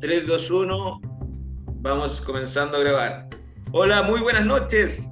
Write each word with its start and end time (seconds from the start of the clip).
3, 0.00 0.26
2, 0.26 0.50
1. 0.50 1.00
Vamos 1.80 2.20
comenzando 2.20 2.76
a 2.76 2.80
grabar. 2.80 3.28
Hola, 3.72 4.02
muy 4.02 4.20
buenas 4.20 4.46
noches. 4.46 5.08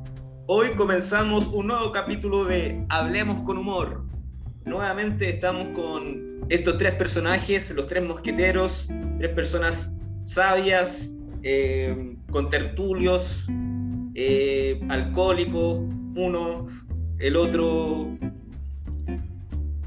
Hoy 0.46 0.70
comenzamos 0.76 1.46
un 1.48 1.66
nuevo 1.66 1.92
capítulo 1.92 2.44
de 2.44 2.84
Hablemos 2.88 3.42
con 3.44 3.58
Humor. 3.58 4.04
Nuevamente 4.64 5.28
estamos 5.28 5.68
con 5.74 6.40
estos 6.48 6.78
tres 6.78 6.92
personajes, 6.92 7.70
los 7.72 7.86
tres 7.86 8.04
mosqueteros, 8.04 8.88
tres 9.18 9.32
personas 9.32 9.92
sabias, 10.24 11.12
eh, 11.42 12.16
con 12.30 12.48
tertulios, 12.48 13.44
eh, 14.14 14.80
alcohólicos, 14.88 15.80
uno, 16.14 16.66
el 17.18 17.36
otro 17.36 18.16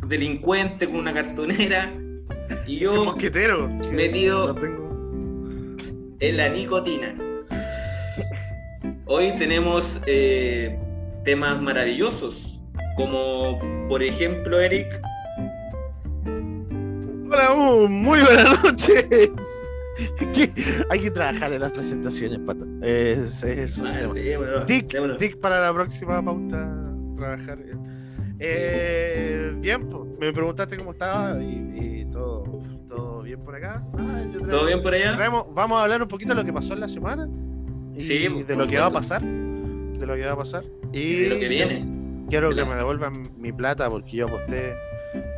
delincuente 0.08 0.88
con 0.88 0.98
una 0.98 1.14
cartonera 1.14 1.92
y 2.68 2.80
yo 2.80 3.04
mosquetero 3.06 3.70
metido 3.92 4.48
no 4.54 4.56
tengo... 4.56 5.78
en 6.20 6.38
la 6.38 6.50
nicotina. 6.50 7.16
Hoy 9.06 9.36
tenemos 9.38 10.00
eh, 10.06 10.78
temas 11.26 11.62
maravillosos, 11.62 12.60
como 12.96 13.60
por 13.88 14.04
ejemplo, 14.04 14.60
Eric, 14.60 15.02
Hola, 17.32 17.54
uh, 17.54 17.88
muy 17.88 18.20
buenas 18.22 18.64
noches. 18.64 19.06
¿Qué? 20.34 20.50
Hay 20.90 21.00
que 21.00 21.12
trabajar 21.12 21.54
en 21.54 21.62
las 21.62 21.72
presentaciones, 21.72 22.40
pato. 22.40 22.66
Es, 22.82 23.44
es 23.44 23.78
un 23.78 23.84
Madre, 23.84 24.02
tema. 24.02 24.14
démonos, 24.16 24.66
Tic, 24.66 24.92
démonos. 24.92 25.18
tic 25.18 25.40
para 25.40 25.60
la 25.62 25.72
próxima 25.74 26.24
pauta. 26.26 26.92
Trabajar. 27.16 27.60
Eh, 28.40 29.54
bien, 29.58 29.88
me 30.20 30.34
preguntaste 30.34 30.78
cómo 30.78 30.92
estaba 30.92 31.40
y, 31.42 31.99
bien 33.30 33.44
por 33.46 33.56
acá. 33.56 33.84
Ah, 33.98 34.22
yo 34.34 34.40
¿Todo 34.48 34.66
bien 34.66 34.82
por 34.82 34.94
allá? 34.94 35.16
traemos- 35.16 35.46
vamos 35.54 35.80
a 35.80 35.84
hablar 35.84 36.02
un 36.02 36.08
poquito 36.08 36.30
de 36.30 36.36
lo 36.36 36.46
que 36.46 36.54
pasó 36.54 36.74
en 36.74 36.80
la 36.82 36.88
semana 36.88 37.28
y 37.96 38.02
Sí, 38.02 38.18
de 38.28 38.30
por 38.56 38.58
lo 38.58 38.68
que 38.68 38.78
va 38.78 38.88
a 38.88 38.92
pasar. 38.92 39.22
De 39.22 40.06
lo 40.06 40.16
que 40.16 40.26
va 40.26 40.32
a 40.34 40.38
pasar. 40.38 40.64
Y 40.94 41.00
Y 41.00 41.16
de 41.24 41.30
lo 41.30 41.40
que 41.40 41.48
viene. 41.48 42.26
Quiero 42.30 42.54
que 42.54 42.64
me 42.66 42.76
devuelvan 42.76 43.30
mi 43.38 43.52
plata 43.52 43.90
porque 43.90 44.12
yo 44.18 44.28
aposté 44.28 44.74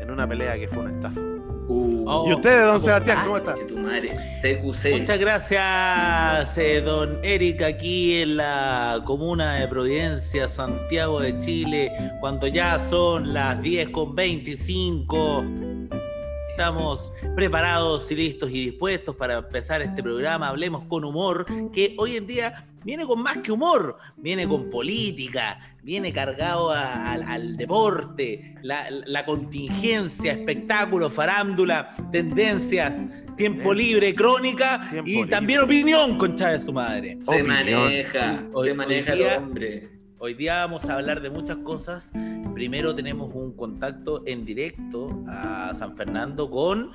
en 0.02 0.10
una 0.12 0.28
pelea 0.28 0.58
que 0.58 0.68
fue 0.68 0.80
una 0.84 0.92
estafa. 0.94 1.20
Uh, 1.20 1.92
Oh, 2.14 2.28
¿Y 2.28 2.34
usted, 2.34 2.60
don 2.60 2.68
¿cómo 2.68 2.80
Sebastián, 2.80 3.20
cómo 3.24 3.38
está? 3.38 3.54
che 3.54 3.64
tu 3.64 3.78
madre, 3.78 4.12
CQC. 4.42 4.92
Muchas 5.00 5.20
gracias, 5.20 6.58
eh, 6.58 6.82
don 6.82 7.20
Eric, 7.24 7.62
aquí 7.62 8.16
en 8.22 8.36
la 8.38 9.02
comuna 9.06 9.56
de 9.56 9.68
Providencia, 9.70 10.50
Santiago 10.50 11.22
de 11.22 11.38
Chile, 11.40 11.92
cuando 12.20 12.48
ya 12.48 12.78
son 12.80 13.34
las 13.34 13.62
10 13.62 13.90
con 13.90 14.14
25. 14.16 15.46
Estamos 16.52 17.14
preparados 17.36 18.12
y 18.12 18.16
listos 18.16 18.50
y 18.52 18.66
dispuestos 18.66 19.16
para 19.16 19.38
empezar 19.38 19.82
este 19.82 20.04
programa. 20.04 20.50
Hablemos 20.50 20.84
con 20.84 21.04
humor, 21.06 21.46
que 21.72 21.96
hoy 21.98 22.18
en 22.18 22.28
día 22.28 22.66
viene 22.84 23.06
con 23.06 23.24
más 23.24 23.38
que 23.38 23.52
humor, 23.54 23.98
viene 24.18 24.46
con 24.48 24.70
política, 24.70 25.76
viene 25.82 26.12
cargado 26.12 26.72
a- 26.72 27.14
al, 27.14 27.24
al 27.24 27.58
deporte, 27.58 28.56
la, 28.62 28.86
la 28.92 29.26
contingencia, 29.26 30.34
espectáculos, 30.34 31.14
farándula, 31.14 31.96
tendencias, 32.12 32.94
tiempo 33.38 33.74
libre, 33.74 34.14
crónica 34.14 34.88
Tiempo 34.90 35.10
y 35.10 35.14
libre. 35.16 35.30
también 35.32 35.62
opinión, 35.62 36.18
concha 36.18 36.50
de 36.52 36.60
su 36.60 36.74
madre. 36.74 37.18
Se 37.24 37.42
Opinión. 37.42 37.48
maneja, 37.82 38.44
Hoy- 38.54 38.68
se 38.68 38.74
maneja 38.74 39.14
hoy 39.14 39.22
el 39.24 39.38
hombre. 39.38 39.90
Hoy 40.20 40.34
día 40.36 40.58
vamos 40.66 40.86
a 40.86 40.96
hablar 40.96 41.22
de 41.22 41.32
muchas 41.32 41.58
cosas. 41.58 42.12
Primero 42.54 42.94
tenemos 42.94 43.34
un 43.34 43.54
contacto 43.54 44.24
en 44.26 44.46
directo 44.46 45.08
a 45.28 45.74
San 45.74 45.96
Fernando 45.96 46.50
con 46.50 46.92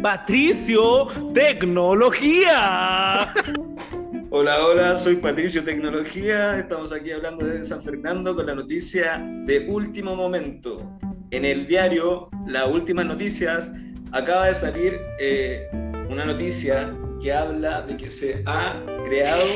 Patricio 0.00 1.06
Tecnología. 1.34 3.26
Hola, 4.32 4.64
hola, 4.64 4.96
soy 4.96 5.16
Patricio 5.16 5.64
Tecnología. 5.64 6.56
Estamos 6.60 6.92
aquí 6.92 7.10
hablando 7.10 7.44
de 7.44 7.64
San 7.64 7.82
Fernando 7.82 8.36
con 8.36 8.46
la 8.46 8.54
noticia 8.54 9.18
de 9.44 9.66
último 9.68 10.14
momento. 10.14 10.88
En 11.32 11.44
el 11.44 11.66
diario 11.66 12.28
Las 12.46 12.68
Últimas 12.68 13.06
Noticias 13.06 13.72
acaba 14.12 14.46
de 14.46 14.54
salir 14.54 15.00
eh, 15.18 15.68
una 16.08 16.24
noticia 16.24 16.96
que 17.20 17.32
habla 17.32 17.82
de 17.82 17.96
que 17.96 18.08
se 18.08 18.44
ha 18.46 18.80
creado 19.04 19.46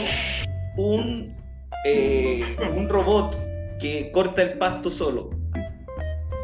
un, 0.76 1.32
eh, 1.84 2.56
un 2.76 2.88
robot 2.88 3.38
que 3.78 4.10
corta 4.12 4.42
el 4.42 4.58
pasto 4.58 4.90
solo. 4.90 5.30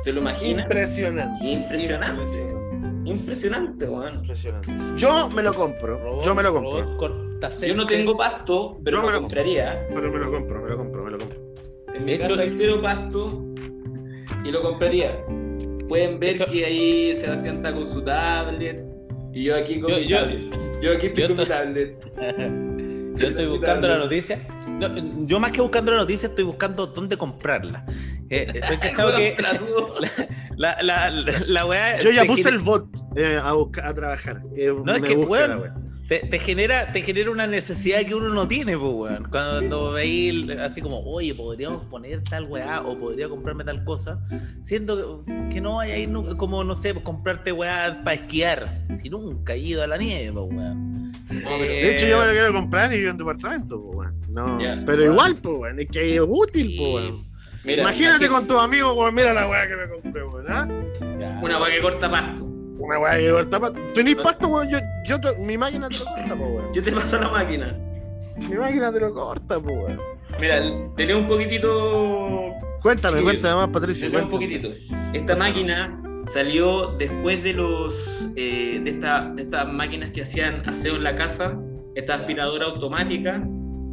¿Se 0.03 0.12
lo 0.12 0.21
imagina? 0.21 0.62
Impresionante. 0.62 1.47
Impresionante. 1.47 2.22
Impresionante. 2.22 3.11
Impresionante, 3.11 3.87
weón. 3.88 4.15
Impresionante. 4.16 4.71
Yo 4.97 5.28
me 5.31 5.43
lo 5.43 5.55
compro. 5.55 6.22
yo 6.22 6.34
me 6.34 6.43
lo 6.43 6.53
compro. 6.53 6.83
Robot 6.83 7.62
Yo 7.66 7.75
no 7.75 7.87
tengo 7.87 8.16
pasto, 8.16 8.81
pero 8.84 8.99
Yo 9.00 9.06
me 9.06 9.12
lo 9.12 9.21
compraría. 9.21 9.87
Pero 9.89 10.12
me 10.12 10.19
lo 10.19 10.31
compro, 10.31 10.62
me 10.62 10.71
lo 10.71 10.77
compro, 10.77 11.05
me 11.05 11.10
lo 11.10 11.19
compro. 11.19 11.39
En 11.94 12.05
mi 12.05 12.12
De 12.12 12.15
hecho, 12.16 12.28
casa 12.31 12.43
hay 12.43 12.50
cero 12.50 12.81
pasto 12.83 13.44
y 14.44 14.50
lo 14.50 14.62
compraría. 14.62 15.25
Pueden 15.89 16.21
ver 16.21 16.39
que 16.44 16.65
ahí 16.65 17.15
Sebastián 17.15 17.56
está 17.56 17.75
con 17.75 17.87
su 17.87 18.03
tablet 18.03 18.84
y 19.33 19.44
yo 19.44 19.56
aquí 19.56 19.81
con 19.81 19.91
Yo- 19.91 19.97
mi 19.99 20.06
yo- 20.06 20.19
tablet. 20.21 20.56
Yo 20.81 20.93
aquí 20.93 21.06
estoy 21.06 21.22
yo 21.22 21.28
con 21.28 21.37
mi 21.39 21.44
tablet. 21.47 21.97
Yo 23.16 23.28
estoy 23.28 23.49
buscando 23.49 23.87
la 23.87 23.99
noticia. 23.99 24.47
No, 24.66 25.27
yo 25.27 25.39
más 25.41 25.50
que 25.53 25.60
buscando 25.60 25.93
la 25.93 25.99
noticia, 25.99 26.28
estoy 26.28 26.44
buscando 26.44 26.87
dónde 26.87 27.19
comprarla. 27.19 27.84
Eh, 28.31 28.47
estoy 28.55 28.77
cachado 28.81 29.17
que 29.17 29.35
Compra 29.35 29.59
tú. 29.59 29.67
la, 30.57 30.77
la, 30.83 31.11
la, 31.11 31.33
la 31.47 31.67
weá 31.67 31.99
Yo 32.01 32.11
ya 32.11 32.25
puse 32.25 32.45
genera- 32.45 32.57
el 32.57 32.63
bot 32.63 32.89
eh, 33.17 33.39
a, 33.43 33.53
buscar, 33.53 33.87
a 33.87 33.95
trabajar. 33.95 34.43
que 34.55 34.67
No, 34.85 34.95
es 34.95 35.03
que, 35.03 35.17
weón, 35.17 35.91
te, 36.09 36.19
te 36.21 36.39
genera, 36.41 36.91
te 36.91 37.03
genera 37.03 37.31
una 37.31 37.47
necesidad 37.47 38.01
que 38.05 38.15
uno 38.17 38.31
no 38.31 38.47
tiene, 38.49 38.77
pues, 38.77 38.93
weón. 38.95 39.29
Cuando 39.31 39.93
veis 39.93 40.49
así 40.59 40.81
como, 40.81 41.01
oye, 41.05 41.35
podríamos 41.35 41.85
poner 41.87 42.23
tal 42.25 42.45
weá 42.47 42.83
o 42.83 42.99
podría 42.99 43.29
comprarme 43.29 43.63
tal 43.65 43.85
cosa, 43.85 44.19
siendo 44.63 45.25
que, 45.25 45.49
que 45.55 45.61
no 45.61 45.77
vaya 45.77 45.95
a 45.95 45.99
ir 45.99 46.09
nunca, 46.09 46.37
como, 46.37 46.65
no 46.65 46.75
sé, 46.75 46.95
pues, 46.95 47.05
comprarte 47.05 47.53
weá 47.53 48.01
para 48.05 48.15
esquiar, 48.15 48.85
si 49.01 49.09
nunca 49.09 49.55
he 49.55 49.59
ido 49.59 49.83
a 49.85 49.87
la 49.87 49.97
nieve, 49.99 50.33
pues, 50.33 50.47
weón. 50.53 51.13
De 51.29 51.95
hecho, 51.95 52.07
yo 52.09 52.19
me 52.19 52.27
lo 52.27 52.33
quiero 52.33 52.53
comprar 52.53 52.93
y 52.93 52.99
vivo 52.99 53.11
en 53.13 53.17
departamento, 53.17 53.81
pues, 53.81 53.97
weón. 53.99 54.21
No, 54.31 54.59
pero 54.85 55.03
weón. 55.03 55.13
igual, 55.15 55.37
pues, 55.37 55.57
weón. 55.59 55.79
Es 55.81 55.89
que 55.89 56.15
es 56.17 56.21
útil, 56.27 56.67
Sí, 56.71 56.77
pues, 56.77 57.05
weón. 57.09 57.30
Mira, 57.65 57.82
Imagínate 57.82 58.25
imagínate- 58.25 58.28
con 58.28 58.47
tus 58.47 58.59
amigos, 58.59 58.97
weón. 58.97 59.15
Mira 59.15 59.32
la 59.34 59.47
weá 59.48 59.66
que 59.66 59.76
me 59.76 59.88
compré, 59.88 60.22
weón. 60.25 60.44
¿ah? 60.48 60.66
Una 61.43 61.60
weá 61.60 61.71
que 61.71 61.81
corta 61.82 62.10
pasto. 62.10 62.44
Una 62.44 62.98
weá 62.98 63.19
que 63.19 63.31
corta 63.31 63.60
pa- 63.60 63.72
Tenís 63.94 64.16
pasto, 64.16 64.48
weón. 64.48 64.69
Yo, 64.71 64.78
yo, 65.06 65.21
te- 65.21 65.37
mi 65.37 65.59
máquina 65.59 65.88
te 65.88 65.98
lo 65.98 66.04
corta, 66.06 66.34
weón. 66.34 66.72
Yo 66.75 66.82
te 66.82 66.93
paso 66.93 67.19
la 67.19 67.28
máquina. 67.28 67.76
Mi 68.48 68.56
máquina 68.56 68.91
te 68.93 69.00
lo 69.00 69.12
corta, 69.12 69.59
weón. 69.59 70.00
Mira, 70.41 70.62
te 70.97 71.06
leo 71.06 71.19
un 71.19 71.26
poquitito 71.26 72.53
Cuéntame, 72.81 73.19
Sí, 73.19 73.25
cuéntame 73.25 73.54
más, 73.56 73.66
Te 73.66 73.72
Patricio. 73.72 74.09
leo 74.09 74.22
un 74.25 74.31
poquitito. 74.31 74.69
Esta 75.12 75.37
máquina 75.37 76.00
salió 76.25 76.87
después 76.97 77.42
de 77.42 77.53
los 77.53 78.27
eh, 78.37 78.81
de, 78.82 78.91
esta- 78.91 79.27
de 79.34 79.42
estas 79.42 79.71
máquinas 79.71 80.12
que 80.12 80.22
hacían 80.22 80.66
aseo 80.66 80.97
en 80.97 81.04
la 81.04 81.15
casa, 81.15 81.59
esta 81.94 82.15
aspiradora 82.15 82.66
automática 82.66 83.42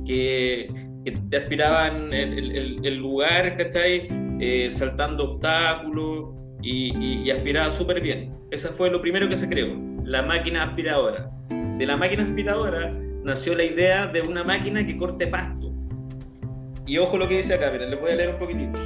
que, 0.05 0.71
que 1.11 1.17
te 1.29 1.37
aspiraban 1.37 2.13
el, 2.13 2.55
el- 2.55 2.85
el- 2.85 2.97
lugar, 2.97 3.55
¿cachai? 3.57 4.07
Eh, 4.41 4.67
saltando 4.69 5.31
obstáculos 5.35 6.35
y, 6.61 6.93
y- 6.97 7.21
y 7.23 7.31
aspiraba 7.31 7.71
súper 7.71 8.01
bien. 8.01 8.33
Esa 8.51 8.69
fue 8.69 8.89
lo 8.89 9.01
primero 9.01 9.29
que 9.29 9.37
se 9.37 9.47
creó, 9.47 9.73
la 10.03 10.21
máquina 10.23 10.63
aspiradora. 10.63 11.29
De 11.77 11.85
la 11.85 11.95
máquina 11.95 12.23
aspiradora 12.23 12.91
nació 13.23 13.55
la 13.55 13.63
idea 13.63 14.07
de 14.07 14.21
una 14.21 14.43
máquina 14.43 14.85
que 14.85 14.97
corte 14.97 15.27
pasto. 15.27 15.71
Y 16.85 16.97
ojo 16.97 17.17
lo 17.17 17.27
que 17.27 17.37
dice 17.37 17.53
acá, 17.53 17.71
miren, 17.71 17.89
les 17.91 18.01
voy 18.01 18.11
a 18.11 18.15
leer 18.15 18.29
un 18.31 18.37
poquitito. 18.39 18.79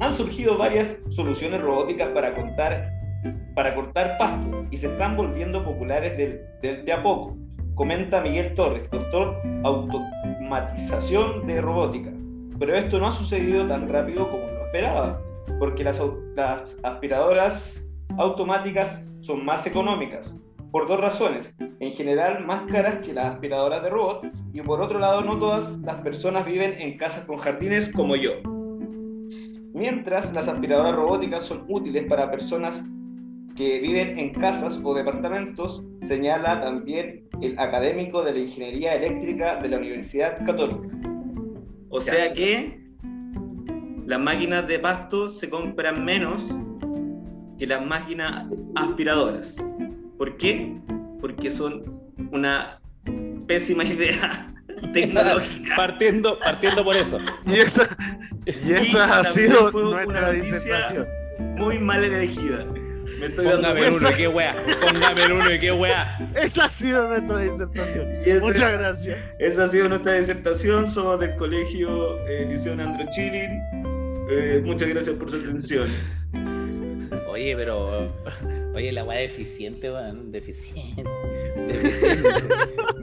Han 0.00 0.14
surgido 0.14 0.56
varias 0.58 0.98
soluciones 1.10 1.60
robóticas 1.60 2.08
para, 2.08 2.34
contar, 2.34 2.90
para 3.54 3.74
cortar 3.74 4.16
pasto 4.18 4.66
y 4.70 4.76
se 4.76 4.86
están 4.88 5.16
volviendo 5.16 5.64
populares 5.64 6.16
de, 6.16 6.44
de- 6.62 6.82
de 6.82 6.92
a 6.92 7.02
poco, 7.02 7.36
comenta 7.78 8.20
Miguel 8.20 8.54
Torres, 8.54 8.90
doctor 8.90 9.40
automatización 9.62 11.46
de 11.46 11.60
robótica. 11.60 12.12
Pero 12.58 12.74
esto 12.74 12.98
no 12.98 13.06
ha 13.06 13.12
sucedido 13.12 13.68
tan 13.68 13.88
rápido 13.88 14.28
como 14.28 14.48
lo 14.48 14.66
esperaba, 14.66 15.22
porque 15.60 15.84
las, 15.84 16.02
las 16.34 16.80
aspiradoras 16.82 17.86
automáticas 18.16 19.06
son 19.20 19.44
más 19.44 19.64
económicas, 19.64 20.36
por 20.72 20.88
dos 20.88 21.00
razones. 21.00 21.54
En 21.78 21.92
general, 21.92 22.44
más 22.44 22.62
caras 22.62 22.98
que 23.06 23.14
las 23.14 23.34
aspiradoras 23.34 23.80
de 23.84 23.90
robot, 23.90 24.26
y 24.52 24.60
por 24.60 24.80
otro 24.80 24.98
lado, 24.98 25.20
no 25.20 25.38
todas 25.38 25.78
las 25.78 26.00
personas 26.00 26.44
viven 26.44 26.74
en 26.80 26.98
casas 26.98 27.26
con 27.26 27.36
jardines 27.36 27.92
como 27.94 28.16
yo. 28.16 28.32
Mientras 29.72 30.32
las 30.32 30.48
aspiradoras 30.48 30.96
robóticas 30.96 31.44
son 31.44 31.64
útiles 31.68 32.06
para 32.08 32.28
personas 32.28 32.84
que 33.58 33.80
viven 33.80 34.16
en 34.16 34.32
casas 34.32 34.78
o 34.84 34.94
departamentos, 34.94 35.84
señala 36.04 36.60
también 36.60 37.28
el 37.42 37.58
académico 37.58 38.22
de 38.22 38.32
la 38.32 38.38
Ingeniería 38.38 38.94
Eléctrica 38.94 39.56
de 39.56 39.68
la 39.68 39.78
Universidad 39.78 40.46
Católica. 40.46 40.96
O 41.88 42.00
sea 42.00 42.32
que 42.32 42.80
las 44.06 44.20
máquinas 44.20 44.68
de 44.68 44.78
pasto 44.78 45.30
se 45.32 45.50
compran 45.50 46.04
menos 46.04 46.54
que 47.58 47.66
las 47.66 47.84
máquinas 47.84 48.46
aspiradoras. 48.76 49.56
¿Por 50.16 50.36
qué? 50.36 50.78
porque 51.20 51.50
son 51.50 52.00
una 52.30 52.80
pésima 53.46 53.84
idea 53.96 54.54
tecnológica. 54.92 55.74
partiendo, 55.76 56.38
partiendo 56.38 56.84
por 56.84 56.96
eso. 56.96 57.18
Y 57.46 57.54
esa, 57.54 57.88
y 58.46 58.72
esa 58.72 59.18
ha 59.18 59.24
sido 59.24 59.72
nuestra 59.72 60.30
disertación. 60.30 61.06
Muy 61.56 61.78
mal 61.78 62.04
elegida. 62.04 62.64
Me 63.18 63.26
estoy 63.26 63.44
dando 63.46 63.68
Póngame 63.68 63.86
el 63.88 63.94
uno 63.94 64.10
y 64.10 64.14
qué 64.14 64.28
weá. 64.28 64.56
Póngame 64.80 65.22
el 65.24 65.32
uno 65.32 65.52
y 65.52 65.58
qué 65.58 65.72
weá. 65.72 66.30
Esa 66.40 66.64
ha 66.64 66.68
sido 66.68 67.08
nuestra 67.08 67.38
disertación. 67.40 68.10
Ese- 68.12 68.40
Muchas 68.40 68.72
gracias. 68.72 69.36
Esa 69.38 69.64
ha 69.64 69.68
sido 69.68 69.88
nuestra 69.88 70.12
disertación. 70.14 70.90
Somos 70.90 71.18
del 71.20 71.34
colegio 71.36 72.18
eh, 72.26 72.46
Liceo 72.48 72.72
Andro 72.74 73.06
Chilin. 73.10 73.62
Eh, 74.30 74.60
muchas 74.64 74.88
gracias 74.88 75.16
por 75.16 75.30
su 75.30 75.36
atención. 75.36 75.88
Oye, 77.30 77.54
pero. 77.56 78.12
Oye, 78.74 78.92
la 78.92 79.02
weá 79.04 79.18
deficiente, 79.20 79.90
weón. 79.90 80.30
Deficiente. 80.30 81.02
Deficiente. 81.66 82.32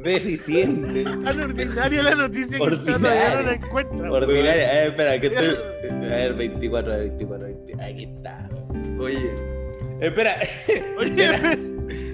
Deficiente. 0.04 1.04
Tan 1.04 1.40
ordinaria 1.42 2.04
la 2.04 2.16
noticia 2.16 2.58
que 2.58 2.64
Ordinaria. 2.64 2.98
todavía 3.00 3.36
no 3.36 3.42
la 3.44 3.54
encuentra. 3.54 4.12
Ordinaria. 4.12 4.70
A 4.70 4.74
ver, 4.76 4.88
espera, 4.90 5.20
que 5.22 5.28
estoy. 5.28 5.48
A 6.06 6.16
ver, 6.16 6.34
24, 6.36 6.98
24, 6.98 7.46
20. 7.48 7.84
Aquí 7.84 8.04
está. 8.16 8.50
Oye, 9.00 9.34
Espera, 10.02 10.38
Oye, 11.00 11.58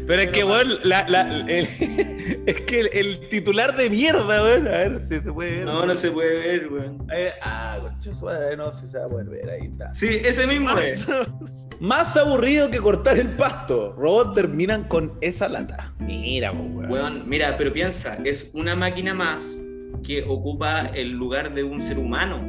pero 0.07 0.21
es 0.23 0.31
que, 0.31 0.43
weón, 0.43 0.79
la, 0.83 1.07
la, 1.07 1.39
el- 1.47 1.67
es 2.45 2.61
que 2.61 2.81
el, 2.81 2.89
el 2.93 3.29
titular 3.29 3.75
de 3.75 3.89
mierda, 3.89 4.25
weón. 4.43 4.67
A 4.67 4.71
ver 4.71 4.99
si 5.07 5.19
se 5.21 5.31
puede 5.31 5.57
ver. 5.57 5.65
no, 5.65 5.85
no 5.85 5.95
se 5.95 6.11
puede 6.11 6.37
ver, 6.39 6.67
weón. 6.71 7.05
Ver, 7.07 7.33
ah, 7.41 7.77
concha 7.81 8.13
suave, 8.13 8.55
no 8.57 8.71
si 8.73 8.87
se 8.87 8.99
va 8.99 9.05
a 9.05 9.09
poder 9.09 9.29
ver, 9.29 9.49
ahí 9.49 9.67
está. 9.67 9.93
Sí, 9.93 10.07
ese 10.23 10.45
mismo 10.47 10.71
es. 10.77 11.07
Más 11.79 12.15
aburrido 12.15 12.69
que 12.69 12.77
cortar 12.79 13.17
el 13.17 13.29
pasto. 13.29 13.93
Robots 13.97 14.35
terminan 14.35 14.83
con 14.83 15.13
esa 15.21 15.47
lata. 15.49 15.91
Mira, 15.99 16.51
weón. 16.51 16.91
Weón, 16.91 17.23
mira, 17.27 17.57
pero 17.57 17.73
piensa, 17.73 18.19
es 18.23 18.51
una 18.53 18.75
máquina 18.75 19.15
más 19.15 19.59
que 20.05 20.23
ocupa 20.23 20.87
el 20.93 21.09
lugar 21.11 21.53
de 21.55 21.63
un 21.63 21.81
ser 21.81 21.97
humano. 21.97 22.47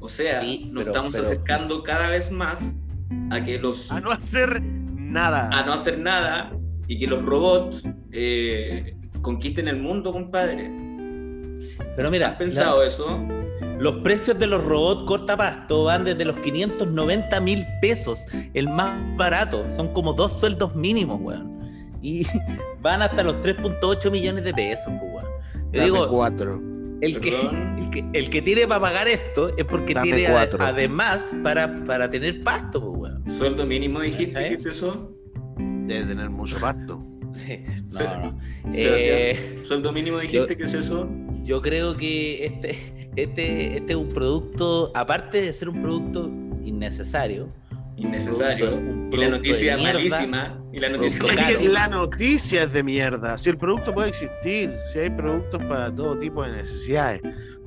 O 0.00 0.08
sea, 0.08 0.40
Sí, 0.40 0.64
nos 0.72 0.84
pero- 0.84 0.92
estamos 0.92 1.12
pero- 1.14 1.24
acercando 1.26 1.82
cada 1.82 2.08
vez 2.08 2.30
más 2.30 2.78
a 3.30 3.42
que 3.42 3.58
los 3.58 3.90
a 3.90 4.00
no 4.00 4.10
hacer 4.10 4.62
nada. 4.62 5.48
a 5.52 5.64
no 5.64 5.72
hacer 5.72 5.98
nada 5.98 6.52
y 6.88 6.98
que 6.98 7.06
los 7.06 7.24
robots 7.24 7.84
eh, 8.12 8.94
conquisten 9.22 9.68
el 9.68 9.78
mundo, 9.78 10.12
compadre. 10.12 10.70
Pero 11.96 12.10
mira, 12.10 12.28
¿Has 12.28 12.36
pensado 12.36 12.82
eso? 12.82 13.20
los 13.78 13.96
precios 14.02 14.38
de 14.38 14.46
los 14.46 14.62
robots 14.64 15.06
cortapasto 15.06 15.84
van 15.84 16.04
desde 16.04 16.24
los 16.24 16.36
590 16.40 17.40
mil 17.40 17.66
pesos, 17.80 18.20
el 18.54 18.68
más 18.68 18.92
barato. 19.16 19.64
Son 19.76 19.88
como 19.92 20.12
dos 20.12 20.32
sueldos 20.38 20.74
mínimos, 20.74 21.20
weón. 21.20 21.50
Y 22.00 22.26
van 22.80 23.02
hasta 23.02 23.22
los 23.22 23.36
3.8 23.38 24.10
millones 24.10 24.44
de 24.44 24.54
pesos, 24.54 24.92
pues, 25.00 25.12
weón. 25.12 25.26
Yo 25.72 25.80
Dame 25.80 25.84
digo, 25.84 26.08
cuatro. 26.08 26.60
El 27.02 27.20
que, 27.20 27.30
el, 27.78 27.90
que, 27.90 28.04
el 28.14 28.30
que 28.30 28.42
tiene 28.42 28.66
para 28.66 28.80
pagar 28.80 29.08
esto 29.08 29.56
es 29.56 29.64
porque 29.66 29.92
Dame 29.94 30.12
tiene 30.12 30.26
a- 30.28 30.48
además 30.60 31.34
para, 31.42 31.84
para 31.84 32.08
tener 32.08 32.42
pasto, 32.42 32.80
pues, 32.80 33.12
weón. 33.12 33.30
Sueldo 33.38 33.66
mínimo 33.66 34.00
dijiste 34.00 34.38
que 34.38 34.54
es 34.54 34.64
eso. 34.66 35.12
Debe 35.58 36.04
tener 36.06 36.30
mucho 36.30 36.58
pasto. 36.60 37.04
Sí. 37.34 37.58
No, 37.92 38.38
Eh, 38.74 39.60
Sueldo 39.62 39.90
mínimo 39.92 40.18
dijiste 40.18 40.52
yo- 40.52 40.56
que 40.58 40.64
es 40.64 40.74
eso. 40.74 41.08
yo 41.44 41.62
creo 41.62 41.96
que 41.96 42.44
este, 42.44 42.70
este, 43.16 43.76
este 43.78 43.92
es 43.94 43.98
un 43.98 44.10
producto, 44.10 44.92
aparte 44.94 45.40
de 45.40 45.52
ser 45.54 45.70
un 45.70 45.80
producto 45.80 46.30
innecesario, 46.62 47.48
Innecesario. 47.96 48.74
Un 48.76 48.80
producto- 48.80 48.92
un 48.92 49.12
y 49.12 49.16
la 49.16 49.28
noticia 49.30 49.76
de 49.76 49.82
malísima. 49.82 50.58
Y 50.72 50.78
la 50.78 50.88
noticia 50.88 51.50
Es 51.50 51.58
que 51.58 51.68
la 51.68 51.88
noticia 51.88 52.62
es 52.62 52.72
de 52.72 52.82
mierda. 52.82 53.36
Si 53.36 53.50
el 53.50 53.58
producto 53.58 53.92
puede 53.92 54.08
existir, 54.08 54.74
si 54.92 54.98
hay 55.00 55.10
productos 55.10 55.62
para 55.66 55.94
todo 55.94 56.18
tipo 56.18 56.42
de 56.44 56.52
necesidades. 56.52 57.20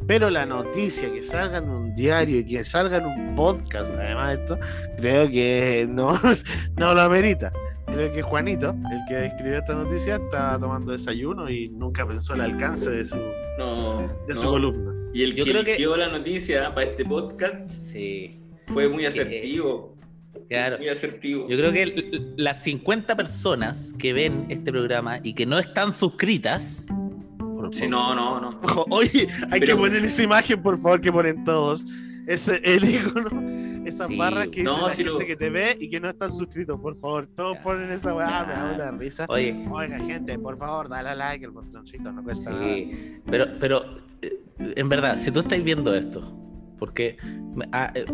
Pero 0.07 0.30
la 0.30 0.45
noticia 0.45 1.12
que 1.12 1.22
salga 1.24 1.57
en 1.60 1.69
un 1.69 1.95
diario 1.95 2.39
y 2.39 2.45
que 2.45 2.63
salga 2.63 2.98
en 2.98 3.06
un 3.06 3.36
podcast, 3.36 3.92
además 3.95 4.30
de 4.38 4.44
esto, 4.44 4.60
creo 4.98 5.30
que 5.30 5.88
no, 5.89 6.13
no 6.77 6.94
lo 6.94 7.01
amerita. 7.01 7.51
Creo 7.88 8.12
que 8.12 8.22
Juanito, 8.24 8.75
el 8.92 9.00
que 9.07 9.25
escribió 9.27 9.57
esta 9.60 9.74
noticia, 9.75 10.16
está 10.16 10.60
tomando 10.60 10.92
desayuno 10.92 11.50
y 11.50 11.69
nunca 11.69 12.06
pensó 12.07 12.33
el 12.33 12.42
alcance 12.42 12.89
de 12.89 13.06
su, 13.06 13.18
No, 13.60 14.07
de 14.27 14.33
su 14.36 14.44
no. 14.44 14.50
columna. 14.51 14.92
Y 15.13 15.24
el 15.24 15.36
Yo 15.36 15.45
que 15.45 15.51
creo 15.51 15.63
que- 15.63 15.72
eligió 15.75 15.95
la 15.95 16.10
noticia 16.10 16.74
para 16.74 16.88
este 16.88 17.06
podcast 17.06 17.69
sí, 17.69 18.39
fue 18.74 18.89
muy 18.89 19.06
asertivo. 19.06 19.94
Claro. 20.47 20.77
Muy 20.77 20.89
asertivo. 20.89 21.47
Yo 21.50 21.57
creo 21.57 21.71
que 21.71 22.33
las 22.38 22.63
50 22.63 23.15
personas 23.15 23.94
que 23.97 24.13
ven 24.13 24.45
este 24.50 24.71
programa 24.71 25.19
y 25.24 25.33
que 25.33 25.45
no 25.45 25.57
están 25.59 25.94
suscritas, 25.94 26.86
Por 27.38 27.74
Sí, 27.74 27.88
no, 27.88 28.13
no, 28.13 28.39
no. 28.39 28.59
Ojo, 28.63 28.86
Oye, 28.92 29.27
hay 29.51 29.59
Pero- 29.59 29.65
que 29.65 29.75
poner 29.75 30.03
esa 30.06 30.21
imagen, 30.24 30.62
por 30.62 30.77
favor, 30.77 31.01
que 31.01 31.12
ponen 31.12 31.44
todos. 31.44 31.86
Ese, 32.27 32.59
el 32.63 32.83
icono, 32.89 33.86
esas 33.88 34.07
Sí, 34.07 34.18
barras 34.18 34.47
que 34.50 34.62
no, 34.63 34.71
dice 34.71 34.81
la 34.81 34.89
gente 34.89 35.12
lo- 35.12 35.18
que 35.19 35.36
te 35.36 35.50
ve 35.50 35.77
y 35.80 35.89
que 35.89 36.00
no 36.00 36.09
están 36.09 36.31
suscritos, 36.31 36.80
por 36.80 36.95
favor. 36.95 37.27
Todos 37.36 37.57
Ya, 37.57 37.63
ponen 37.63 37.91
esa 37.91 38.13
weá, 38.15 38.44
me 38.45 38.53
da 38.53 38.71
una 38.75 38.91
risa. 38.98 39.25
oye, 39.30 39.65
Oiga, 39.71 39.98
gente, 40.00 40.38
por 40.39 40.57
favor, 40.57 40.89
dale 40.89 41.09
a 41.09 41.15
like, 41.15 41.45
el 41.45 41.51
botoncito, 41.51 42.12
no 42.12 42.24
cuesta 42.24 42.50
nada. 42.51 42.63
sí, 42.63 43.18
pero, 43.25 43.45
pero 43.59 43.98
eh, 44.21 44.39
en 44.59 44.89
verdad, 44.89 45.18
si 45.18 45.31
tú 45.31 45.39
estás 45.41 45.63
viendo 45.63 45.94
esto, 45.95 46.21
porque, 46.80 47.18
ah, 47.71 47.91
eh, 47.95 48.06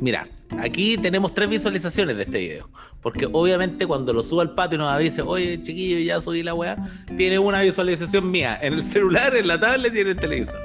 mira, 0.00 0.28
aquí 0.58 0.96
tenemos 0.98 1.34
tres 1.34 1.48
visualizaciones 1.48 2.16
de 2.16 2.22
este 2.24 2.38
video, 2.38 2.68
porque 3.02 3.28
obviamente 3.30 3.86
cuando 3.86 4.12
lo 4.12 4.22
subo 4.22 4.40
al 4.40 4.54
patio 4.54 4.76
y 4.76 4.78
nos 4.78 4.90
avise, 4.92 5.22
oye, 5.22 5.60
chiquillo, 5.62 5.98
ya 6.00 6.20
subí 6.20 6.42
la 6.42 6.54
weá, 6.54 6.76
tiene 7.16 7.38
una 7.38 7.60
visualización 7.62 8.30
mía 8.30 8.58
en 8.60 8.74
el 8.74 8.82
celular, 8.82 9.36
en 9.36 9.48
la 9.48 9.58
tablet 9.60 9.94
y 9.94 10.00
en 10.00 10.08
el 10.08 10.16
televisor. 10.16 10.60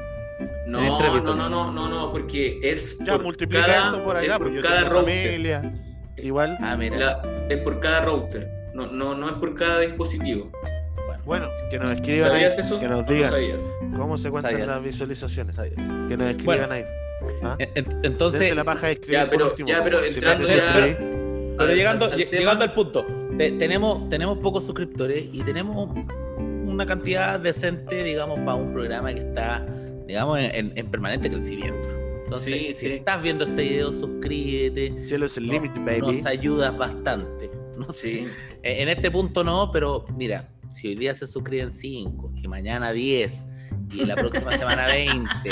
No, 0.68 0.80
no, 1.00 1.22
no, 1.36 1.50
no, 1.50 1.72
no, 1.72 1.90
no, 1.90 2.12
porque 2.12 2.60
es 2.64 2.98
Ya 3.00 3.14
por 3.14 3.24
multiplica 3.24 3.66
cada, 3.66 3.88
eso 3.90 4.04
por 4.04 4.18
es 4.18 4.24
acá, 4.30 4.40
por 4.40 4.52
yo 4.52 4.62
cada 4.62 4.84
router. 4.90 5.28
familia. 5.28 5.74
Igual, 6.18 6.58
Ah, 6.62 6.76
mira. 6.78 6.98
La- 6.98 7.22
es 7.50 7.58
por 7.58 7.80
cada 7.80 8.02
router. 8.06 8.50
No, 8.74 8.88
no, 8.88 9.14
no 9.14 9.28
es 9.28 9.34
por 9.36 9.54
cada 9.56 9.82
dispositivo. 9.82 10.52
bueno, 11.26 11.48
que 11.70 11.78
nos 11.80 11.92
escriban 11.92 12.32
ahí, 12.32 12.42
¿Sabías 12.42 12.60
eso? 12.60 12.80
que 12.80 12.88
nos 12.88 13.00
¿O 13.00 13.02
no 13.04 13.08
digan 13.14 13.30
sabías? 13.32 13.64
cómo 13.96 14.18
se 14.18 14.30
cuentan 14.32 14.52
Sabías. 14.54 14.68
las 14.68 14.84
visualizaciones. 14.84 15.56
Sabes. 15.56 15.74
Que 15.76 16.18
nos 16.18 16.28
escriban 16.30 16.44
Bueno, 16.70 16.74
ahí. 16.74 16.84
¿Ah? 17.44 17.56
En- 17.60 17.70
en- 17.76 18.00
Entonces, 18.06 18.40
Dense 18.42 18.56
la 18.56 18.64
paja 18.64 18.88
de 18.88 18.94
escribir 18.94 19.20
Ya, 19.20 19.30
pero- 19.30 19.50
último. 19.50 19.68
ya, 19.70 19.78
entrando 19.78 20.48
ya- 20.48 20.98
Pero 21.58 21.70
Al- 21.70 21.76
llegando, 21.76 22.06
al- 22.06 22.18
llegando 22.18 22.64
al 22.64 22.74
punto, 22.74 23.06
te- 23.38 23.52
tenemos, 23.52 24.10
tenemos 24.10 24.38
pocos 24.40 24.66
suscriptores 24.66 25.26
y 25.32 25.42
tenemos 25.44 25.90
una 26.38 26.86
cantidad 26.86 27.40
decente, 27.40 28.04
digamos, 28.04 28.40
para 28.40 28.56
un 28.56 28.74
programa 28.74 29.14
que 29.14 29.20
está, 29.20 29.64
digamos, 30.08 30.40
en, 30.40 30.56
en- 30.56 30.74
en 30.76 30.88
permanente 30.92 31.30
crecimiento. 31.30 31.90
Entonces, 32.24 32.54
Sí, 32.54 32.74
si 32.74 32.88
sí. 32.88 32.94
estás 32.94 33.22
viendo 33.22 33.44
este 33.46 33.62
video, 33.62 33.92
suscríbete, 33.94 35.06
Cielo 35.06 35.26
es 35.28 35.38
el 35.38 35.46
No, 35.48 35.54
límite, 35.54 35.80
baby. 35.80 36.02
nos 36.18 36.26
ayudas 36.26 36.76
bastante. 36.76 37.52
No 37.78 37.92
sé, 37.92 38.02
Sí. 38.02 38.26
En 38.64 38.82
en 38.84 38.90
este 38.90 39.12
punto 39.12 39.44
no, 39.44 39.72
pero 39.72 40.06
mira, 40.16 40.50
si 40.70 40.88
hoy 40.88 40.96
día 40.96 41.14
se 41.14 41.28
suscriben 41.28 41.72
5 41.72 42.32
y 42.36 42.48
mañana 42.48 42.92
10 42.92 43.46
y 43.94 44.06
la 44.06 44.16
próxima 44.16 44.58
semana 44.58 44.88
20 44.88 45.52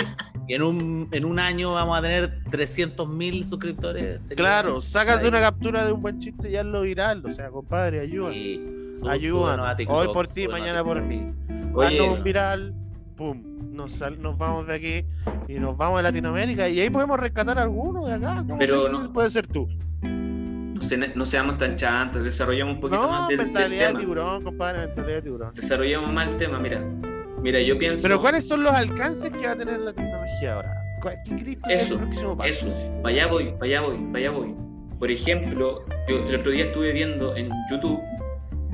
y 0.52 0.54
en 0.56 0.64
un, 0.64 1.08
en 1.14 1.24
un 1.24 1.40
año 1.40 1.72
vamos 1.74 1.98
a 1.98 2.02
tener 2.02 2.44
300 2.50 3.08
mil 3.08 3.46
suscriptores. 3.46 4.22
sería- 4.24 4.36
Claro, 4.36 4.82
sácate 4.82 5.26
una 5.28 5.40
captura 5.40 5.86
de 5.86 5.94
un 5.94 6.02
buen 6.02 6.20
chiste 6.20 6.50
y 6.52 6.58
hazlo 6.58 6.82
viral. 6.82 7.26
O 7.26 7.32
sea, 7.32 7.50
compadre, 7.50 8.02
ayuda. 8.02 8.32
Sí, 8.34 8.62
sub- 9.00 9.08
Ayudan. 9.08 9.44
súbenos 9.46 9.68
a 9.70 9.76
TikTok, 9.78 9.96
Hoy 9.98 10.08
por 10.14 10.28
ti, 10.28 10.48
mañana 10.50 10.84
por 10.84 11.02
mí. 11.02 11.32
Oye, 11.74 12.02
un 12.02 12.22
viral, 12.22 12.74
pum. 13.16 13.42
Nos, 13.72 13.94
sal- 13.94 14.22
nos 14.22 14.38
vamos 14.38 14.68
de 14.68 14.76
aquí 14.76 15.06
y 15.48 15.58
nos 15.58 15.78
vamos 15.78 16.00
a 16.00 16.02
Latinoamérica 16.02 16.68
y 16.68 16.82
ahí 16.82 16.90
podemos 16.90 17.18
rescatar 17.18 17.58
a 17.58 17.62
alguno 17.64 18.06
de 18.06 18.14
acá. 18.16 18.44
Pero 18.60 18.90
no- 18.90 19.14
puede 19.14 19.30
ser 19.30 19.48
tú. 19.48 19.70
no, 20.02 20.82
se- 20.82 20.98
no 21.16 21.26
seamos 21.26 21.58
tan 21.60 21.78
chantos, 21.78 22.24
desarrollemos 22.24 22.74
un 22.76 22.82
poquito 22.82 23.02
No, 23.02 23.08
más 23.10 23.28
del, 23.30 23.38
del 23.38 23.46
mentalidad 23.48 23.80
de 23.82 23.88
tema. 23.88 24.00
tiburón, 24.02 24.44
compadre, 24.44 24.80
mentalidad 24.88 25.16
de 25.16 25.22
tiburón. 25.22 25.54
Desarrollemos 25.54 26.12
más 26.12 26.28
el 26.28 26.36
tema, 26.38 26.60
mira. 26.60 26.82
Mira, 27.42 27.60
yo 27.62 27.78
pienso. 27.78 28.04
Pero 28.04 28.20
¿cuáles 28.22 28.48
son 28.48 28.64
los 28.64 28.72
alcances 28.74 29.32
que 29.32 29.46
va 29.48 29.54
a 29.54 29.58
tener 29.58 29.80
la 29.80 29.94
tecnología 29.94 30.56
ahora? 30.56 30.74
¿Cuál- 31.02 31.18
¿Qué 31.26 31.36
crees 31.36 31.58
que 31.66 31.74
es 31.74 31.92
el 31.92 31.98
próximo 31.98 32.38
paso? 32.38 32.68
Eso, 32.68 32.92
para 33.02 33.16
allá 33.16 33.28
voy, 33.28 33.46
para 33.54 33.66
allá 33.66 33.82
voy, 33.82 33.98
para 34.12 34.18
allá 34.20 34.32
voy. 34.32 34.56
Por 35.00 35.10
ejemplo, 35.10 35.84
yo 36.08 36.28
el 36.30 36.36
otro 36.36 36.52
día 36.52 36.66
estuve 36.66 36.94
viendo 36.94 37.36
en 37.36 37.50
YouTube 37.72 38.00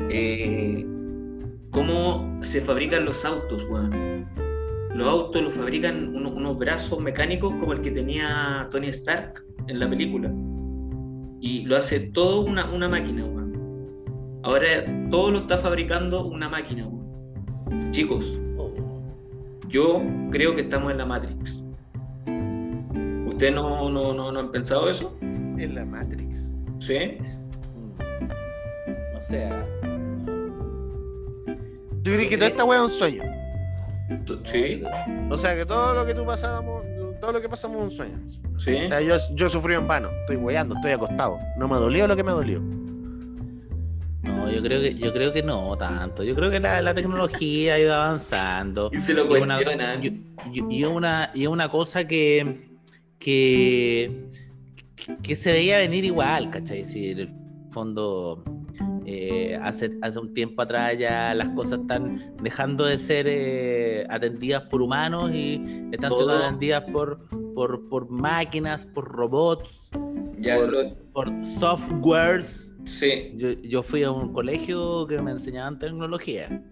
eh, 0.10 0.86
cómo 1.72 2.38
se 2.42 2.60
fabrican 2.62 3.06
los 3.06 3.24
autos, 3.24 3.66
weón. 3.70 4.28
Los 4.94 5.08
autos 5.08 5.42
los 5.44 5.54
fabrican 5.54 6.14
uno- 6.16 6.32
unos 6.32 6.58
brazos 6.58 7.00
mecánicos 7.00 7.54
como 7.60 7.72
el 7.74 7.82
que 7.82 7.92
tenía 7.92 8.68
Tony 8.72 8.88
Stark 8.90 9.44
en 9.68 9.80
la 9.80 9.90
película. 9.90 10.30
Y 11.40 11.64
lo 11.66 11.78
hace 11.78 12.00
todo 12.00 12.42
una, 12.42 12.66
una 12.72 12.90
máquina, 12.90 13.24
weón. 13.24 13.54
Ahora 14.44 14.68
todo 15.10 15.32
lo 15.32 15.40
está 15.40 15.58
fabricando 15.58 16.26
una 16.26 16.50
máquina, 16.50 16.88
weón. 16.88 17.92
Chicos, 17.92 18.42
yo 19.68 20.02
creo 20.32 20.56
que 20.56 20.62
estamos 20.62 20.92
en 20.92 20.98
la 21.00 21.06
Matrix. 21.06 21.64
¿Ustedes 23.28 23.54
no, 23.54 23.90
no, 23.90 24.14
no, 24.14 24.32
no 24.32 24.40
han 24.40 24.52
pensado 24.52 24.90
eso? 24.90 25.18
En 25.22 25.76
la 25.76 25.86
Matrix. 25.86 26.52
¿Sí? 26.80 27.18
mm. 27.20 28.28
No 29.14 29.22
sé. 29.22 29.44
ah, 29.46 29.66
no. 29.86 29.88
¿Tú 32.04 32.12
crees 32.14 32.30
que 32.30 32.38
toda 32.38 32.50
esta 32.50 32.64
weá 32.64 32.78
es 32.80 32.84
un 32.86 32.90
sueño? 32.90 33.24
Tú- 34.26 34.40
Sí, 34.46 34.82
O 35.30 35.36
sea, 35.38 35.56
que 35.56 35.66
todo 35.66 35.94
lo 35.94 36.06
que 36.06 36.14
tú 36.16 36.26
pasamos, 36.26 36.84
todo 37.20 37.34
lo 37.34 37.42
que 37.42 37.50
pasamos 37.50 37.78
es 37.78 37.84
un 37.84 37.92
sueño. 37.92 38.18
sí. 38.58 38.76
O 38.86 38.88
sea, 38.88 39.02
yo, 39.02 39.16
yo 39.34 39.50
sufrí 39.50 39.74
en 39.74 39.88
vano. 39.88 40.10
Estoy 40.22 40.38
weando, 40.38 40.76
estoy 40.76 40.92
acostado. 40.92 41.38
No 41.58 41.68
me 41.68 41.76
ha 41.76 41.80
dolido 41.80 42.08
lo 42.08 42.16
que 42.16 42.24
me 42.24 42.32
dolió. 42.32 42.62
No, 44.28 44.50
yo 44.52 44.62
creo 44.62 44.82
que, 44.82 44.96
yo 44.96 45.14
creo 45.14 45.34
que 45.34 45.44
no 45.44 45.76
tanto. 45.78 46.24
Yo 46.24 46.36
creo 46.36 46.50
que 46.52 46.60
la, 46.60 46.82
la 46.82 46.94
tecnología 46.94 47.76
ha 47.76 47.80
ido 47.80 47.94
avanzando. 47.94 48.90
Y 48.94 48.98
se 48.98 49.14
lo 49.14 49.24
Y 49.32 49.36
es 49.38 49.42
una, 49.42 49.56
cuestionan. 49.56 50.04
y- 50.04 50.82
es 50.82 50.88
una, 50.88 51.32
y 51.34 51.42
es 51.44 51.48
una 51.48 51.70
cosa 51.70 52.08
que, 52.08 52.70
que, 53.20 54.26
que 55.24 55.36
se 55.36 55.52
veía 55.52 55.78
venir 55.80 56.06
igual, 56.06 56.50
¿cachai? 56.50 56.86
Si 56.86 57.10
en 57.12 57.20
el 57.20 57.30
fondo 57.72 58.44
eh, 59.06 59.58
hace, 59.62 59.92
hace 60.02 60.20
un 60.20 60.34
tiempo 60.34 60.62
atrás 60.62 60.98
ya 60.98 61.34
las 61.34 61.50
cosas 61.50 61.80
están 61.82 62.34
dejando 62.42 62.86
de 62.86 62.98
ser 62.98 63.26
eh, 63.30 64.06
atendidas 64.10 64.64
por 64.64 64.82
humanos 64.82 65.32
y 65.34 65.56
están 65.92 66.12
siendo 66.14 66.34
atendidas 66.46 66.84
por, 66.92 67.28
por, 67.54 67.88
por 67.90 68.10
máquinas, 68.10 68.86
por 68.86 69.10
robots, 69.12 69.90
Ya 70.40 70.56
por, 70.58 70.72
lo- 70.72 70.96
por 71.14 71.32
softwares. 71.60 72.74
Sí. 72.88 73.32
Yo, 73.36 73.52
yo 73.62 73.84
fui 73.84 74.04
a 74.04 74.12
un 74.12 74.34
colegio 74.34 75.06
que 75.08 75.20
me 75.22 75.32
enseñaban 75.32 75.78
tecnología. 75.80 76.64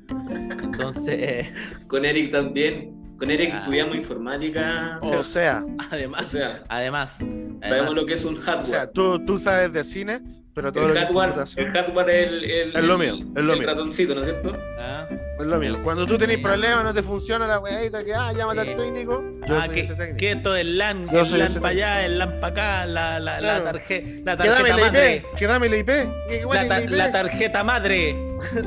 Entonces, 0.63 1.48
Con 1.88 2.05
Eric 2.05 2.31
también. 2.31 2.93
Con 3.17 3.31
Eric 3.31 3.51
Ah. 3.53 3.57
estudiamos 3.60 3.95
informática. 3.95 5.00
o 5.01 5.05
O 5.19 5.24
sea, 5.24 5.24
sea, 5.24 5.65
además, 5.91 6.24
o 6.24 6.25
sea, 6.25 6.63
además, 6.67 7.12
sabemos 7.17 7.62
además, 7.63 7.93
lo 7.95 8.05
que 8.05 8.13
es 8.15 8.25
un 8.25 8.36
hardware. 8.41 8.62
o 8.63 8.65
sea 8.65 8.91
tú, 8.91 9.24
tú 9.25 9.38
sabes 9.38 9.72
de 9.72 9.84
cine, 9.86 10.22
pero 10.53 10.74
todo 10.74 10.84
el 10.84 10.89
lo 10.89 10.93
que 10.95 11.00
es 11.00 11.05
hardware, 11.05 11.25
computación 11.29 11.65
el 11.67 11.72
hardware 11.72 12.10
es 12.10 12.27
el, 12.27 12.43
el- 12.43 12.75
Es 12.75 12.84
lo 12.84 12.98
mío, 12.98 13.15
es 13.15 13.43
lo 13.43 13.53
el 13.53 13.60
mío. 13.60 13.67
ratoncito, 13.69 14.15
¿no 14.15 14.22
es 14.22 14.27
cierto? 14.27 14.57
¿ah? 14.79 15.07
Es 15.39 15.46
lo 15.46 15.58
mismo. 15.60 15.84
Cuando 15.84 16.06
tú 16.08 16.18
tenés 16.18 16.38
problemas, 16.38 16.84
no 16.84 16.94
te 16.94 17.04
funciona 17.04 17.46
la 17.48 17.60
weadita 17.60 18.04
que, 18.04 18.13
ah, 18.13 18.32
llámate 18.32 18.63
Sí. 18.63 18.70
al 18.72 18.77
técnico. 18.77 19.24
Yo 19.48 19.56
Ah, 19.58 19.65
soy 19.65 19.75
que, 19.75 19.80
ese 19.82 19.96
técnico. 19.96 20.18
que 20.18 20.32
esto 20.32 20.56
es 20.56 20.65
LAN, 20.65 21.10
Yo 21.12 21.20
el 21.20 21.25
soy 21.25 21.39
LAN 21.39 21.54
para 21.56 21.68
allá, 21.70 22.06
el 22.06 22.18
LAN 22.20 22.39
para 22.39 22.48
acá, 22.48 22.86
la, 22.86 23.20
la, 23.20 23.38
Claro. 23.39 23.63
la, 23.65 23.72
tarje- 23.74 24.24
la 24.24 24.38
Que 24.38 24.48
dame 24.50 24.60
tarjeta 24.70 24.77
la 24.77 24.86
madre. 24.92 25.15
IP, 25.18 25.36
que 25.38 25.48
dame 25.48 25.70
la 25.70 25.77
IP. 25.77 25.88
La, 25.89 26.62
es 26.62 26.68
ta- 26.68 26.77
la 26.80 26.82
IP. 26.84 26.89
la 26.92 27.12
tarjeta 27.12 27.63
madre. 27.63 28.15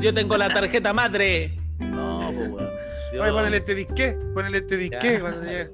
Yo 0.01 0.13
tengo 0.15 0.37
la 0.37 0.49
tarjeta 0.49 0.93
madre. 0.93 1.53
No, 1.79 2.33
pues 2.35 2.51
weón. 2.51 2.69
Oye, 3.21 3.33
ponele 3.33 3.57
este 3.57 3.75
disque, 3.75 4.17
ponele 4.35 4.59
este 4.59 4.77
disque 4.77 5.19
cuando 5.21 5.43
llegue. 5.43 5.71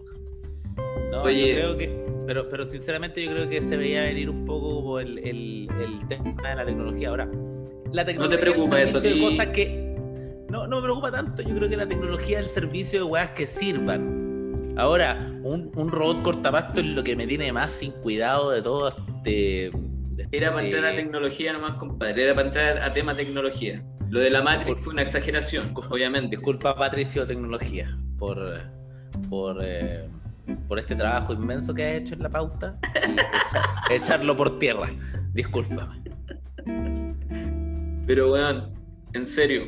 No, 1.10 1.22
Oye. 1.22 1.48
yo 1.48 1.54
creo 1.56 1.76
que, 1.78 2.04
pero, 2.26 2.48
pero 2.48 2.66
sinceramente 2.66 3.22
yo 3.22 3.30
creo 3.32 3.48
que 3.48 3.62
se 3.62 3.76
veía 3.76 4.02
venir 4.02 4.30
un 4.30 4.44
poco 4.46 4.74
como 4.76 5.00
el, 5.00 5.18
el, 5.18 5.68
el 5.80 6.08
tema 6.08 6.50
de 6.50 6.54
la 6.56 6.64
tecnología. 6.64 7.08
Ahora, 7.08 7.28
la 7.92 8.04
tecnología. 8.04 8.40
preocupa 8.40 8.80
es 8.80 8.90
eso 8.90 8.98
a 8.98 9.00
servicio 9.02 9.28
de 9.30 9.36
cosas 9.36 9.46
que 9.48 9.83
no, 10.54 10.66
no 10.68 10.76
me 10.76 10.82
preocupa 10.82 11.10
tanto. 11.10 11.42
Yo 11.42 11.54
creo 11.56 11.68
que 11.68 11.76
la 11.76 11.86
tecnología 11.88 12.38
es 12.38 12.46
el 12.46 12.52
servicio 12.52 13.00
de 13.00 13.04
weas 13.04 13.30
que 13.30 13.46
sirvan. 13.46 14.72
Ahora, 14.76 15.32
un, 15.42 15.70
un 15.74 15.90
robot 15.90 16.22
cortapasto 16.22 16.80
es 16.80 16.86
lo 16.86 17.02
que 17.02 17.16
me 17.16 17.26
tiene 17.26 17.52
más 17.52 17.72
sin 17.72 17.90
cuidado 17.90 18.50
de 18.52 18.62
todo 18.62 18.88
este. 18.88 19.70
de 19.70 20.28
Era 20.30 20.52
para 20.52 20.64
este- 20.64 20.76
entrar 20.76 20.92
a 20.92 20.96
tecnología 20.96 21.52
nomás, 21.52 21.72
compadre. 21.74 22.22
Era 22.22 22.34
para 22.36 22.46
entrar 22.46 22.78
a 22.78 22.92
tema 22.92 23.16
tecnología. 23.16 23.82
Lo 24.10 24.20
de 24.20 24.30
la 24.30 24.42
Matrix 24.42 24.80
fue 24.82 24.92
una 24.92 25.02
exageración, 25.02 25.72
obviamente. 25.74 26.36
Disculpa, 26.36 26.76
Patricio 26.76 27.26
Tecnología, 27.26 27.96
por, 28.16 28.60
por, 29.28 29.58
eh, 29.60 30.08
por 30.68 30.78
este 30.78 30.94
trabajo 30.94 31.32
inmenso 31.32 31.74
que 31.74 31.84
has 31.84 31.92
hecho 32.02 32.14
en 32.14 32.22
la 32.22 32.28
pauta 32.30 32.78
y 33.08 33.12
echa- 33.12 33.64
echarlo 33.90 34.36
por 34.36 34.58
tierra. 34.60 34.88
Discúlpame. 35.32 36.00
Pero, 38.06 38.32
weón, 38.32 38.72
en 39.14 39.26
serio, 39.26 39.64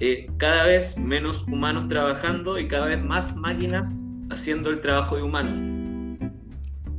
eh, 0.00 0.26
cada 0.38 0.64
vez 0.64 0.96
menos 0.98 1.44
humanos 1.48 1.88
trabajando 1.88 2.58
y 2.58 2.66
cada 2.68 2.86
vez 2.86 3.02
más 3.02 3.34
máquinas 3.36 4.02
haciendo 4.30 4.70
el 4.70 4.80
trabajo 4.80 5.16
de 5.16 5.22
humanos. 5.22 5.58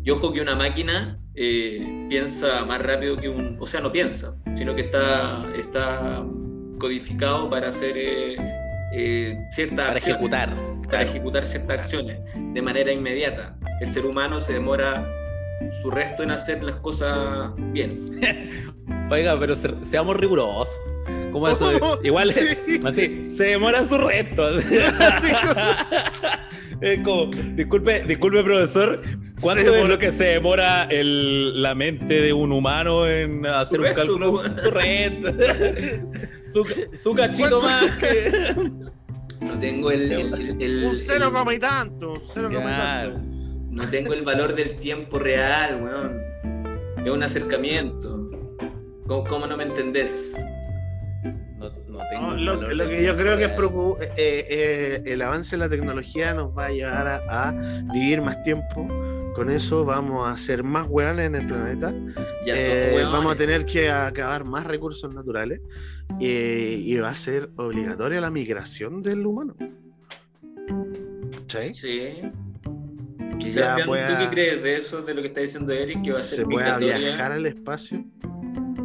Y 0.04 0.10
ojo 0.10 0.34
que 0.34 0.42
una 0.42 0.56
máquina 0.56 1.18
eh, 1.36 2.08
piensa 2.10 2.66
más 2.66 2.82
rápido 2.82 3.18
que 3.18 3.30
un... 3.30 3.58
O 3.60 3.66
sea, 3.66 3.80
no 3.82 3.92
piensa, 3.92 4.36
sino 4.56 4.75
que 4.75 4.82
está, 4.82 5.46
está 5.56 6.25
codificado 6.80 7.50
para 7.50 7.70
hacer 7.70 7.94
eh, 7.96 8.36
eh, 8.94 9.38
ciertas 9.52 9.78
Para 9.78 9.92
acciones, 9.94 10.16
ejecutar. 10.18 10.50
para 10.56 10.82
claro. 10.90 11.06
ejecutar 11.10 11.46
ciertas 11.46 11.80
acciones 11.80 12.20
de 12.54 12.62
manera 12.62 12.92
inmediata. 12.92 13.58
El 13.80 13.92
ser 13.94 14.06
humano 14.06 14.40
se 14.42 14.54
demora 14.54 15.10
su 15.82 15.90
resto 15.90 16.24
en 16.24 16.32
hacer 16.32 16.62
las 16.62 16.75
cosas 16.78 17.52
bien. 17.72 17.98
Oiga, 19.10 19.40
pero 19.40 19.56
se- 19.56 19.74
seamos 19.86 20.18
rigurosos. 20.18 20.68
Como 21.34 21.48
eso, 21.50 21.70
de- 21.70 21.80
igual 22.08 22.32
Sí. 22.34 22.48
así, 22.86 23.28
se 23.36 23.44
demora 23.44 23.86
su 23.88 23.98
resto. 23.98 24.50
Es 26.82 27.00
como, 27.00 27.28
disculpe, 27.56 28.02
disculpe 28.04 28.44
profesor, 28.44 29.02
¿cuánto 29.42 29.74
es 29.75 29.88
lo 29.88 29.98
que 29.98 30.12
se 30.12 30.24
demora 30.25 30.84
el- 30.90 31.62
la 31.62 31.75
mente 31.75 32.22
de 32.22 32.34
un 32.34 32.52
humano 32.52 33.08
en 33.08 33.46
hacer 33.46 33.80
un 33.80 33.86
resto, 33.86 34.02
cálculo? 34.02 34.32
pues. 34.34 34.52
Su 34.62 34.72
resto. 34.72 35.32
su, 36.52 36.66
su 36.98 37.13
cachito 37.16 37.62
más 37.62 37.92
que... 37.98 38.54
No 39.42 39.60
tengo 39.60 39.92
el, 39.92 40.12
el- 40.12 40.34
el- 40.34 40.62
el- 40.62 40.84
Un 40.86 40.96
cero 40.96 41.30
coma 41.32 41.54
y 41.54 41.60
tanto, 41.60 42.12
un 42.12 42.20
cero 42.22 42.50
coma 42.54 42.74
y 42.74 42.78
tanto. 42.78 43.20
no 43.72 43.88
tengo 43.90 44.13
el 44.13 44.24
valor 44.24 44.56
del 44.56 44.75
tiempo 44.75 45.20
real, 45.20 45.82
weón. 45.82 46.22
Es 47.06 47.12
un 47.12 47.24
acercamiento. 47.24 48.30
¿Cómo, 49.08 49.24
cómo 49.25 49.48
no 49.48 49.58
me 49.58 49.63
entendés? 49.63 50.34
No, 51.94 52.00
no 52.00 52.10
tengo 52.10 52.28
No, 52.28 52.70
el 52.72 52.78
lo, 52.78 52.88
que 52.90 53.04
yo 53.04 53.16
creo 53.16 53.38
que 53.38 53.44
es 53.46 53.52
preocu- 53.52 53.98
eh, 54.02 54.12
eh, 54.18 55.02
el 55.06 55.22
avance 55.22 55.56
de 55.56 55.60
la 55.60 55.70
tecnología 55.70 56.34
nos 56.34 56.58
va 56.58 56.66
a 56.66 56.70
llevar 56.72 57.08
a, 57.08 57.48
a 57.50 57.52
vivir 57.94 58.22
más 58.22 58.42
tiempo. 58.44 58.88
Con 59.36 59.50
eso 59.50 59.84
vamos 59.86 60.28
a 60.30 60.38
ser 60.38 60.64
más 60.64 60.88
hueones 60.88 61.26
en 61.28 61.36
el 61.36 61.48
planeta. 61.48 61.94
Eh, 62.46 63.02
vamos 63.12 63.34
a 63.34 63.36
tener 63.36 63.66
que 63.66 63.90
acabar 63.90 64.44
más 64.44 64.66
recursos 64.66 65.14
naturales. 65.14 65.60
eh, 66.20 66.78
y 66.80 66.98
va 66.98 67.10
a 67.10 67.16
ser 67.16 67.50
obligatoria 67.56 68.20
la 68.22 68.30
migración 68.30 69.02
del 69.02 69.26
humano. 69.26 69.56
¿Cachai? 71.32 71.74
Sí. 71.74 72.22
Que 73.40 73.50
Sebastián, 73.50 73.78
ya 73.80 73.86
pueda- 73.86 74.08
¿Tú 74.10 74.24
qué 74.24 74.30
crees 74.30 74.64
de 74.64 74.76
eso, 74.78 75.02
de 75.02 75.14
lo 75.14 75.22
que 75.22 75.28
está 75.30 75.42
diciendo 75.42 75.72
Eric, 75.72 76.02
que 76.04 76.12
va 76.12 76.18
a 76.18 76.22
ser 76.22 76.40
se 76.40 76.46
pueda 76.46 76.78
viajar 76.78 77.32
al 77.32 77.46
espacio. 77.46 78.04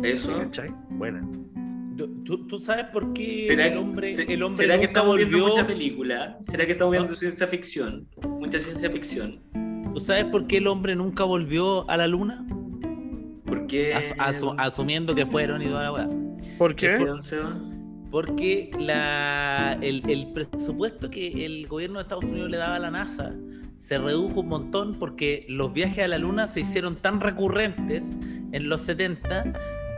Eso. 0.02 0.38
¿Cachai? 0.38 0.70
Buena. 0.90 1.20
¿Tú, 2.24 2.46
tú, 2.46 2.58
sabes 2.60 2.84
por 2.92 3.12
qué 3.12 3.46
¿Será, 3.48 3.66
el 3.66 3.76
hombre, 3.78 4.12
se- 4.14 4.32
el 4.32 4.42
hombre 4.42 4.58
¿será 4.64 4.74
que 4.74 4.86
nunca 4.86 5.00
estamos 5.00 5.16
viendo 5.16 5.36
volvió? 5.38 5.48
mucha 5.52 5.66
película? 5.66 6.38
¿Será 6.42 6.64
que 6.64 6.72
estamos 6.72 6.92
viendo 6.92 7.14
ciencia 7.14 7.46
ficción? 7.48 8.06
Mucha 8.38 8.60
ciencia 8.60 8.90
ficción. 8.90 9.40
¿Tú 9.92 10.00
sabes 10.00 10.26
por 10.26 10.46
qué 10.46 10.58
el 10.58 10.68
hombre 10.68 10.94
nunca 10.94 11.24
volvió 11.24 11.88
a 11.90 11.96
la 11.96 12.06
luna? 12.06 12.46
Porque. 13.44 13.94
As- 13.94 14.16
asu- 14.36 14.54
asumiendo 14.58 15.14
que 15.14 15.26
fueron 15.26 15.60
y 15.62 15.66
toda 15.66 15.82
la 15.82 15.92
weá. 15.92 16.08
¿Por 16.56 16.76
qué? 16.76 16.96
Porque 18.10 18.70
la, 18.78 19.76
el, 19.82 20.02
el 20.08 20.32
presupuesto 20.32 21.10
que 21.10 21.44
el 21.44 21.66
gobierno 21.66 21.98
de 21.98 22.02
Estados 22.04 22.24
Unidos 22.24 22.48
le 22.48 22.56
daba 22.56 22.76
a 22.76 22.78
la 22.78 22.90
NASA 22.90 23.34
se 23.78 23.98
redujo 23.98 24.40
un 24.40 24.48
montón 24.48 24.94
porque 24.98 25.44
los 25.48 25.72
viajes 25.72 26.04
a 26.04 26.08
la 26.08 26.18
luna 26.18 26.46
se 26.46 26.60
hicieron 26.60 26.96
tan 26.96 27.20
recurrentes 27.20 28.16
en 28.52 28.68
los 28.68 28.82
70 28.82 29.52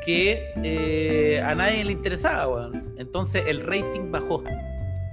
que 0.04 0.52
eh, 0.62 1.42
a 1.44 1.54
nadie 1.54 1.84
le 1.84 1.92
interesaba, 1.92 2.48
weón. 2.48 2.94
Entonces 2.98 3.44
el 3.46 3.60
rating 3.66 4.10
bajó. 4.10 4.42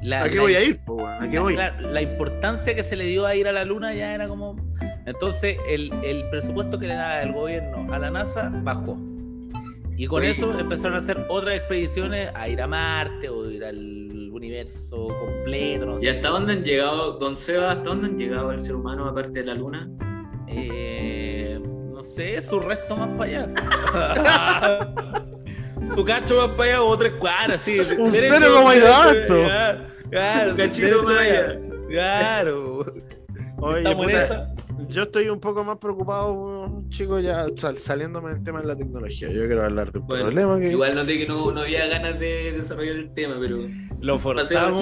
La- 0.04 0.24
¿A 0.24 0.30
qué 0.30 0.36
la- 0.36 0.42
voy 0.42 0.54
a 0.56 0.64
ir? 0.64 0.80
po, 0.86 0.94
weón? 0.96 1.24
¿A 1.24 1.30
qué 1.30 1.40
voy? 1.40 1.56
la, 1.56 1.80
la 1.82 2.02
importancia 2.02 2.76
que 2.76 2.84
se 2.84 2.96
le 2.96 3.06
dio 3.06 3.26
a 3.26 3.36
ir 3.36 3.48
a 3.48 3.52
la 3.52 3.66
luna 3.66 3.94
ya 3.94 4.14
era 4.14 4.28
como... 4.28 4.56
Entonces 5.06 5.58
el, 5.70 5.92
el 6.04 6.30
presupuesto 6.30 6.78
que 6.78 6.88
le 6.88 6.94
daba 6.96 7.22
el 7.22 7.32
gobierno 7.34 7.92
a 7.94 7.98
la 8.00 8.12
NASA 8.12 8.52
bajó. 8.64 8.98
Y 9.96 10.06
con 10.06 10.22
Oye. 10.22 10.32
eso 10.32 10.58
empezaron 10.60 10.96
a 10.96 11.00
hacer 11.00 11.26
otras 11.30 11.56
expediciones 11.56 12.30
a 12.36 12.48
ir 12.48 12.62
a 12.62 12.68
Marte 12.68 13.30
o 13.30 13.50
ir 13.50 13.64
al 13.66 14.30
universo 14.32 15.08
completo, 15.08 15.86
no 15.88 15.98
¿Y 15.98 16.02
sé. 16.02 16.10
hasta 16.12 16.28
dónde 16.30 16.54
han 16.54 16.64
llegado, 16.64 17.14
don 17.14 17.36
Seba, 17.38 17.72
hasta 17.72 17.84
dónde 17.84 18.08
han 18.08 18.18
llegado 18.20 18.52
el 18.52 18.60
ser 18.60 18.76
humano 18.76 19.06
aparte 19.06 19.40
de 19.40 19.46
la 19.46 19.56
luna? 19.56 19.90
Eh, 20.48 21.57
sé, 22.16 22.42
su 22.42 22.60
resto 22.60 22.96
más 22.96 23.10
para 23.18 23.24
allá. 23.24 23.48
su 25.96 26.04
cacho 26.06 26.36
más 26.38 26.50
para 26.56 26.64
allá 26.72 26.82
o 26.84 26.98
tres 26.98 27.14
cuadras, 27.14 27.62
sí. 27.62 27.80
Un 27.98 28.12
cero 28.12 28.48
como 28.56 28.70
hay 28.70 28.80
tanto. 28.82 29.36
Claro, 30.10 30.52
Un 30.52 30.58
cachito 30.58 31.04
más 31.04 31.18
allá. 31.18 31.40
allá. 31.50 31.60
Claro. 31.90 32.86
Oye, 33.60 33.96
puta, 33.96 34.54
yo 34.88 35.04
estoy 35.04 35.30
un 35.30 35.40
poco 35.40 35.64
más 35.64 35.78
preocupado, 35.80 36.32
weón, 36.34 36.90
chicos, 36.90 37.24
ya 37.24 37.46
sal- 37.58 37.78
saliéndome 37.80 38.30
del 38.34 38.44
tema 38.44 38.62
de 38.62 38.68
la 38.68 38.76
tecnología. 38.76 39.30
Yo 39.32 39.48
quiero 39.48 39.66
hablar 39.66 39.92
de 39.92 40.00
un 40.00 40.08
Bueno, 40.08 40.26
problema 40.26 40.60
que. 40.60 40.70
Igual 40.72 40.96
noté 40.96 41.18
que 41.18 41.26
no, 41.28 41.52
no 41.52 41.62
había 41.62 41.88
ganas 41.88 42.20
de 42.20 42.54
desarrollar 42.54 42.96
el 42.98 43.12
tema, 43.14 43.36
pero 43.40 43.58
Lo 44.00 44.20
forzamos, 44.20 44.80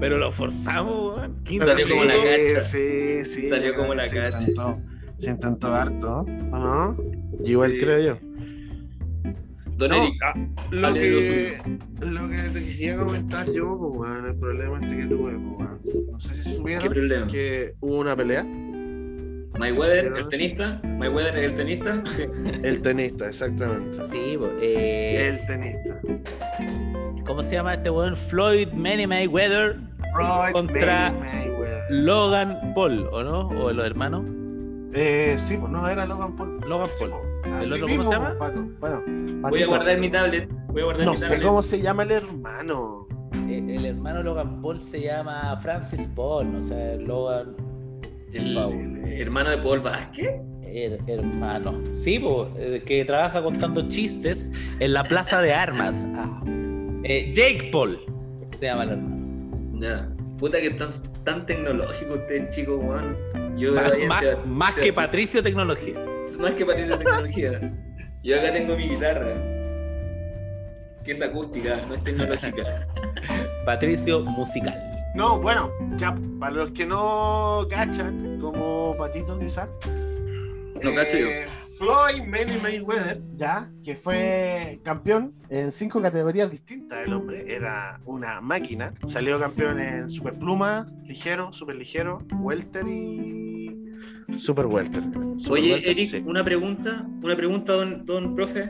pero 0.00 0.18
lo 0.18 0.30
forzamos, 0.30 1.16
weón. 1.16 1.42
15 1.44 1.66
Pero 1.66 1.78
salió 1.78 1.84
sí, 1.86 1.92
como 1.92 2.04
la 2.04 2.14
cacha. 2.14 2.60
sí, 2.60 3.24
sí. 3.24 3.48
Salió 3.48 3.74
como 3.74 3.94
la 3.94 4.02
cacha. 4.08 4.78
Se 5.18 5.30
intentó 5.30 5.68
harto, 5.68 6.20
¿o 6.20 6.24
¿no? 6.58 6.96
Igual 7.44 7.70
Sí. 7.72 7.78
creo 7.80 8.00
yo. 8.00 8.18
Don 9.76 9.90
No, 9.90 9.96
Eric, 10.02 10.14
ah, 10.24 10.34
lo, 10.70 10.94
que, 10.94 11.58
lo 12.00 12.28
que 12.28 12.36
te 12.52 12.62
quería 12.62 12.96
comentar 12.96 13.50
yo, 13.50 13.78
pues, 13.78 14.10
weón, 14.10 14.26
el 14.26 14.34
problema 14.36 14.80
este 14.82 14.96
que 14.96 15.06
tuve, 15.06 15.32
pues. 15.38 15.68
No 16.12 16.20
sé 16.20 16.34
si 16.34 16.50
¿qué 16.50 16.56
supieron 16.80 17.28
que 17.28 17.74
hubo 17.80 17.98
una 18.00 18.14
pelea. 18.14 18.44
Mayweather, 19.58 20.12
el 20.16 20.28
tenista. 20.28 20.80
Mayweather, 20.84 21.36
el 21.36 21.54
tenista. 21.54 22.02
Sí. 22.06 22.24
El 22.62 22.80
tenista, 22.82 23.28
exactamente. 23.28 23.98
Sí, 24.10 24.38
eh, 24.60 25.28
El 25.28 25.46
tenista. 25.46 26.00
¿cómo 27.26 27.42
se 27.42 27.52
llama 27.52 27.74
este 27.74 27.90
weón? 27.90 28.16
Floyd 28.16 28.68
Manny 28.72 29.06
Mayweather, 29.06 29.76
Floyd 30.14 30.52
Contra- 30.52 31.12
Manny 31.12 31.48
Mayweather. 31.48 31.90
Logan 31.90 32.72
Paul, 32.74 33.08
¿o 33.12 33.22
no? 33.22 33.48
¿O 33.48 33.72
los 33.72 33.84
hermanos? 33.86 34.24
Eh, 34.94 35.34
sí, 35.38 35.56
pues 35.56 35.70
no 35.72 35.88
era 35.88 36.04
Logan 36.06 36.36
Paul. 36.36 36.60
Logan 36.68 36.88
Sí, 36.94 37.04
Paul. 37.08 37.20
pues, 37.42 37.66
¿El 37.66 37.72
otro 37.82 37.88
cómo 37.88 38.04
se 38.04 38.10
llama? 38.10 38.36
Pato. 38.38 38.64
Bueno, 38.80 39.02
Voy 39.48 39.62
a 39.62 39.66
guardar 39.66 39.98
mi 39.98 40.08
tablet. 40.10 40.48
Voy 40.68 40.82
a 40.82 40.84
guardar 40.84 41.06
No 41.06 41.12
mi 41.12 41.16
sé 41.18 41.28
tablet. 41.28 41.46
cómo 41.46 41.62
se 41.62 41.80
llama 41.80 42.02
el 42.02 42.10
hermano. 42.12 43.06
Eh, 43.48 43.64
el 43.76 43.86
hermano 43.86 44.22
Logan 44.22 44.60
Paul 44.60 44.78
se 44.78 45.00
llama 45.00 45.58
Francis 45.62 46.08
Paul, 46.14 46.54
o 46.56 46.62
sea, 46.62 46.96
Logan 46.96 47.54
El, 48.32 48.54
Paul. 48.54 48.74
el 48.74 49.20
hermano 49.22 49.50
de 49.50 49.58
Paul 49.58 49.80
Vázquez. 49.80 50.30
her- 50.74 51.00
hermano. 51.06 51.82
Sí, 51.92 52.18
po, 52.18 52.48
eh, 52.56 52.82
que 52.86 53.04
trabaja 53.04 53.42
contando 53.42 53.88
chistes 53.88 54.50
en 54.80 54.92
la 54.94 55.04
plaza 55.04 55.40
de 55.42 55.52
armas. 55.52 56.06
Ah. 56.16 56.42
Eh, 57.04 57.32
Jake 57.34 57.68
Paul 57.72 57.98
se 58.58 58.66
llama 58.66 58.84
el 58.84 58.90
hermano. 58.90 59.80
Ya. 59.80 60.08
Puta 60.38 60.60
que 60.60 60.70
tan, 60.70 60.90
tan 61.24 61.44
tecnológico 61.46 62.14
usted, 62.14 62.48
chico, 62.50 62.76
weón. 62.76 63.16
Yo 63.56 63.74
Más, 64.46 64.76
que 64.76 64.92
Patricio 64.92 65.42
Tecnología. 65.42 65.94
Más 66.38 66.52
que 66.52 66.64
Patricio 66.64 66.98
Tecnología. 66.98 67.72
Yo 68.22 68.38
acá 68.38 68.52
tengo 68.52 68.76
mi 68.76 68.88
guitarra. 68.88 69.34
Que 71.04 71.12
es 71.12 71.22
acústica, 71.22 71.80
no 71.88 71.94
es 71.94 72.04
tecnológica. 72.04 72.86
Patricio 73.66 74.20
Musical. 74.20 74.80
No, 75.14 75.38
bueno, 75.38 75.70
ya 75.96 76.16
para 76.38 76.54
los 76.54 76.70
que 76.70 76.86
no 76.86 77.66
cachan, 77.68 78.38
como 78.40 78.96
Patito 78.96 79.38
quizás. 79.38 79.68
No 80.80 80.94
cacho 80.94 81.18
yo. 81.18 81.28
Floyd 81.82 82.22
Manny 82.28 82.60
Mayweather, 82.62 83.20
ya, 83.34 83.68
que 83.82 83.96
fue 83.96 84.78
campeón 84.84 85.34
en 85.48 85.72
cinco 85.72 86.00
categorías 86.00 86.48
distintas. 86.48 87.08
El 87.08 87.12
hombre 87.12 87.52
era 87.52 88.00
una 88.04 88.40
máquina. 88.40 88.94
Salió 89.04 89.40
campeón 89.40 89.80
en 89.80 90.08
superpluma, 90.08 90.86
ligero, 91.04 91.52
super 91.52 91.74
ligero, 91.74 92.22
welter 92.38 92.86
y 92.86 93.76
super 94.38 94.66
welter. 94.66 95.02
Super 95.38 95.52
Oye, 95.60 95.72
welter, 95.72 95.90
Eric, 95.90 96.08
sí. 96.08 96.22
una 96.24 96.44
pregunta, 96.44 97.04
una 97.20 97.34
pregunta, 97.34 97.72
don, 97.72 98.06
don 98.06 98.36
profe. 98.36 98.68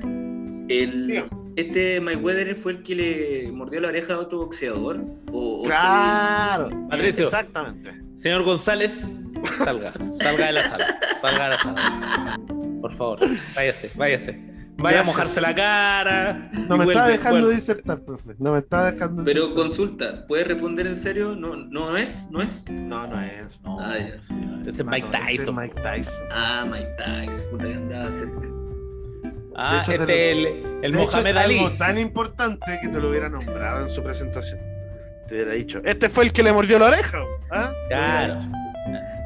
El. 0.71 1.27
¿Este 1.55 2.01
Mayweather 2.01 2.55
fue 2.57 2.73
el 2.73 2.83
que 2.83 2.95
le 2.95 3.53
mordió 3.53 3.83
la 3.83 3.89
oreja 3.89 4.15
a 4.15 4.21
otro 4.21 4.39
boxeador? 4.39 5.05
¿O, 5.31 5.61
o 5.61 5.65
Claro, 5.65 6.69
Patricio. 6.89 7.25
exactamente. 7.25 7.93
Señor 8.17 8.43
González, 8.43 8.93
salga. 9.59 9.93
Salga 10.19 10.47
de 10.47 10.53
la 10.53 10.63
sala. 10.71 10.99
Salga 11.21 11.45
de 11.45 11.51
la 11.51 11.59
sala. 11.63 12.39
Por 12.83 12.93
favor, 12.93 13.19
váyase, 13.55 13.91
váyase. 13.95 14.53
Vaya 14.79 15.01
a 15.01 15.05
mojarse 15.05 15.41
la 15.41 15.55
cara. 15.55 16.51
No 16.53 16.77
me 16.77 16.85
vuelve, 16.87 16.93
está 16.95 17.07
dejando 17.09 17.49
disertar, 17.51 18.01
profe. 18.01 18.35
No 18.39 18.53
me 18.53 18.59
está 18.59 18.91
dejando 18.91 19.23
Pero 19.23 19.43
disertar. 19.49 19.65
consulta, 19.67 20.27
¿puede 20.27 20.45
responder 20.45 20.87
en 20.89 20.97
serio? 20.97 21.37
¿No, 21.37 21.55
no 21.57 21.97
es? 21.97 22.27
¿No 22.31 22.43
es? 22.43 22.69
No, 22.71 23.07
no 23.07 23.21
es. 23.21 23.61
No, 23.63 23.79
Ah, 23.79 23.97
ya. 23.99 24.21
sí, 24.23 24.35
ese 24.67 24.71
es 24.83 24.85
Mike 24.85 25.07
Mano, 25.07 25.19
ese 25.25 25.33
es 25.33 25.39
Tyson. 25.39 25.55
Mike 25.57 25.81
Tyson. 25.83 26.27
Ah, 26.33 26.67
Mike 26.69 26.89
Tyson, 26.99 27.45
puta 27.51 27.65
que 27.65 27.75
andaba 27.75 28.13
cerca. 28.13 28.41
Ah, 29.55 29.81
hecho, 29.83 29.93
este 29.93 30.07
te 30.07 30.31
el, 30.33 30.43
lo- 30.43 30.49
el 30.83 30.93
De 30.93 31.03
hecho, 31.03 31.07
Mohamed 31.19 31.27
es 31.31 31.37
Ali. 31.37 31.59
algo 31.59 31.77
tan 31.77 31.99
importante 31.99 32.79
que 32.83 32.89
te 32.89 32.99
lo 32.99 33.11
hubiera 33.11 33.29
nombrado 33.29 33.83
en 33.83 33.89
su 33.91 34.03
presentación. 34.03 34.59
Te 35.29 35.35
hubiera 35.35 35.53
dicho, 35.53 35.81
este 35.85 36.09
fue 36.09 36.25
el 36.25 36.33
que 36.33 36.43
le 36.43 36.53
mordió 36.53 36.79
la 36.79 36.87
oreja. 36.87 37.19
¿ah? 37.53 37.73
Claro. 37.89 38.39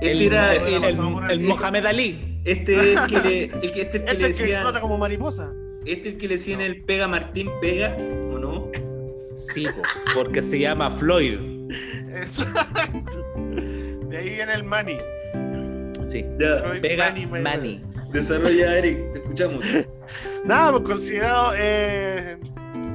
Este 0.03 0.11
El, 0.12 0.23
era 0.23 0.55
el, 0.55 0.62
el- 0.75 0.85
el- 0.85 1.31
el 1.31 1.40
Mohamed 1.40 1.87
Ali. 1.87 2.36
Este 2.47 2.93
es 2.93 3.01
el 3.01 3.07
que 3.09 3.21
le, 3.21 3.45
el 3.45 3.73
que, 3.73 3.81
este 3.83 3.97
es 3.99 4.03
el 4.11 4.19
que 4.19 4.27
Este 4.27 4.43
le 4.45 4.49
que 4.51 4.61
flota 4.61 4.81
como 4.81 4.99
mariposa. 4.99 5.53
este 5.85 6.09
es 6.09 6.15
el 6.15 6.19
que 6.21 6.29
le 6.29 6.35
decían 6.37 6.61
el 6.61 6.83
pega 6.85 7.09
Martín 7.09 7.51
pega, 7.61 7.97
¿o 8.33 8.39
no? 8.39 8.71
Sí, 9.55 9.67
po, 9.67 9.83
porque 10.15 10.43
se 10.43 10.59
llama 10.61 10.91
Floyd. 10.93 11.41
Exacto. 12.15 13.25
De 14.09 14.17
ahí 14.19 14.31
viene 14.31 14.55
el 14.55 14.65
money. 14.65 14.97
Sí. 16.11 16.25
Ya, 16.39 16.59
Floyd 16.61 16.81
Pega 16.81 17.07
Manny 17.11 17.27
Mayweather. 17.27 17.59
Manny. 17.59 17.83
desarrolla 18.13 18.79
Eric, 18.79 19.13
te 19.13 19.19
escuchamos. 19.19 19.65
Nada, 20.45 20.71
pues 20.73 20.85
considerado 20.85 21.53
eh, 21.59 22.39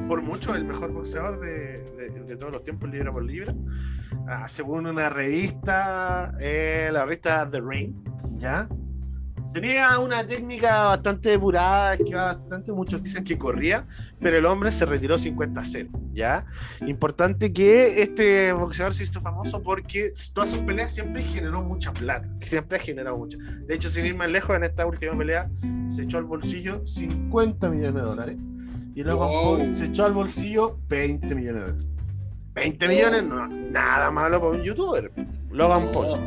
por 0.07 0.21
mucho 0.21 0.55
el 0.55 0.63
mejor 0.63 0.93
boxeador 0.93 1.39
de, 1.41 1.83
de- 1.97 2.09
de 2.25 2.37
todos 2.37 2.53
los 2.53 2.63
tiempos, 2.63 2.89
libra 2.89 3.11
por 3.11 3.23
libra. 3.25 3.53
Ah, 4.27 4.47
según 4.47 4.85
una 4.87 5.09
revista, 5.09 6.33
eh, 6.39 6.89
la 6.91 7.03
revista 7.03 7.45
The 7.51 7.59
Ring, 7.61 7.93
¿ya? 8.37 8.69
Tenía 9.53 9.99
una 9.99 10.25
técnica 10.25 10.85
bastante 10.85 11.29
depurada, 11.29 11.97
que 11.97 12.15
bastante, 12.15 12.71
muchos 12.71 13.03
dicen 13.03 13.23
que 13.25 13.37
corría, 13.37 13.85
pero 14.21 14.37
el 14.37 14.45
hombre 14.45 14.71
se 14.71 14.85
retiró 14.85 15.17
50-0, 15.17 15.89
¿ya? 16.13 16.45
Importante 16.87 17.51
que 17.51 18.01
este 18.01 18.53
boxeador 18.53 18.93
se 18.93 19.03
hizo 19.03 19.19
famoso 19.19 19.61
porque 19.61 20.11
todas 20.33 20.51
sus 20.51 20.59
peleas 20.59 20.93
siempre 20.93 21.21
generó 21.21 21.61
mucha 21.61 21.91
plata, 21.93 22.29
siempre 22.39 22.77
ha 22.77 22.81
generado 22.81 23.17
mucha. 23.17 23.37
De 23.67 23.75
hecho, 23.75 23.89
sin 23.89 24.05
ir 24.05 24.15
más 24.15 24.29
lejos, 24.31 24.55
en 24.55 24.63
esta 24.63 24.85
última 24.85 25.17
pelea 25.17 25.49
se 25.87 26.03
echó 26.03 26.17
al 26.17 26.23
bolsillo 26.23 26.85
50 26.85 27.69
millones 27.69 27.95
de 27.95 28.01
dólares 28.01 28.37
y 28.95 29.03
luego 29.03 29.27
Wow. 29.27 29.67
se 29.67 29.85
echó 29.85 30.05
al 30.05 30.13
bolsillo 30.13 30.79
20 30.87 31.35
millones 31.35 31.61
de 31.65 31.71
dólares. 31.71 31.87
20 32.53 32.87
millones, 32.87 33.23
no, 33.23 33.47
nada 33.47 34.11
malo 34.11 34.39
para 34.39 34.51
un 34.53 34.61
youtuber. 34.61 35.11
Logan 35.51 35.91
Paul. 35.91 36.19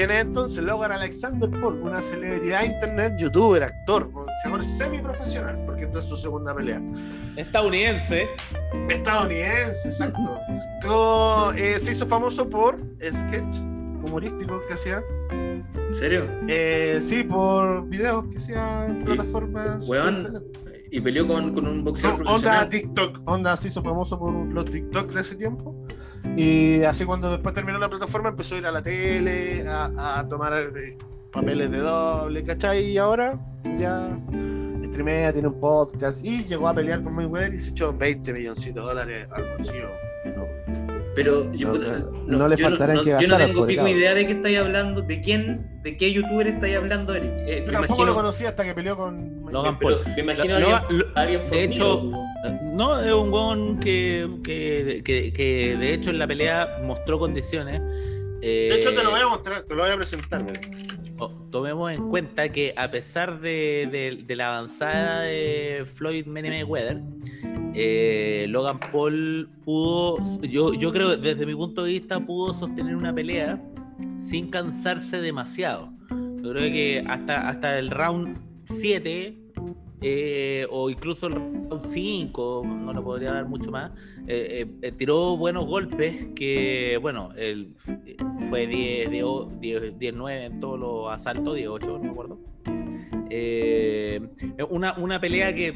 ¿Quién 0.00 0.12
es 0.12 0.20
entonces? 0.22 0.64
Logan 0.64 0.92
Alexander 0.92 1.50
Paul, 1.60 1.82
una 1.82 2.00
celebridad 2.00 2.60
de 2.62 2.68
internet, 2.68 3.16
youtuber, 3.18 3.62
actor, 3.64 4.10
boxeador 4.10 4.64
semiprofesional, 4.64 5.62
porque 5.66 5.82
esta 5.84 5.98
es 5.98 6.06
su 6.08 6.16
segunda 6.16 6.54
pelea. 6.54 6.80
Estadounidense. 7.36 8.26
Estadounidense, 8.88 9.88
exacto. 9.88 10.40
Co- 10.82 11.52
eh, 11.52 11.78
se 11.78 11.90
hizo 11.90 12.06
famoso 12.06 12.48
por 12.48 12.78
sketch 13.12 13.58
humorísticos 14.06 14.62
que 14.66 14.72
hacía. 14.72 15.02
¿En 15.32 15.94
serio? 15.94 16.30
Eh, 16.48 16.96
sí, 17.02 17.22
por 17.22 17.86
videos 17.86 18.24
que 18.28 18.38
hacía 18.38 18.86
en 18.86 19.00
plataformas. 19.00 19.86
Weón. 19.86 20.42
Y 20.90 21.02
peleó 21.02 21.28
con, 21.28 21.52
con 21.54 21.66
un 21.66 21.78
No, 21.78 21.84
boxeador 21.84 22.20
onda 22.20 22.30
profesional. 22.32 22.68
TikTok. 22.70 23.20
Onda 23.28 23.54
se 23.58 23.68
hizo 23.68 23.82
famoso 23.82 24.18
por 24.18 24.32
los 24.32 24.64
TikTok 24.64 25.12
de 25.12 25.20
ese 25.20 25.36
tiempo. 25.36 25.76
Y 26.36 26.82
así 26.84 27.04
cuando 27.04 27.30
después 27.30 27.54
terminó 27.54 27.78
la 27.78 27.88
plataforma 27.88 28.30
empezó 28.30 28.54
a 28.54 28.58
ir 28.58 28.66
a 28.66 28.72
la 28.72 28.82
tele, 28.82 29.66
a, 29.68 30.18
a 30.18 30.28
tomar 30.28 30.54
eh, 30.54 30.96
papeles 31.32 31.70
de 31.70 31.78
doble, 31.78 32.44
¿cachai? 32.44 32.86
Y 32.86 32.98
ahora 32.98 33.38
ya 33.78 34.08
streamea, 34.90 35.32
tiene 35.32 35.48
un 35.48 35.60
podcast 35.60 36.24
y 36.24 36.44
llegó 36.44 36.68
a 36.68 36.74
pelear 36.74 37.02
con 37.02 37.14
Mayweather 37.14 37.54
y 37.54 37.58
se 37.58 37.70
echó 37.70 37.92
20 37.92 38.32
milloncitos 38.32 38.82
de 38.82 38.88
dólares 38.88 39.28
al 39.30 39.44
bolsillo. 39.56 40.09
No, 41.10 41.14
Pero 41.14 41.52
yo, 41.52 41.68
No, 41.68 41.74
puta, 41.74 42.04
no 42.26 42.48
le 42.48 42.56
yo 42.56 42.62
faltará 42.68 42.94
no, 42.94 43.02
que 43.02 43.10
yo 43.10 43.28
no 43.28 43.36
tengo 43.36 43.66
pico 43.66 43.88
idea 43.88 44.14
de 44.14 44.26
qué 44.26 44.32
estáis 44.32 44.58
hablando, 44.58 45.02
de 45.02 45.20
quién, 45.20 45.66
de 45.82 45.96
qué 45.96 46.12
youtuber 46.12 46.46
estáis 46.46 46.76
hablando, 46.76 47.14
Eric. 47.14 47.30
Eh, 47.34 47.56
Yo 47.60 47.66
me 47.66 47.72
tampoco 47.72 47.94
lo 47.96 48.02
imagino, 48.02 48.14
conocí 48.14 48.46
hasta 48.46 48.64
que 48.64 48.74
peleó 48.74 48.96
con 48.96 49.44
Logan 49.50 49.78
pero 49.78 49.98
Paul. 50.02 50.14
me 50.14 50.20
imagino 50.22 50.60
Lo- 50.60 50.74
a 50.74 50.78
alguien, 50.78 51.04
a 51.16 51.20
alguien 51.20 51.50
de 51.50 51.64
hecho, 51.64 52.10
No, 52.62 53.00
es 53.00 53.12
un 53.12 53.32
weón 53.32 53.80
que, 53.80 54.28
que, 54.44 55.02
que, 55.04 55.32
que 55.32 55.76
de 55.76 55.94
hecho 55.94 56.10
en 56.10 56.18
la 56.18 56.26
pelea 56.26 56.78
mostró 56.84 57.18
condiciones. 57.18 57.82
eh, 58.40 58.68
De 58.70 58.76
hecho, 58.76 58.94
te 58.94 59.02
lo 59.02 59.10
voy 59.10 59.20
a 59.20 59.26
mostrar, 59.28 59.62
te 59.64 59.74
lo 59.74 59.82
voy 59.82 59.90
a 59.92 59.96
presentar. 59.96 60.42
mira. 60.44 60.60
Tomemos 61.50 61.92
en 61.92 62.08
cuenta 62.08 62.50
que 62.50 62.74
a 62.76 62.90
pesar 62.90 63.40
de 63.40 64.24
la 64.28 64.56
avanzada 64.56 65.22
de 65.22 65.86
Floyd 65.94 66.26
Mayweather, 66.26 67.02
eh, 67.74 68.46
Logan 68.48 68.80
Paul 68.92 69.48
pudo, 69.64 70.16
yo, 70.42 70.74
yo 70.74 70.92
creo 70.92 71.16
desde 71.16 71.46
mi 71.46 71.54
punto 71.54 71.84
de 71.84 71.92
vista, 71.92 72.20
pudo 72.20 72.52
sostener 72.52 72.96
una 72.96 73.14
pelea 73.14 73.60
sin 74.18 74.50
cansarse 74.50 75.20
demasiado. 75.20 75.92
Yo 76.10 76.52
creo 76.52 76.72
que 76.72 77.04
hasta, 77.06 77.48
hasta 77.48 77.78
el 77.78 77.90
round 77.90 78.38
7 78.68 79.39
eh, 80.02 80.66
o 80.70 80.88
incluso 80.88 81.26
el 81.26 81.34
round 81.34 81.84
5, 81.84 82.62
no 82.66 82.92
le 82.92 83.00
podría 83.00 83.32
dar 83.32 83.46
mucho 83.46 83.70
más, 83.70 83.90
eh, 84.26 84.62
eh, 84.62 84.66
eh, 84.82 84.92
tiró 84.92 85.36
buenos 85.36 85.66
golpes 85.66 86.28
que, 86.34 86.98
bueno, 87.00 87.30
el, 87.36 87.74
fue 88.48 88.66
10, 88.66 89.10
10, 89.10 89.60
10, 89.60 89.98
10, 89.98 90.14
9 90.14 90.44
en 90.44 90.60
todos 90.60 90.78
los 90.78 91.12
asaltos, 91.12 91.54
18, 91.54 91.86
no 91.86 91.98
me 91.98 92.10
acuerdo. 92.10 92.38
Una, 94.70 94.94
una 94.94 95.20
pelea 95.20 95.54
que, 95.54 95.72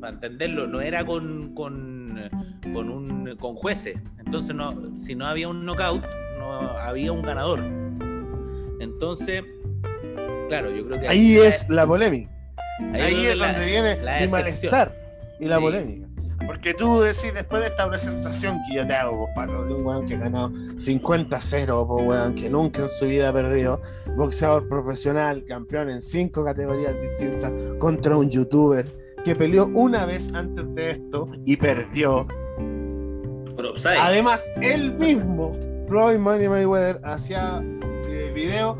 para 0.00 0.14
entenderlo, 0.14 0.66
no 0.66 0.80
era 0.80 1.04
con, 1.04 1.54
con, 1.54 2.20
con, 2.72 2.90
un, 2.90 3.36
con 3.38 3.54
jueces. 3.54 3.98
Entonces, 4.18 4.54
no, 4.54 4.96
si 4.96 5.14
no 5.14 5.26
había 5.26 5.48
un 5.48 5.64
knockout, 5.64 6.04
no 6.38 6.52
había 6.52 7.12
un 7.12 7.22
ganador. 7.22 7.60
Entonces, 8.80 9.44
claro, 10.48 10.70
yo 10.70 10.86
creo 10.86 11.00
que 11.00 11.08
Ahí 11.08 11.36
es 11.36 11.68
la 11.68 11.86
polémica. 11.86 12.39
Ahí 12.94 13.00
Ahí 13.02 13.14
es 13.14 13.28
que 13.30 13.36
la- 13.36 13.52
donde 13.52 13.66
viene 13.66 14.00
la 14.02 14.20
mi 14.20 14.28
malestar. 14.28 14.92
y 15.38 15.44
la 15.46 15.56
Sí. 15.56 15.62
polémica. 15.62 16.06
Porque 16.46 16.72
tú 16.74 17.00
decís 17.02 17.32
después 17.34 17.60
de 17.60 17.68
esta 17.68 17.86
presentación 17.88 18.58
que 18.68 18.76
yo 18.76 18.86
te 18.86 18.94
hago, 18.94 19.28
pato, 19.34 19.66
de 19.66 19.74
un 19.74 19.84
weón 19.86 20.06
que 20.06 20.16
ganó 20.16 20.50
50-0, 20.78 21.86
pues, 21.86 22.06
weón, 22.06 22.34
que 22.34 22.48
nunca 22.48 22.82
en 22.82 22.88
su 22.88 23.06
vida 23.06 23.28
ha 23.28 23.32
perdido, 23.32 23.80
boxeador 24.16 24.66
profesional, 24.68 25.44
campeón 25.46 25.90
en 25.90 26.00
cinco 26.00 26.42
categorías 26.44 26.94
distintas, 27.00 27.52
contra 27.78 28.16
un 28.16 28.30
youtuber 28.30 28.86
que 29.22 29.36
peleó 29.36 29.66
una 29.74 30.06
vez 30.06 30.32
antes 30.32 30.64
de 30.74 30.90
esto 30.92 31.28
y 31.44 31.56
perdió. 31.58 32.26
Además, 34.00 34.52
él 34.62 34.94
mismo, 34.94 35.52
Floyd 35.86 36.18
Money 36.18 36.48
Mayweather, 36.48 37.00
hacía 37.04 37.62
eh, 38.08 38.32
video 38.34 38.78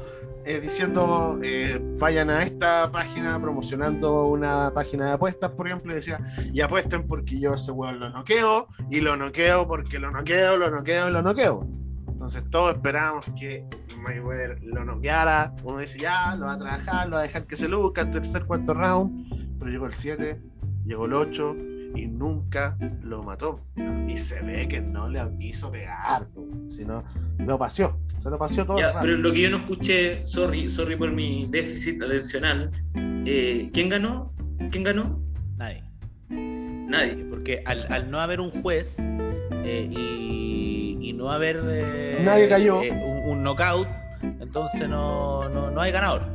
eh, 0.51 0.61
diciendo 0.61 1.39
eh, 1.45 1.81
vayan 2.01 2.29
a 2.29 2.43
esta 2.43 2.91
página 2.91 3.41
promocionando 3.41 4.27
una 4.27 4.73
página 4.75 5.07
de 5.07 5.13
apuestas, 5.13 5.51
por 5.53 5.69
ejemplo, 5.69 5.93
y 5.93 5.95
decía, 5.95 6.19
y 6.53 6.61
apuesten 6.61 7.07
porque 7.07 7.39
yo 7.39 7.55
ese 7.55 7.71
weón 7.71 8.01
lo 8.01 8.11
noqueo, 8.11 8.67
y 8.91 9.01
lo 9.01 9.17
noqueo 9.17 9.69
porque 9.69 10.01
lo 10.01 10.11
noqueo, 10.11 10.57
lo 10.57 10.69
noqueo 10.69 11.09
y 11.09 11.13
lo 11.13 11.23
noqueo. 11.23 11.69
Entonces 12.09 12.43
todos 12.51 12.75
esperábamos 12.75 13.27
que 13.39 13.65
Mayweather 14.03 14.61
lo 14.65 14.85
noqueara. 14.85 15.55
Uno 15.63 15.79
dice, 15.79 16.01
ya, 16.01 16.35
lo 16.35 16.47
va 16.47 16.55
a 16.55 16.59
trabajar, 16.59 17.09
lo 17.09 17.15
va 17.15 17.21
a 17.21 17.23
dejar 17.23 17.47
que 17.47 17.55
se 17.55 17.69
luzca 17.69 18.11
tercer, 18.11 18.45
cuarto 18.45 18.75
round. 18.75 19.57
Pero 19.59 19.71
llegó 19.71 19.87
el 19.87 19.95
7, 19.95 20.41
llegó 20.85 21.07
el 21.07 21.13
8 21.13 21.57
y 21.95 22.07
nunca 22.07 22.77
lo 23.03 23.23
mató. 23.23 23.61
Y 24.09 24.17
se 24.17 24.41
ve 24.43 24.67
que 24.69 24.81
no 24.81 25.09
le 25.09 25.21
quiso 25.39 25.71
pegar, 25.71 26.27
sino 26.69 27.05
lo 27.39 27.59
paseó. 27.59 27.99
Se 28.19 28.29
lo 28.29 28.39
paseó 28.39 28.67
todo. 28.67 28.79
el 28.79 28.83
Ya, 28.85 29.01
pero 29.01 29.17
lo 29.17 29.33
que 29.33 29.41
yo 29.43 29.51
no 29.51 29.59
escuché, 29.59 30.27
sorry, 30.27 30.69
sorry 30.71 30.97
por 30.97 31.11
mi 31.11 31.47
déficit 31.51 32.03
atencional. 32.03 32.71
eh, 32.95 33.71
¿Quién 33.73 33.89
ganó? 33.89 34.33
¿Quién 34.71 34.85
ganó? 34.85 35.21
Nadie. 35.57 35.83
Nadie. 36.29 37.25
Porque 37.31 37.63
al, 37.65 37.91
al 37.93 38.11
no 38.11 38.21
haber 38.21 38.41
un 38.41 38.51
juez 38.63 38.97
eh, 38.99 39.89
y, 39.91 40.99
y 41.01 41.13
no 41.15 41.31
haber 41.31 41.61
eh, 41.67 42.21
Nadie 42.23 42.49
cayó. 42.49 42.83
eh, 42.83 42.91
un, 42.93 43.31
un 43.39 43.43
knockout, 43.43 43.89
entonces 44.23 44.89
no, 44.89 45.49
no, 45.49 45.71
no 45.71 45.81
hay 45.81 45.93
ganador. 45.93 46.27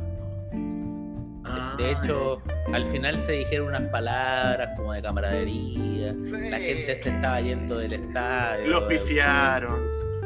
Ah, 1.78 1.82
De 1.82 1.92
hecho, 1.92 2.42
al 2.72 2.86
final 2.86 3.16
se 3.26 3.32
dijeron 3.32 3.68
unas 3.68 3.82
palabras 3.90 4.70
como 4.76 4.92
de 4.92 5.02
camaradería. 5.02 6.12
Sí. 6.24 6.50
La 6.50 6.58
gente 6.58 7.00
se 7.02 7.08
estaba 7.10 7.40
yendo 7.40 7.78
del 7.78 7.92
estadio. 7.94 8.66
Los 8.68 8.82
pifiaron. 8.84 9.80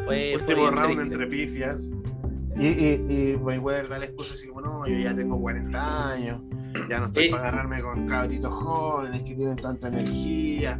Fue, 0.04 0.34
Último 0.36 0.70
round 0.70 0.84
triste. 0.96 1.02
entre 1.02 1.26
pifias. 1.26 1.90
Y, 2.56 2.66
y, 2.66 3.32
y 3.32 3.36
Mayweather 3.38 3.88
da 3.88 3.98
la 3.98 4.04
excusa 4.06 4.34
así 4.34 4.46
como, 4.48 4.60
no, 4.60 4.86
yo 4.86 4.94
ya 4.98 5.14
tengo 5.14 5.40
40 5.40 6.10
años, 6.12 6.40
ya 6.90 6.98
no 7.00 7.06
estoy 7.06 7.24
Eh. 7.26 7.30
para 7.30 7.42
agarrarme 7.48 7.80
con 7.80 8.06
cabritos 8.06 8.52
jóvenes 8.52 9.22
que 9.22 9.34
tienen 9.34 9.56
tanta 9.56 9.88
energía. 9.88 10.78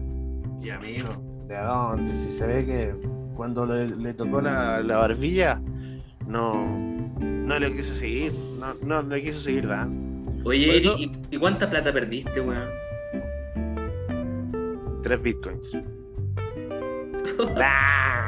Y 0.61 0.68
amigo, 0.70 1.09
¿de 1.48 1.56
dónde? 1.56 2.14
Si 2.14 2.30
se 2.30 2.46
ve 2.46 2.66
que 2.66 2.94
cuando 3.35 3.64
le, 3.64 3.88
le 3.88 4.12
tocó 4.12 4.42
la, 4.42 4.80
la 4.80 4.98
barbilla, 4.98 5.59
no, 6.26 6.54
no 7.20 7.59
le 7.59 7.72
quiso 7.72 7.94
seguir, 7.94 8.35
no, 8.59 8.74
no 8.83 9.02
le 9.02 9.22
quiso 9.22 9.40
seguir 9.40 9.66
dando. 9.66 10.10
Oye, 10.44 10.79
eso- 10.79 10.96
¿y, 10.98 11.12
y 11.31 11.38
cuánta 11.38 11.68
plata 11.68 11.92
perdiste, 11.92 12.40
weón? 12.40 12.68
Tres 15.03 15.22
bitcoins. 15.22 15.72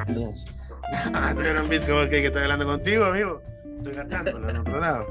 No 0.08 0.32
Ah, 1.14 1.32
tuvieron 1.34 1.68
bitcoin 1.68 1.98
porque 2.00 2.26
estoy 2.26 2.42
hablando 2.42 2.66
contigo, 2.66 3.04
amigo. 3.06 3.40
Estoy 3.78 3.94
gastándolo 3.94 4.50
en 4.50 4.56
otro 4.58 4.80
lado. 4.80 5.06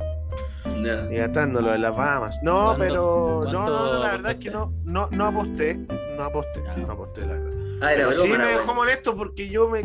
Ya. 0.83 1.07
Y 1.11 1.15
gastándolo 1.17 1.73
en 1.73 1.81
las 1.81 1.95
Bahamas. 1.95 2.39
No, 2.43 2.75
¿Cuánto- 2.75 2.83
pero. 2.83 3.41
No, 3.45 3.51
no, 3.67 3.93
no, 3.93 4.03
la 4.03 4.11
verdad 4.11 4.31
es 4.33 4.37
que 4.37 4.51
no, 4.51 4.71
no, 4.83 5.09
no 5.11 5.25
aposté. 5.25 5.75
No 6.17 6.23
aposté. 6.23 6.61
No 6.77 6.91
aposté, 6.91 7.21
la 7.21 7.33
verdad. 7.33 7.51
Ah, 7.81 7.93
era 7.93 8.07
Pero 8.09 8.13
sí 8.13 8.27
me 8.29 8.37
dejó 8.45 8.75
molesto 8.75 9.15
porque 9.15 9.49
yo 9.49 9.67
me 9.67 9.83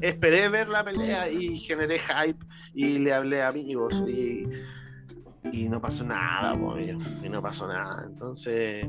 esperé 0.00 0.48
ver 0.48 0.68
la 0.68 0.82
pelea 0.82 1.30
y 1.30 1.58
generé 1.58 1.98
hype 1.98 2.44
y 2.74 2.98
le 2.98 3.12
hablé 3.14 3.42
a 3.42 3.48
amigos 3.48 4.02
y, 4.08 4.48
y 5.52 5.68
no 5.68 5.80
pasó 5.80 6.04
nada, 6.04 6.52
po, 6.58 6.72
amigo. 6.72 7.00
y 7.22 7.28
no 7.28 7.40
pasó 7.42 7.66
nada. 7.66 8.04
Entonces, 8.06 8.86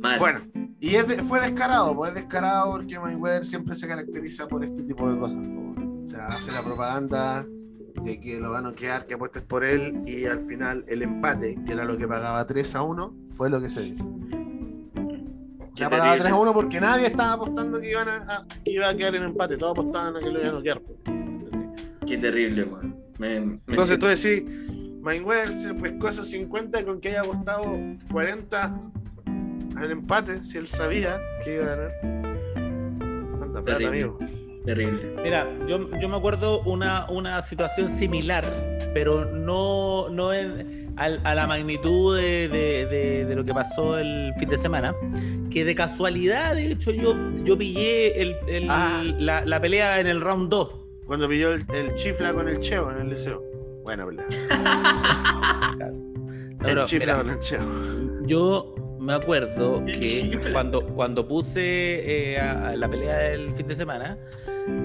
Mal. 0.00 0.18
bueno, 0.18 0.40
y 0.80 0.96
es 0.96 1.06
de- 1.08 1.22
fue 1.22 1.40
descarado, 1.40 1.94
pues 1.94 2.10
es 2.10 2.16
descarado 2.16 2.72
porque 2.72 2.98
Mayweather 2.98 3.44
siempre 3.44 3.74
se 3.74 3.86
caracteriza 3.86 4.46
por 4.48 4.64
este 4.64 4.82
tipo 4.82 5.10
de 5.10 5.18
cosas. 5.18 5.38
O 6.04 6.06
sea, 6.08 6.26
hace 6.26 6.50
la 6.52 6.62
propaganda 6.62 7.46
de 8.02 8.18
que 8.20 8.40
lo 8.40 8.50
van 8.50 8.66
a 8.66 8.70
noquear, 8.70 9.06
que 9.06 9.14
apuestes 9.14 9.42
por 9.42 9.64
él 9.64 10.02
y 10.06 10.24
al 10.26 10.40
final 10.42 10.84
el 10.88 11.02
empate, 11.02 11.56
que 11.64 11.72
era 11.72 11.84
lo 11.84 11.96
que 11.96 12.08
pagaba 12.08 12.44
3 12.46 12.74
a 12.74 12.82
1, 12.82 13.14
fue 13.30 13.48
lo 13.50 13.60
que 13.60 13.68
se 13.70 13.82
dio. 13.82 13.94
Ya 15.74 15.88
pagaba 15.88 16.10
terrible. 16.12 16.22
3 16.30 16.32
a 16.32 16.36
1 16.40 16.52
porque 16.52 16.80
nadie 16.80 17.06
estaba 17.06 17.32
apostando 17.34 17.80
que, 17.80 17.90
iban 17.92 18.08
a, 18.08 18.16
a- 18.36 18.46
que 18.64 18.72
iba 18.72 18.88
a 18.88 18.96
quedar 18.96 19.14
en 19.14 19.22
empate, 19.22 19.56
todos 19.56 19.72
apostaban 19.78 20.16
a 20.16 20.18
que 20.20 20.26
lo 20.30 20.38
iban 20.40 20.48
a 20.50 20.52
noquear. 20.52 20.82
Qué 22.06 22.18
terrible, 22.18 22.64
weón. 22.64 22.96
Me- 23.22 23.40
me 23.40 23.58
Entonces 23.68 23.98
tú 23.98 24.06
decís, 24.06 24.42
Mayweather 25.00 25.48
se 25.52 25.74
pescó 25.74 26.08
esos 26.08 26.26
50 26.28 26.84
con 26.84 27.00
que 27.00 27.10
haya 27.10 27.20
apostado 27.20 27.78
40 28.10 28.80
al 29.76 29.90
empate, 29.90 30.40
si 30.42 30.58
él 30.58 30.66
sabía 30.66 31.20
que 31.44 31.54
iba 31.54 31.64
a 31.64 31.76
ganar. 31.76 31.90
Cuánta 33.38 33.62
plata, 33.62 33.78
Terrible. 33.78 33.88
amigo. 33.88 34.18
Terrible. 34.64 35.16
Mira, 35.22 35.48
yo, 35.68 35.88
yo 36.00 36.08
me 36.08 36.16
acuerdo 36.16 36.60
una, 36.62 37.08
una 37.10 37.42
situación 37.42 37.96
similar, 37.98 38.44
pero 38.94 39.24
no, 39.24 40.08
no 40.08 40.32
en- 40.32 40.92
al- 40.96 41.20
a, 41.24 41.34
la 41.34 41.46
magnitud 41.46 42.16
de, 42.16 42.48
de- 42.48 42.86
de- 42.86 43.24
de 43.24 43.34
lo 43.36 43.44
que 43.44 43.52
pasó 43.54 43.98
el 43.98 44.32
fin 44.38 44.48
de 44.48 44.58
semana, 44.58 44.94
que 45.50 45.64
de 45.64 45.74
casualidad, 45.74 46.54
de 46.54 46.72
hecho, 46.72 46.92
yo, 46.92 47.14
yo 47.44 47.56
pillé 47.58 48.20
el- 48.20 48.36
el- 48.46 48.66
Ah. 48.68 49.02
la, 49.18 49.44
la 49.44 49.60
pelea 49.60 49.98
en 50.00 50.06
el 50.06 50.20
round 50.20 50.48
2. 50.50 50.70
Cuando 51.12 51.28
pilló 51.28 51.52
el, 51.52 51.62
el 51.74 51.94
chifla 51.94 52.32
con 52.32 52.48
el 52.48 52.58
cheo 52.58 52.90
en 52.90 53.02
el 53.02 53.10
liceo. 53.10 53.42
Buena 53.84 54.06
pelea. 54.06 54.24
No, 56.58 56.68
el 56.68 56.84
chifla 56.86 57.06
mira, 57.06 57.16
con 57.18 57.30
el 57.30 57.38
cheo. 57.40 58.26
Yo 58.26 58.74
me 58.98 59.12
acuerdo 59.12 59.84
que 59.84 60.40
cuando, 60.52 60.86
cuando 60.94 61.28
puse 61.28 61.60
eh, 62.32 62.40
a, 62.40 62.68
a 62.68 62.76
la 62.76 62.88
pelea 62.88 63.14
del 63.18 63.52
fin 63.52 63.66
de 63.66 63.74
semana, 63.76 64.16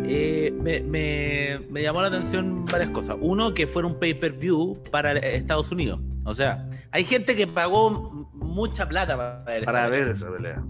eh, 0.03 0.51
me, 0.59 0.81
me- 0.81 1.59
me 1.69 1.81
llamó 1.81 2.01
la 2.01 2.09
atención 2.09 2.65
varias 2.65 2.89
cosas. 2.89 3.15
Uno, 3.21 3.53
que 3.53 3.65
fuera 3.65 3.87
un 3.87 3.97
pay-per-view 3.97 4.83
para 4.91 5.13
Estados 5.19 5.71
Unidos. 5.71 6.01
O 6.25 6.33
sea, 6.33 6.67
hay 6.91 7.05
gente 7.05 7.37
que 7.37 7.47
pagó 7.47 8.27
mucha 8.33 8.85
plata 8.89 9.15
para 9.15 9.43
ver. 9.45 9.63
Para 9.63 9.87
ver 9.87 10.09
esa 10.09 10.29
pelea. 10.29 10.61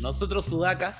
Nosotros, 0.00 0.46
Sudacas, 0.46 0.96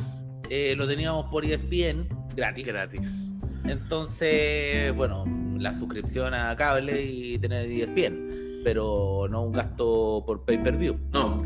eh, 0.50 0.74
lo 0.76 0.86
teníamos 0.86 1.30
por 1.30 1.42
ESPN 1.46 2.06
gratis. 2.36 2.66
Gratis. 2.66 3.33
Entonces, 3.64 4.94
bueno, 4.94 5.24
la 5.58 5.72
suscripción 5.74 6.34
a 6.34 6.54
cable 6.56 7.02
y 7.04 7.38
tener 7.38 7.70
ESPN, 7.70 8.62
pero 8.64 9.26
no 9.30 9.42
un 9.44 9.52
gasto 9.52 10.22
por 10.26 10.44
pay-per-view. 10.44 10.98
No. 11.12 11.38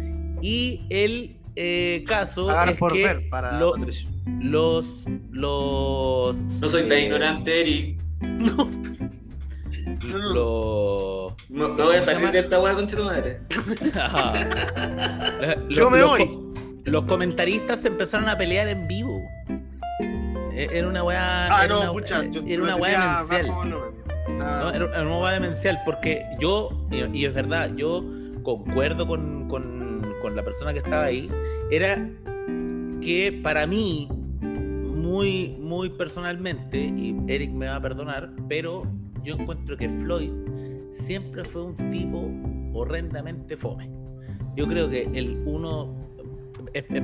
Y 0.43 0.83
el 0.91 1.37
eh, 1.57 2.05
caso 2.07 2.47
Pagar 2.47 2.71
es 2.71 2.79
por 2.79 2.93
que 2.93 3.03
ver 3.05 3.29
para 3.29 3.59
lo- 3.59 3.75
los 4.41 5.05
los 5.33 6.37
No 6.37 6.69
soy 6.69 6.83
tan 6.89 6.99
eh, 6.99 7.05
ignorante, 7.07 7.61
Eric. 7.61 8.01
los 10.07 11.33
Me, 11.49 11.69
me 11.69 11.83
voy 11.83 11.97
a 11.97 12.03
salir 12.03 12.31
de 12.31 12.41
esta 12.41 12.61
weá 12.61 12.75
con 12.75 12.87
tu 12.87 13.03
madre. 13.03 13.41
los- 13.49 15.69
Yo 15.77 15.91
me 15.91 15.99
los 15.99 16.11
voy. 16.11 16.27
co- 16.27 16.55
Los 16.85 17.05
comentaristas 17.05 17.81
se 17.83 17.89
empezaron 17.89 18.29
a 18.29 18.37
pelear 18.39 18.69
en 18.69 18.87
vivo. 18.89 19.21
E- 20.59 20.69
Era 20.79 20.89
una 20.89 21.05
weá. 21.05 21.47
Ah, 21.57 21.65
era 21.65 21.75
no, 21.75 21.81
una, 21.83 21.93
pucha. 21.93 22.25
yo 22.29 22.43
era 22.47 22.63
una 22.63 22.77
weá 22.77 23.23
demencial. 23.29 23.55
volumen. 23.55 23.95
Ah, 24.43 24.61
¿no? 24.65 24.71
Era, 24.75 25.03
una 25.03 25.19
weá 25.19 25.33
demencial 25.35 25.79
porque 25.85 26.25
yo, 26.41 26.71
y, 26.91 27.19
y 27.19 27.25
es 27.25 27.33
verdad, 27.35 27.71
yo 27.77 28.05
concuerdo 28.43 29.07
con, 29.07 29.49
con- 29.49 30.15
con 30.21 30.35
la 30.35 30.43
persona 30.45 30.73
que 30.73 30.81
estaba 30.81 31.05
ahí, 31.05 31.31
era 31.71 32.09
que 33.01 33.39
para 33.43 33.67
mí, 33.67 34.09
muy, 34.43 35.57
muy 35.61 35.91
personalmente, 35.91 36.79
y 36.79 37.17
Eric 37.29 37.51
me 37.53 37.69
va 37.69 37.77
a 37.77 37.81
perdonar, 37.81 38.31
pero 38.49 38.83
yo 39.23 39.35
encuentro 39.37 39.77
que 39.77 39.89
Floyd 39.89 40.31
siempre 40.95 41.45
fue 41.45 41.63
un 41.67 41.77
tipo 41.91 42.29
horrendamente 42.77 43.57
fome. 43.57 43.89
Yo 44.57 44.67
creo 44.67 44.91
que 44.91 45.03
el 45.03 45.41
uno, 45.47 45.95
eh, 46.75 46.85
eh, 46.91 47.03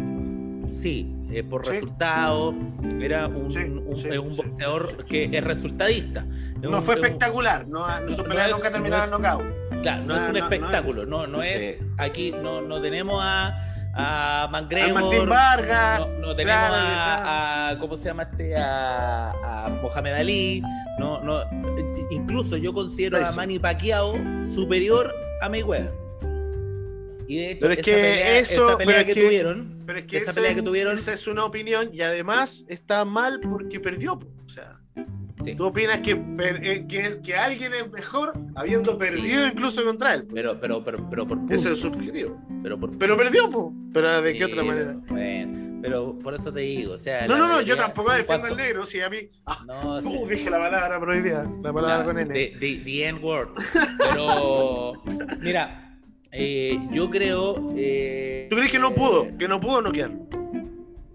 sí, 0.81 1.15
eh, 1.31 1.43
por 1.43 1.65
Sí. 1.65 1.73
resultado, 1.73 2.55
era 3.01 3.27
un, 3.29 3.51
Sí, 3.51 3.61
un- 3.61 3.97
sí, 3.97 4.09
es 4.11 4.19
un 4.19 4.31
sí, 4.33 4.43
boxeador 4.43 5.05
que 5.05 5.29
es 5.33 5.45
resultadista. 5.45 6.25
Es 6.57 6.69
No 6.69 6.79
un- 6.79 6.83
fue 6.83 6.95
espectacular. 6.97 7.67
No, 7.69 7.87
no, 8.01 8.11
su 8.11 8.23
pelea 8.25 8.49
nunca 8.49 8.71
terminaba 8.71 9.05
en 9.05 9.11
knockout. 9.11 9.45
Claro, 9.83 10.05
no, 10.05 10.17
es 10.17 10.31
un 10.31 10.37
espectáculo, 10.37 11.07
no, 11.07 11.27
no 11.27 11.43
es, 11.43 11.79
aquí 11.99 12.31
no, 12.33 12.61
no 12.63 12.81
tenemos 12.81 13.21
a, 13.23 13.61
a 13.97 14.49
McGregor, 14.51 15.03
Martín 15.03 15.29
Vargas, 15.29 16.01
no, 16.01 16.07
no 16.29 16.35
tenemos 16.37 16.61
claro, 16.69 16.75
a, 16.75 17.69
a- 17.71 17.79
¿cómo 17.79 17.97
se 17.97 18.07
llama 18.07 18.23
este? 18.25 18.57
A, 18.57 19.31
a 19.67 19.69
Mohamed 19.83 20.15
Ali, 20.15 20.63
no, 20.99 21.21
no, 21.23 21.41
incluso 22.11 22.57
yo 22.57 22.73
considero 22.73 23.19
a. 23.25 23.33
Manny 23.33 23.59
Pacquiao 23.59 24.15
superior 24.55 25.13
a 25.43 25.49
Mayweather. 25.49 25.93
Y 27.27 27.37
de 27.39 27.51
hecho, 27.53 27.61
Pero 27.63 27.73
es 27.73 27.79
esa 27.79 27.85
que 27.85 27.93
pelea, 27.93 28.39
eso- 28.39 28.69
esa 28.69 28.77
pelea 28.79 28.87
pero 28.87 28.99
es 29.01 29.05
que, 29.07 29.15
que- 29.15 29.27
tuvieron, 29.27 29.83
Pero 29.87 29.99
es 29.99 30.05
que 30.05 30.17
esa 30.19 30.31
ese- 30.31 30.41
pelea 30.41 30.55
que 30.57 30.63
tuvieron, 30.63 30.95
esa 30.95 31.13
es 31.13 31.27
una 31.27 31.45
opinión 31.45 31.89
y 31.93 32.01
además 32.03 32.65
está 32.69 33.05
mal 33.05 33.41
porque 33.41 33.81
perdió. 33.81 34.15
O 34.45 34.49
sea, 34.49 34.79
Sí. 35.45 35.55
tú 35.57 35.65
opinas 35.67 36.01
que, 36.01 36.13
eh, 36.13 36.87
que, 36.89 37.21
que 37.23 37.35
alguien 37.35 37.75
es 37.75 37.91
mejor 37.91 38.33
habiendo 38.55 38.97
perdido 38.97 39.47
incluso 39.47 39.85
contra 39.85 40.15
él. 40.15 40.27
pero, 40.33 40.59
pero, 40.61 40.83
pero, 40.85 41.07
pero 41.11 41.27
por 41.27 41.39
Ese 41.39 41.47
puntos, 41.47 41.67
es 41.67 41.79
subjetivo. 41.81 42.41
pero 42.63 42.79
por 42.79 42.97
Pero 42.97 43.17
perdió, 43.17 43.51
po. 43.51 43.75
pero 43.93 44.23
¿de 44.23 44.35
qué 44.35 44.45
otra 44.45 44.63
manera? 44.63 44.97
pero- 45.03 45.15
Bueno, 45.15 45.79
pero 45.83 46.19
por 46.19 46.35
eso 46.35 46.51
te 46.53 46.61
digo, 46.61 46.95
o 46.95 46.99
sea. 46.99 47.27
No, 47.27 47.37
no, 47.37 47.47
no, 47.49 47.61
yo 47.61 47.77
tampoco 47.77 48.13
defiendo 48.13 48.47
al 48.47 48.57
negro, 48.57 48.87
si 48.87 49.01
a 49.03 49.11
mí. 49.11 49.29
Ah, 49.45 49.59
No, 49.67 49.99
uh, 49.99 50.27
dije 50.27 50.49
la 50.49 50.59
palabra 50.59 50.99
prohibida, 51.01 51.51
la 51.63 51.73
palabra 51.73 51.99
La- 51.99 52.05
con 52.05 52.19
N. 52.19 52.33
The, 52.33 52.57
the- 52.59 52.81
the 52.85 53.07
N-word. 53.09 53.49
Pero, 53.99 55.03
mira, 55.43 55.84
eh, 56.35 56.79
yo 56.93 57.09
creo. 57.11 57.73
eh, 57.77 58.47
¿Tú 58.51 58.57
crees 58.57 58.71
que 58.73 58.79
no 58.79 58.95
pudo? 58.95 59.29
Que 59.39 59.49
no 59.49 59.61
pudo 59.61 59.81
noquearlo. 59.83 60.19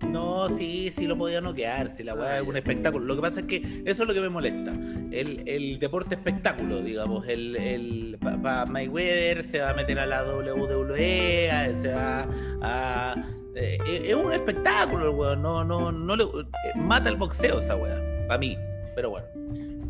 No, 0.10 0.50
sí, 0.50 0.92
sí 0.96 1.06
lo 1.06 1.16
podía 1.18 1.40
noquear, 1.40 1.92
si 1.92 2.04
la 2.04 2.16
weá 2.16 2.38
es 2.40 2.48
un 2.48 2.58
espectáculo. 2.58 3.06
Lo 3.06 3.16
que 3.16 3.22
pasa 3.22 3.42
es 3.42 3.46
que 3.46 3.58
eso 3.86 4.02
es 4.04 4.08
lo 4.08 4.14
que 4.14 4.22
me 4.22 4.30
molesta. 4.30 4.72
El, 5.12 5.44
el 5.48 5.78
deporte 5.78 6.16
espectáculo, 6.16 6.82
digamos. 6.82 7.28
El, 7.28 7.56
el, 7.56 8.18
Para 8.20 8.66
Mayweather 8.66 9.44
se 9.44 9.60
va 9.60 9.72
a 9.72 9.74
meter 9.76 10.00
a 10.00 10.06
la 10.08 10.24
WWE, 10.24 11.52
a- 11.52 11.76
se 11.76 11.94
va 11.94 12.28
a. 12.62 13.16
eh, 13.56 13.78
es 14.06 14.16
un 14.16 14.34
espectáculo, 14.34 15.10
el 15.12 15.16
weón. 15.16 15.42
No, 15.44 15.64
no, 15.64 15.92
no 15.92 16.16
le, 16.16 16.24
eh, 16.24 16.28
mata 16.76 17.10
el 17.10 17.18
boxeo 17.18 17.60
esa 17.60 17.76
weá, 17.76 18.02
para 18.28 18.40
mí. 18.40 18.58
Pero 18.96 19.12
bueno, 19.12 19.28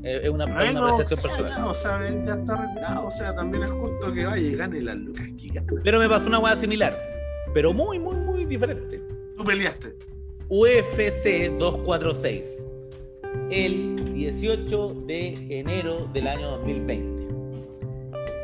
es 0.04 0.30
una, 0.30 0.46
es 0.46 0.76
una 0.76 0.92
apreciación 0.92 1.04
o 1.04 1.04
sea, 1.04 1.22
personal. 1.22 1.58
ya, 1.58 1.68
o 1.68 1.74
sea, 1.74 2.08
él 2.08 2.24
ya 2.26 2.34
está 2.34 2.56
retirado, 2.56 3.08
o 3.08 3.12
sea, 3.12 3.36
también 3.36 3.64
es 3.64 3.72
justo 3.72 4.14
que 4.14 4.26
vaya 4.26 4.48
y 4.48 4.56
gane 4.56 4.82
las 4.82 4.96
lucas 4.96 5.26
que 5.38 5.48
gana. 5.50 5.68
Pero 5.84 6.00
me 6.00 6.08
pasó 6.10 6.28
una 6.28 6.40
weá 6.40 6.56
similar, 6.56 6.98
pero 7.54 7.74
muy, 7.74 8.00
muy, 8.00 8.16
muy 8.16 8.46
diferente. 8.46 9.02
Tú 9.36 9.44
peleaste. 9.44 9.96
UFC 10.50 11.52
246, 11.58 12.68
el 13.52 14.14
18 14.14 14.94
de 15.06 15.60
enero 15.60 16.10
del 16.14 16.28
año 16.28 16.52
2020. 16.58 17.20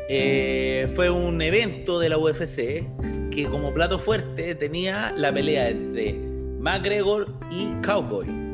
Eh, 0.08 0.88
fue 0.94 1.10
un 1.10 1.42
evento 1.42 1.98
de 1.98 2.08
la 2.08 2.16
UFC 2.16 2.86
que 3.30 3.46
como 3.50 3.74
plato 3.74 3.98
fuerte 3.98 4.54
tenía 4.54 5.12
la 5.16 5.32
pelea 5.32 5.68
entre 5.68 6.12
McGregor 6.12 7.26
y 7.50 7.72
Cowboy. 7.82 8.45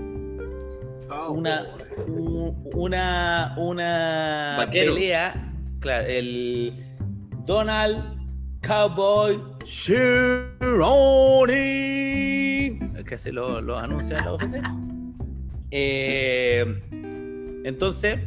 Una, 1.30 1.66
un- 2.06 2.68
una, 2.74 3.54
una 3.58 4.54
Vaquero. 4.58 4.94
pelea, 4.94 5.52
claro, 5.80 6.06
el 6.06 6.84
Donald 7.46 8.18
Cowboy 8.66 9.38
Cerrone, 11.52 13.02
que 13.06 13.18
se 13.18 13.32
lo, 13.32 13.60
lo 13.60 13.78
anuncia 13.78 14.16
la. 14.24 14.72
Eh, 15.70 16.64
entonces, 17.64 18.18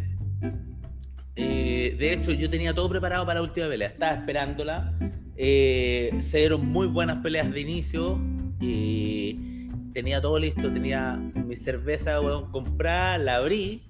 eh, 1.36 1.96
de 1.98 2.14
hecho, 2.14 2.32
yo 2.32 2.50
tenía 2.50 2.74
todo 2.74 2.90
preparado 2.90 3.26
para 3.26 3.40
la 3.40 3.46
última 3.46 3.68
pelea, 3.68 3.90
estaba 3.90 4.14
esperándola. 4.18 4.94
Eh, 5.38 6.12
se 6.22 6.38
dieron 6.40 6.66
muy 6.66 6.88
buenas 6.88 7.18
peleas 7.22 7.52
de 7.52 7.60
inicio. 7.62 8.20
Y 8.62 9.55
tenía 9.96 10.20
todo 10.20 10.38
listo, 10.38 10.70
tenía 10.74 11.14
mi 11.16 11.56
cerveza 11.56 12.20
weón, 12.20 12.52
comprada, 12.52 13.18
la 13.18 13.38
abrí. 13.38 13.82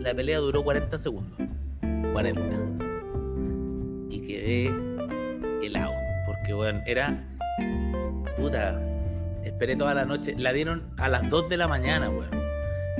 La 0.00 0.14
pelea 0.14 0.38
duró 0.38 0.62
40 0.62 0.96
segundos. 0.96 1.36
40. 2.12 2.40
Y 4.10 4.20
quedé 4.20 4.72
helado. 5.60 5.92
Porque, 6.24 6.54
weón, 6.54 6.82
era. 6.86 7.20
Puta. 8.38 8.80
Esperé 9.42 9.74
toda 9.74 9.92
la 9.92 10.04
noche. 10.04 10.36
La 10.38 10.52
dieron 10.52 10.84
a 10.98 11.08
las 11.08 11.28
2 11.28 11.48
de 11.48 11.56
la 11.56 11.66
mañana, 11.66 12.08
weón. 12.10 12.30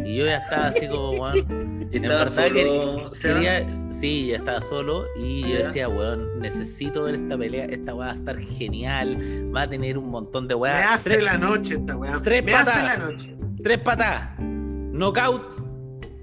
Y 0.05 0.17
yo 0.17 0.27
ya 0.27 0.39
estaba 0.39 0.67
así 0.67 0.89
como, 0.89 1.11
weón. 1.11 1.78
Estaba 1.93 2.25
verdad 2.25 2.53
que- 2.53 2.67
solo, 2.67 3.15
Seba? 3.15 3.35
quería- 3.35 3.67
sí, 3.93 4.27
ya 4.29 4.37
estaba 4.37 4.61
solo 4.61 5.05
y 5.19 5.43
yo 5.43 5.49
Ya. 5.49 5.67
decía, 5.67 5.89
weón, 5.89 6.39
necesito 6.41 7.05
ver 7.05 7.15
esta 7.17 7.37
pelea, 7.39 7.65
esta 7.67 7.95
weá 7.95 8.07
va 8.09 8.13
a 8.13 8.17
estar 8.17 8.39
genial, 8.39 9.17
va 9.55 9.63
a 9.63 9.69
tener 9.71 9.97
un 9.99 10.09
montón 10.11 10.47
de 10.49 10.55
Me 10.55 10.61
weá. 10.61 10.95
hace 10.95 11.11
Tres, 11.11 11.23
la 11.23 11.39
noche 11.39 11.75
esta 11.75 11.97
weá. 11.97 12.21
tres 12.23 12.45
Me 12.45 12.53
hace 12.53 12.71
patadas. 12.81 12.99
la 12.99 13.05
noche. 13.11 13.35
tres 13.63 13.79
patadas, 13.79 14.39
knockout 14.41 15.43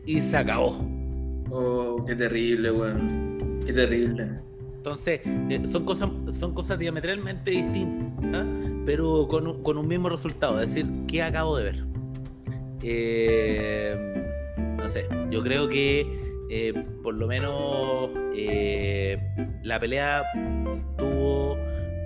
y 0.05 0.21
se 0.21 0.37
acabó. 0.37 0.77
Oh, 1.49 2.03
qué 2.05 2.15
terrible, 2.15 2.71
weón. 2.71 3.59
Qué 3.65 3.73
terrible. 3.73 4.29
Entonces, 4.77 5.21
eh, 5.25 5.61
son 5.65 5.83
cosas, 5.83 6.09
son 6.39 6.53
cosas 6.53 6.77
diametralmente 6.77 7.49
distintas, 7.49 8.45
pero 8.85 9.27
con, 9.27 9.63
con 9.63 9.77
un 9.79 9.87
mismo 9.87 10.09
resultado, 10.09 10.61
es 10.61 10.69
decir, 10.75 10.85
¿qué 11.07 11.23
acabo 11.23 11.57
de 11.57 11.63
ver? 11.63 11.83
Eh, 12.83 14.14
no 14.85 14.89
sé, 14.89 15.07
yo 15.31 15.41
creo 15.41 15.67
que 15.67 16.05
eh, 16.51 16.71
por 17.01 17.15
lo 17.15 17.25
menos 17.25 18.11
eh, 18.35 19.17
la 19.63 19.79
pelea 19.79 20.23
tuvo 20.95 21.57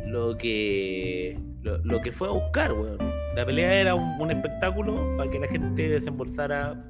lo 0.05 0.37
que 0.37 1.37
lo, 1.61 1.77
lo 1.79 1.99
que 2.01 2.13
fue 2.13 2.29
a 2.29 2.31
buscar, 2.31 2.71
weón. 2.71 2.97
La 3.35 3.45
pelea 3.45 3.81
era 3.81 3.95
un, 3.95 4.19
un 4.21 4.31
espectáculo 4.31 4.95
para 5.17 5.29
que 5.29 5.39
la 5.39 5.47
gente 5.47 5.89
desembolsara 5.89 6.81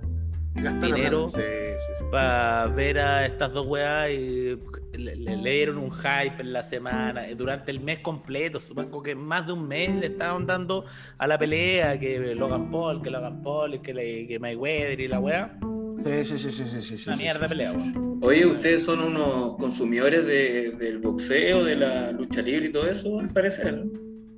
Dinero. 0.54 1.26
plata. 1.26 1.40
Sí, 1.40 1.86
sí, 1.88 1.94
sí. 1.98 2.06
para 2.12 2.68
ver 2.68 3.00
a 3.00 3.26
estas 3.26 3.52
dos 3.52 3.66
weas 3.66 4.12
y 4.12 4.56
le, 4.94 5.16
le- 5.16 5.38
le 5.38 5.52
dieron 5.52 5.80
un 5.80 5.90
hype 5.92 6.40
en 6.42 6.54
la 6.54 6.62
semana, 6.62 7.28
eh, 7.28 7.34
durante 7.34 7.72
el 7.72 7.80
mes 7.80 7.98
completo, 8.00 8.60
supongo 8.60 9.02
que 9.02 9.16
más 9.16 9.48
de 9.48 9.54
un 9.54 9.68
mes 9.68 9.90
le 9.96 10.06
estaban 10.08 10.46
dando 10.46 10.86
a 11.18 11.26
la 11.26 11.38
pelea, 11.40 12.00
que 12.00 12.36
Logan 12.36 12.70
Paul, 12.70 13.02
que 13.02 13.10
Logan 13.10 13.42
Paul, 13.42 13.82
que, 13.82 13.92
le, 13.94 14.28
que 14.28 14.38
Mayweather 14.38 15.00
y 15.00 15.08
la 15.08 15.20
wea. 15.20 15.58
Sí, 16.06 16.24
sí, 16.24 16.38
sí, 16.38 16.52
sí, 16.52 16.66
sí, 16.66 16.82
sí, 16.82 16.98
sí, 16.98 17.10
Una 17.10 17.18
mierda 17.18 17.48
sí, 17.48 17.50
pelea, 17.50 17.72
sí, 17.74 17.80
sí. 17.94 18.00
Oye, 18.22 18.46
¿ustedes 18.46 18.84
son 18.86 19.02
unos 19.02 19.58
consumidores 19.58 20.26
de- 20.26 20.76
del 20.80 21.00
boxeo, 21.00 21.64
de 21.64 21.76
la 21.76 22.12
lucha 22.12 22.42
libre 22.42 22.68
y 22.68 22.72
todo 22.72 22.90
eso, 22.90 23.20
al 23.20 23.30
parecer? 23.30 23.84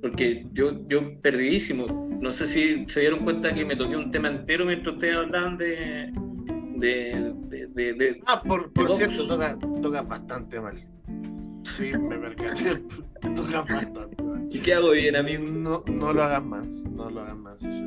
Porque 0.00 0.46
yo, 0.52 0.86
yo 0.88 1.20
perdidísimo. 1.20 1.86
No 2.20 2.32
sé 2.32 2.46
si 2.46 2.84
se 2.88 3.00
dieron 3.00 3.20
cuenta 3.24 3.52
que 3.54 3.64
me 3.64 3.76
toqué 3.76 3.96
un 3.96 4.10
tema 4.10 4.28
entero 4.28 4.64
mientras 4.64 4.94
ustedes 4.94 5.16
hablaban 5.16 5.56
de... 5.56 6.12
de, 6.76 7.34
de, 7.48 7.66
de- 7.68 7.92
de- 7.94 8.20
Ah, 8.26 8.42
por, 8.42 8.72
por 8.72 8.90
cierto, 8.90 9.26
toca, 9.28 9.56
toca 9.80 10.02
bastante 10.02 10.60
mal. 10.60 10.84
Sí, 11.64 11.90
me 11.98 12.16
percaté. 12.18 12.82
Toca 13.36 13.62
bastante 13.62 14.22
mal. 14.22 14.48
¿Y 14.50 14.58
qué 14.58 14.74
hago 14.74 14.90
bien, 14.90 15.16
amigo? 15.16 15.44
No, 15.44 15.84
no 15.92 16.12
lo 16.12 16.22
hagan 16.22 16.48
más, 16.48 16.84
no 16.86 17.08
lo 17.08 17.22
hagan 17.22 17.40
más. 17.40 17.62
eso. 17.64 17.82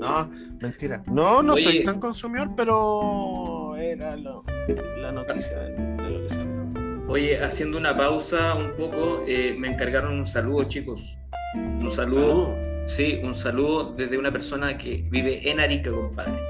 No, 0.00 0.30
mentira. 0.60 1.02
No, 1.06 1.42
no 1.42 1.54
Oye. 1.54 1.62
soy 1.62 1.84
tan 1.84 2.00
consumidor, 2.00 2.50
pero 2.56 3.76
era 3.76 4.16
lo- 4.16 4.44
la 4.98 5.12
noticia 5.12 5.58
de, 5.58 5.72
de 5.76 6.10
lo 6.10 6.22
que 6.22 6.28
se 6.28 6.40
Oye, 7.08 7.42
haciendo 7.42 7.76
una 7.76 7.96
pausa 7.96 8.54
un 8.54 8.70
poco, 8.76 9.24
eh, 9.26 9.54
me 9.58 9.68
encargaron 9.68 10.14
un 10.18 10.26
saludo, 10.26 10.64
chicos. 10.64 11.18
Un 11.54 11.90
saludo. 11.90 12.14
Saludo. 12.46 12.56
Sí, 12.86 13.20
un 13.22 13.34
saludo 13.34 13.92
desde 13.96 14.16
una 14.16 14.30
persona 14.32 14.78
que 14.78 15.04
vive 15.10 15.48
en 15.50 15.60
Arica, 15.60 15.90
compadre. 15.90 16.40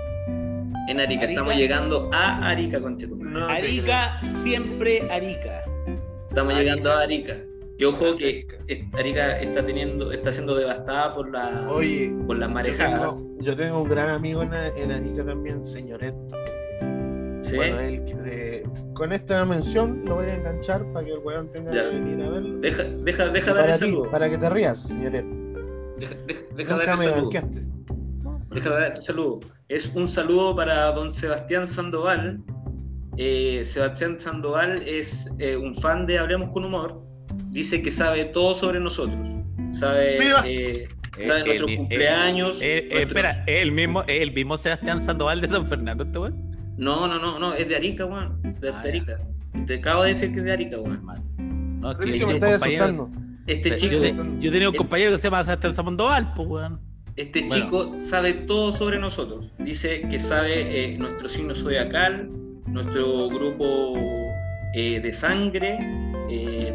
En 0.88 1.00
Arica, 1.00 1.22
¿Arica? 1.24 1.24
estamos 1.28 1.54
llegando 1.56 2.10
a 2.12 2.46
Arica, 2.48 2.80
conchetumare. 2.80 3.30
No 3.30 3.46
Arica, 3.46 4.20
siempre 4.42 5.10
Arica. 5.10 5.64
Estamos 6.28 6.54
Arica. 6.54 6.62
llegando 6.70 6.92
a 6.92 7.00
Arica. 7.02 7.36
Que 7.80 7.86
ojo 7.86 8.14
que 8.16 8.24
Arica. 8.26 8.56
es- 8.68 8.94
Arica 8.94 9.40
está 9.40 9.64
teniendo, 9.64 10.12
está 10.12 10.30
siendo 10.32 10.54
devastada 10.54 11.14
por 11.14 11.30
la. 11.30 11.66
Oye, 11.70 12.14
por 12.26 12.36
las 12.36 12.48
yo 12.50 12.54
marejadas. 12.54 13.16
tengo, 13.22 13.38
yo 13.40 13.56
tengo 13.56 13.82
un 13.82 13.88
gran 13.88 14.10
amigo 14.10 14.42
en, 14.42 14.52
en 14.52 14.92
Arica 14.92 15.24
también, 15.24 15.64
señoret. 15.64 16.14
¿sí? 17.40 17.56
Bueno, 17.56 17.80
él, 17.80 18.04
eh, 18.26 18.62
con 18.92 19.12
esta 19.14 19.46
mención 19.46 20.02
lo 20.06 20.16
voy 20.16 20.26
a 20.26 20.34
enganchar 20.34 20.84
para 20.92 21.06
que 21.06 21.12
el 21.14 21.20
weón 21.20 21.50
tenga 21.52 21.72
Ya. 21.72 21.84
que 21.88 21.96
venir 21.96 22.22
a 22.22 22.28
verlo. 22.28 22.58
Deja, 22.58 22.82
deja, 22.84 23.28
deja 23.30 23.54
dar 23.54 23.70
el 23.70 23.74
saludo. 23.76 24.10
para 24.10 24.28
que 24.28 24.36
te 24.36 24.50
rías, 24.50 24.82
señoret. 24.82 25.24
Deja, 25.98 26.14
deja- 26.26 26.40
deja 26.54 26.76
dar 26.76 26.80
Nunca 26.80 26.92
el 26.92 26.98
me 26.98 27.04
saludo. 27.04 27.22
banqueaste. 27.22 27.60
Deja 28.54 28.70
dar 28.70 28.92
el 28.92 28.98
saludo. 29.02 29.40
Es 29.68 29.86
un 29.94 30.06
saludo 30.06 30.54
para 30.54 30.92
don 30.92 31.14
Sebastián 31.14 31.66
Sandoval. 31.66 32.42
Eh, 33.16 33.62
Sebastián 33.64 34.20
Sandoval 34.20 34.82
es 34.86 35.30
eh, 35.38 35.56
un 35.56 35.74
fan 35.74 36.04
de 36.06 36.18
Hablemos 36.18 36.50
con 36.50 36.66
Humor. 36.66 37.08
Dice 37.50 37.82
que 37.82 37.90
sabe 37.90 38.24
todo 38.26 38.54
sobre 38.54 38.80
nosotros. 38.80 39.28
Sabe, 39.72 40.12
Seba. 40.16 40.42
eh, 40.46 40.88
Eh, 41.18 41.26
sabe 41.26 41.40
eh, 41.40 41.44
nuestros 41.44 41.70
eh, 41.70 41.76
cumpleaños. 41.76 42.62
Eh, 42.62 42.88
nuestros- 42.90 43.02
espera, 43.02 43.44
¿es 43.46 43.62
el 43.62 43.72
mismo, 43.72 44.02
es 44.02 44.22
el 44.22 44.32
mismo 44.32 44.56
Sebastián 44.56 45.04
Sandoval 45.04 45.40
de 45.40 45.48
San 45.48 45.66
Fernando 45.68 46.04
este 46.04 46.18
weón? 46.18 46.56
No, 46.78 47.06
no, 47.08 47.18
no, 47.18 47.38
no, 47.38 47.52
es 47.54 47.68
de 47.68 47.76
Arica, 47.76 48.06
weón. 48.06 48.40
De, 48.60 48.70
Ah, 48.70 48.82
de 48.82 48.88
Arica. 48.88 49.18
Te 49.66 49.74
acabo 49.74 50.04
de 50.04 50.10
decir 50.10 50.32
que 50.32 50.38
es 50.38 50.44
de 50.44 50.52
Arica, 50.52 50.78
weón. 50.78 51.04
No, 51.80 51.90
es 51.92 51.98
que 51.98 52.26
me 52.26 52.32
compañero- 52.38 52.56
asustando. 52.56 53.10
Este 53.46 53.74
chico, 53.76 53.96
yo 54.38 54.52
tenía 54.52 54.68
un 54.70 54.76
compañero 54.76 55.10
que 55.10 55.18
se 55.18 55.24
llama 55.24 55.42
Sebastián 55.44 55.74
Sandoval, 55.74 56.32
pues 56.34 56.48
weón. 56.48 56.80
este 57.16 57.40
Bueno. 57.44 57.54
chico 57.64 57.96
sabe 58.00 58.32
todo 58.34 58.72
sobre 58.72 58.98
nosotros. 58.98 59.50
Dice 59.58 60.02
que 60.08 60.20
sabe 60.20 60.92
eh, 60.94 60.96
nuestro 60.98 61.28
signo 61.28 61.54
zodiacal, 61.54 62.30
nuestro 62.66 63.28
grupo 63.28 63.94
eh, 64.74 65.00
de 65.00 65.12
sangre, 65.12 65.78
eh, 66.30 66.72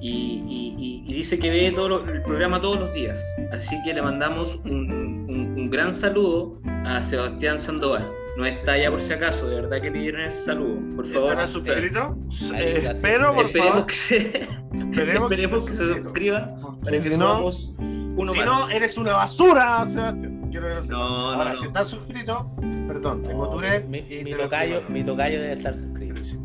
y, 0.00 0.42
y- 0.78 1.04
y 1.06 1.12
dice 1.14 1.38
que 1.38 1.50
ve 1.50 1.72
todo 1.72 1.88
lo- 1.88 2.08
el 2.08 2.22
programa 2.22 2.60
todos 2.60 2.78
los 2.80 2.92
días. 2.94 3.22
Así 3.52 3.76
que 3.84 3.92
le 3.94 4.02
mandamos 4.02 4.56
un, 4.64 4.90
un- 5.28 5.54
un 5.58 5.70
gran 5.70 5.92
saludo 5.92 6.60
a 6.84 7.00
Sebastián 7.02 7.58
Sandoval. 7.58 8.10
No 8.36 8.46
está 8.46 8.78
ya 8.78 8.90
por 8.90 9.02
si 9.02 9.12
acaso, 9.12 9.48
de 9.48 9.60
verdad 9.60 9.82
que 9.82 9.90
pidieron 9.90 10.22
ese 10.22 10.44
saludo. 10.44 10.78
Por 10.96 11.04
favor, 11.06 11.28
¿Estará 11.30 11.46
suscrito? 11.46 12.16
Eh, 12.56 12.74
está. 12.78 12.92
espero, 12.92 13.34
por 13.34 13.46
esperemos 13.46 13.72
favor. 13.74 13.86
que 13.86 13.94
se, 13.94 14.16
Esperemos, 14.16 15.30
esperemos 15.30 15.64
que 15.66 15.72
se 15.74 15.86
suscriba 15.94 16.54
para 16.54 16.60
Porque 16.78 16.90
que 16.98 17.02
si 17.02 17.10
no, 17.10 17.26
somamos 17.26 17.74
uno 17.78 18.32
si 18.32 18.38
más. 18.38 18.46
no, 18.46 18.68
eres 18.70 18.96
una 18.96 19.12
basura, 19.14 19.84
Sebastián. 19.84 20.48
Quiero 20.50 20.68
que 20.68 20.74
lo 20.74 20.82
sepas. 20.82 20.98
No, 20.98 21.08
no, 21.08 21.32
Ahora, 21.38 21.50
no. 21.50 21.56
si 21.56 21.66
estás 21.66 21.88
suscrito, 21.88 22.50
perdón, 22.88 23.22
te 23.22 23.28
No, 23.30 23.36
moturé 23.38 23.80
mi, 23.80 24.02
mi 24.02 24.30
tocayo, 24.32 24.74
escribo. 24.78 24.90
mi 24.90 25.04
tocayo 25.04 25.40
debe 25.40 25.52
estar 25.54 25.74
suscrito. 25.74 26.24
Sí, 26.24 26.40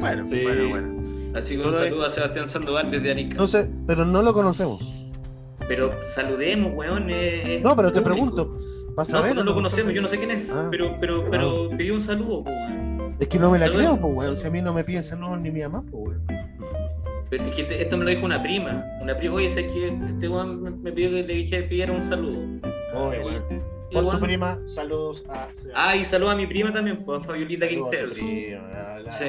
bueno, 0.00 0.26
Sí. 0.30 0.42
bueno, 0.42 0.68
bueno. 0.68 0.99
Así 1.34 1.56
que 1.56 1.62
un 1.66 1.74
saludo 1.74 2.04
a 2.04 2.10
Sebastián 2.10 2.48
Sandoval 2.48 2.90
desde 2.90 3.10
Arica. 3.12 3.36
No 3.36 3.46
sé, 3.46 3.68
pero 3.86 4.04
no 4.04 4.22
lo 4.22 4.32
conocemos. 4.34 4.82
Pero 5.68 5.92
saludemos, 6.04 6.72
weón. 6.74 7.08
eh, 7.10 7.56
es 7.56 7.62
No, 7.62 7.76
pero 7.76 7.92
te 7.92 8.00
pregunto. 8.02 8.56
¿Vas 8.96 9.12
a 9.14 9.18
No, 9.18 9.22
ver? 9.22 9.34
no 9.36 9.40
o 9.42 9.44
lo 9.44 9.54
conocemos, 9.54 9.94
yo 9.94 10.02
no 10.02 10.08
sé 10.08 10.18
quién 10.18 10.32
es, 10.32 10.50
Ah. 10.50 10.66
pero, 10.70 10.96
pero, 11.00 11.30
pero 11.30 11.70
pidió 11.76 11.94
un 11.94 12.00
saludo, 12.00 12.42
po, 12.44 12.50
weón. 12.50 13.16
Es 13.20 13.28
que 13.28 13.38
no 13.38 13.50
me 13.50 13.58
la 13.58 13.66
Saludemos. 13.66 13.98
creo, 13.98 14.02
pues, 14.08 14.18
weón. 14.18 14.36
Si 14.36 14.46
a 14.46 14.50
mí 14.50 14.60
no 14.62 14.74
me 14.74 14.82
piden 14.82 15.04
saludos 15.04 15.40
ni 15.40 15.50
mi 15.50 15.60
mamá, 15.60 15.84
pues, 15.90 16.02
weón. 16.08 16.26
Pero 17.30 17.44
es 17.44 17.54
que 17.54 17.80
esto 17.82 17.96
me 17.96 18.04
lo 18.04 18.10
dijo 18.10 18.24
una 18.26 18.42
prima. 18.42 18.84
Una 19.00 19.16
prima, 19.16 19.34
oye, 19.36 19.48
¿sabes 19.50 19.68
que 19.68 19.86
Este 19.86 20.28
weón 20.28 20.82
me- 20.82 20.90
pidió 20.92 21.10
que 21.10 21.22
le 21.22 21.34
dije 21.34 21.62
pidiera 21.62 21.92
un 21.92 22.02
saludo. 22.02 22.40
Oye. 22.94 23.20
Y 23.90 23.94
Por 23.94 24.02
tu 24.04 24.10
weón- 24.10 24.20
prima, 24.20 24.58
saludos 24.66 25.24
a. 25.28 25.48
Ah, 25.76 25.96
y 25.96 26.04
saludo 26.04 26.30
a 26.30 26.34
mi 26.34 26.46
prima 26.48 26.72
también, 26.72 27.04
pues, 27.04 27.22
a 27.22 27.26
Fabiolita 27.26 27.66
Saludos 27.66 27.94
a 27.94 28.06
tu 28.06 28.14
prima, 28.26 28.98
la 29.04 29.12
Sí. 29.12 29.24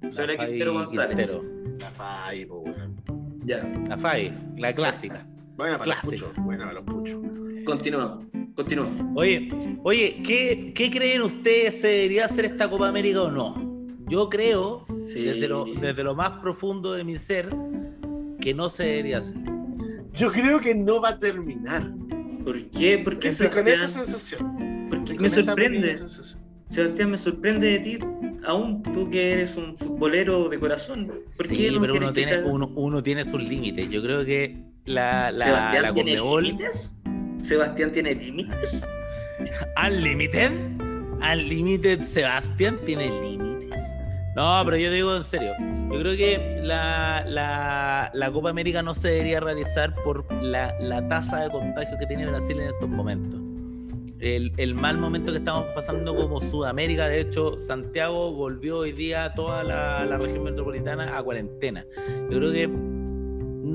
Quintero 0.00 0.72
González. 0.74 1.08
Quintero. 1.30 1.44
La 1.80 1.90
Fabi, 1.90 2.46
po, 2.46 2.58
weón. 2.60 2.96
Ya, 3.44 3.70
La 3.88 3.96
FAI, 3.96 4.32
la 4.56 4.74
clásica. 4.74 5.26
Buena 5.56 5.78
para 5.78 5.90
los 5.92 6.00
Clásico. 6.00 6.28
puchos. 6.30 6.44
Buena 6.44 6.64
para 6.64 6.74
los 6.80 6.84
puchos. 6.84 7.20
continúa, 7.64 8.20
continúa. 8.54 8.88
Oye, 9.14 9.48
oye, 9.84 10.20
¿qué, 10.24 10.72
qué 10.74 10.90
creen 10.90 11.22
ustedes? 11.22 11.80
¿Se 11.80 11.86
debería 11.88 12.26
hacer 12.26 12.44
esta 12.44 12.68
Copa 12.68 12.88
América 12.88 13.22
o 13.22 13.30
no? 13.30 13.54
Yo 14.08 14.28
creo, 14.28 14.84
Sí. 15.08 15.22
desde, 15.24 15.48
lo, 15.48 15.64
desde 15.64 16.02
lo 16.04 16.14
más 16.14 16.40
profundo 16.40 16.92
de 16.92 17.04
mi 17.04 17.16
ser, 17.18 17.48
que 18.40 18.52
no 18.54 18.68
se 18.70 18.84
debería 18.84 19.18
hacer. 19.18 19.36
Yo 20.12 20.30
creo 20.32 20.60
que 20.60 20.74
no 20.74 21.00
va 21.00 21.10
a 21.10 21.18
terminar. 21.18 21.82
¿Por 22.44 22.68
qué? 22.70 22.98
¿Por 22.98 23.18
qué, 23.18 23.28
Estoy 23.28 23.48
con 23.48 23.66
esa 23.68 23.88
sensación. 23.88 24.86
Porque 24.88 25.12
Estoy 25.12 25.14
me 25.14 25.16
con 25.18 25.26
esa 25.26 25.42
sorprende. 25.42 25.78
pequeña 25.80 25.98
sensación. 25.98 26.42
Sebastián, 26.66 27.12
me 27.12 27.18
sorprende 27.18 27.70
de 27.72 27.78
ti, 27.78 27.98
aún 28.44 28.82
tú 28.82 29.08
que 29.10 29.32
eres 29.32 29.56
un 29.56 29.76
futbolero 29.76 30.48
de 30.48 30.58
corazón. 30.58 31.10
¿Por 31.36 31.46
qué 31.46 31.54
Sí, 31.56 31.70
no 31.74 31.80
pero 31.80 31.94
uno 31.94 32.12
tiene, 32.12 32.28
sea- 32.32 32.44
uno, 32.44 32.70
uno 32.74 33.02
tiene 33.02 33.24
sus 33.24 33.40
límites. 33.42 33.88
Yo 33.88 34.02
creo 34.02 34.24
que 34.24 34.56
la, 34.84 35.30
la, 35.30 35.44
¿Sebastián 35.44 35.82
la 35.82 35.94
tiene 35.94 36.16
límites? 36.42 36.94
¿Sebastián 37.40 37.92
tiene 37.92 38.14
límites? 38.14 38.86
Unlimited. 39.86 40.50
Unlimited 41.32 42.02
Sebastián 42.02 42.78
tiene 42.84 43.08
límites. 43.22 43.80
No, 44.34 44.60
pero 44.64 44.76
yo 44.76 44.90
digo 44.90 45.16
en 45.16 45.24
serio. 45.24 45.52
Yo 45.90 46.00
creo 46.00 46.16
que 46.16 46.60
la, 46.62 47.24
la, 47.26 48.10
la 48.12 48.30
Copa 48.32 48.50
América 48.50 48.82
no 48.82 48.92
se 48.92 49.08
debería 49.08 49.40
realizar 49.40 49.94
por 50.04 50.30
la, 50.42 50.74
la 50.80 51.06
tasa 51.08 51.40
de 51.42 51.50
contagio 51.50 51.96
que 51.98 52.06
tiene 52.06 52.26
Brasil 52.26 52.58
en 52.60 52.68
estos 52.68 52.88
momentos. 52.88 53.40
El, 54.18 54.74
mal 54.74 54.98
momento 54.98 55.32
que 55.32 55.38
estamos 55.38 55.66
pasando 55.74 56.14
como 56.14 56.40
Sudamérica, 56.40 57.06
de 57.08 57.20
hecho, 57.20 57.60
Santiago 57.60 58.32
volvió 58.32 58.78
hoy 58.78 58.92
día 58.92 59.34
toda 59.34 59.62
la, 59.62 60.04
la 60.06 60.16
región 60.16 60.44
metropolitana 60.44 61.16
a 61.18 61.22
cuarentena. 61.22 61.84
Yo 62.30 62.38
creo 62.38 62.52
que 62.52 62.96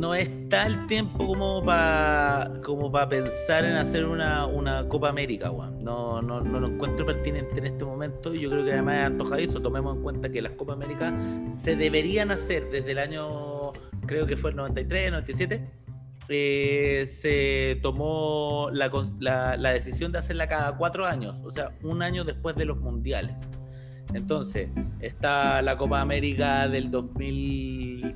no 0.02 0.16
está 0.16 0.66
el 0.66 0.88
tiempo 0.88 1.28
como 1.28 1.64
para 1.64 2.60
como 2.64 2.92
para 2.92 3.10
pensar 3.10 3.66
en 3.66 3.76
hacer 3.76 4.06
una, 4.06 4.48
una 4.48 4.88
Copa 4.88 5.10
América, 5.10 5.52
weón. 5.52 5.84
No, 5.84 6.22
no, 6.22 6.42
no 6.42 6.60
lo 6.60 6.68
encuentro 6.68 7.06
pertinente 7.06 7.60
en 7.60 7.68
este 7.68 7.86
momento 7.86 8.34
y 8.34 8.40
yo 8.40 8.50
creo 8.50 8.64
que 8.64 8.72
además 8.72 9.00
es 9.00 9.06
antojadizo. 9.06 9.62
Tomemos 9.62 9.98
en 9.98 10.02
cuenta 10.02 10.30
que 10.32 10.42
las 10.42 10.54
Copas 10.54 10.78
Américas 10.78 11.14
se 11.62 11.76
deberían 11.76 12.32
hacer 12.32 12.70
desde 12.72 12.92
el 12.92 13.00
año, 13.00 13.74
creo 14.08 14.26
que 14.26 14.38
fue 14.38 14.52
el 14.52 14.56
93, 14.56 15.12
97. 15.12 15.81
Eh, 16.30 17.06
se 17.08 17.80
tomó 17.82 18.70
la, 18.72 18.92
la, 19.20 19.58
la 19.58 19.70
decisión 19.72 20.12
de 20.12 20.20
hacerla 20.20 20.48
cada 20.48 20.78
cuatro 20.78 21.06
años, 21.06 21.42
o 21.44 21.52
sea, 21.52 21.76
un 21.84 22.02
año 22.02 22.24
después 22.24 22.56
de 22.56 22.66
los 22.66 22.80
mundiales. 22.80 23.36
Entonces, 24.14 24.70
está 25.00 25.62
la 25.62 25.78
Copa 25.78 26.02
América 26.02 26.68
del 26.68 26.92
2000, 26.92 28.14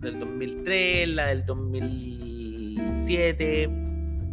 del 0.00 0.20
2003, 0.20 1.08
la 1.08 1.26
del 1.26 1.44
2007, 1.44 3.68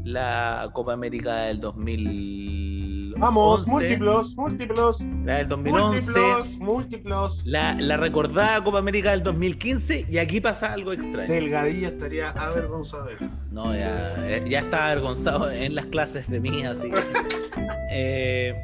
la 0.04 0.70
Copa 0.74 0.94
América 0.94 1.46
del 1.46 1.60
2000. 1.60 2.73
Vamos, 3.18 3.68
múltiplos, 3.68 4.36
múltiplos, 4.36 5.02
La 5.24 5.38
del 5.38 5.48
2011. 5.48 5.88
múltiplos, 6.02 6.58
múltiplos. 6.58 7.42
La, 7.46 7.74
la 7.74 7.98
recordada 7.98 8.64
Copa 8.64 8.80
América 8.80 9.12
del 9.12 9.24
2015 9.24 10.06
y 10.10 10.18
aquí 10.18 10.42
pasa 10.42 10.74
algo 10.74 10.92
extraño. 10.94 11.32
Delgadilla 11.32 11.90
estaría 11.90 12.30
avergonzado. 12.32 13.08
No, 13.52 13.74
ya, 13.76 14.14
eh, 14.28 14.44
ya 14.50 14.60
estaba 14.60 14.88
avergonzado 14.92 15.52
en 15.52 15.76
las 15.76 15.86
clases 15.88 16.30
de 16.30 16.40
mí, 16.40 16.64
así 16.64 16.90
que. 16.90 17.00
Eh, 17.96 18.56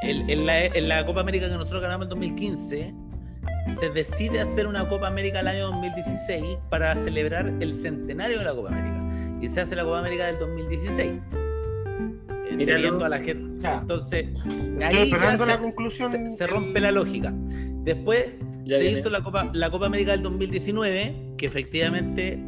en, 0.00 0.30
en 0.30 0.46
la, 0.46 0.64
en 0.64 0.88
la 0.88 1.04
Copa 1.04 1.20
América 1.20 1.46
que 1.46 1.56
nosotros 1.56 1.82
ganamos 1.82 2.06
en 2.06 2.08
2015, 2.08 2.94
se 3.78 3.90
decide 3.90 4.40
hacer 4.40 4.66
una 4.66 4.88
Copa 4.88 5.06
América 5.08 5.40
el 5.40 5.48
año 5.48 5.66
2016 5.66 6.56
para 6.70 6.94
celebrar 6.96 7.52
el 7.60 7.74
centenario 7.74 8.38
de 8.38 8.44
la 8.46 8.54
Copa 8.54 8.68
América. 8.70 9.02
Y 9.42 9.48
se 9.48 9.60
hace 9.60 9.76
la 9.76 9.84
Copa 9.84 9.98
América 9.98 10.24
del 10.26 10.38
2016. 10.38 11.12
Teniendo 12.48 13.04
a 13.04 13.08
la 13.08 13.18
gente. 13.18 13.62
Ya. 13.62 13.78
Entonces, 13.80 14.26
ahí 14.84 15.10
la 15.10 15.36
se- 15.38 15.58
conclusión. 15.58 16.12
se, 16.12 16.36
se 16.36 16.46
rompe 16.46 16.80
la 16.80 16.90
lógica. 16.92 17.32
Después 17.84 18.26
Ya 18.64 18.76
se 18.76 18.82
viene. 18.82 18.98
hizo 19.00 19.10
la 19.10 19.22
Copa, 19.22 19.50
la 19.52 19.70
Copa 19.70 19.86
América 19.86 20.12
del 20.12 20.22
2019, 20.22 21.34
que 21.36 21.46
efectivamente 21.46 22.42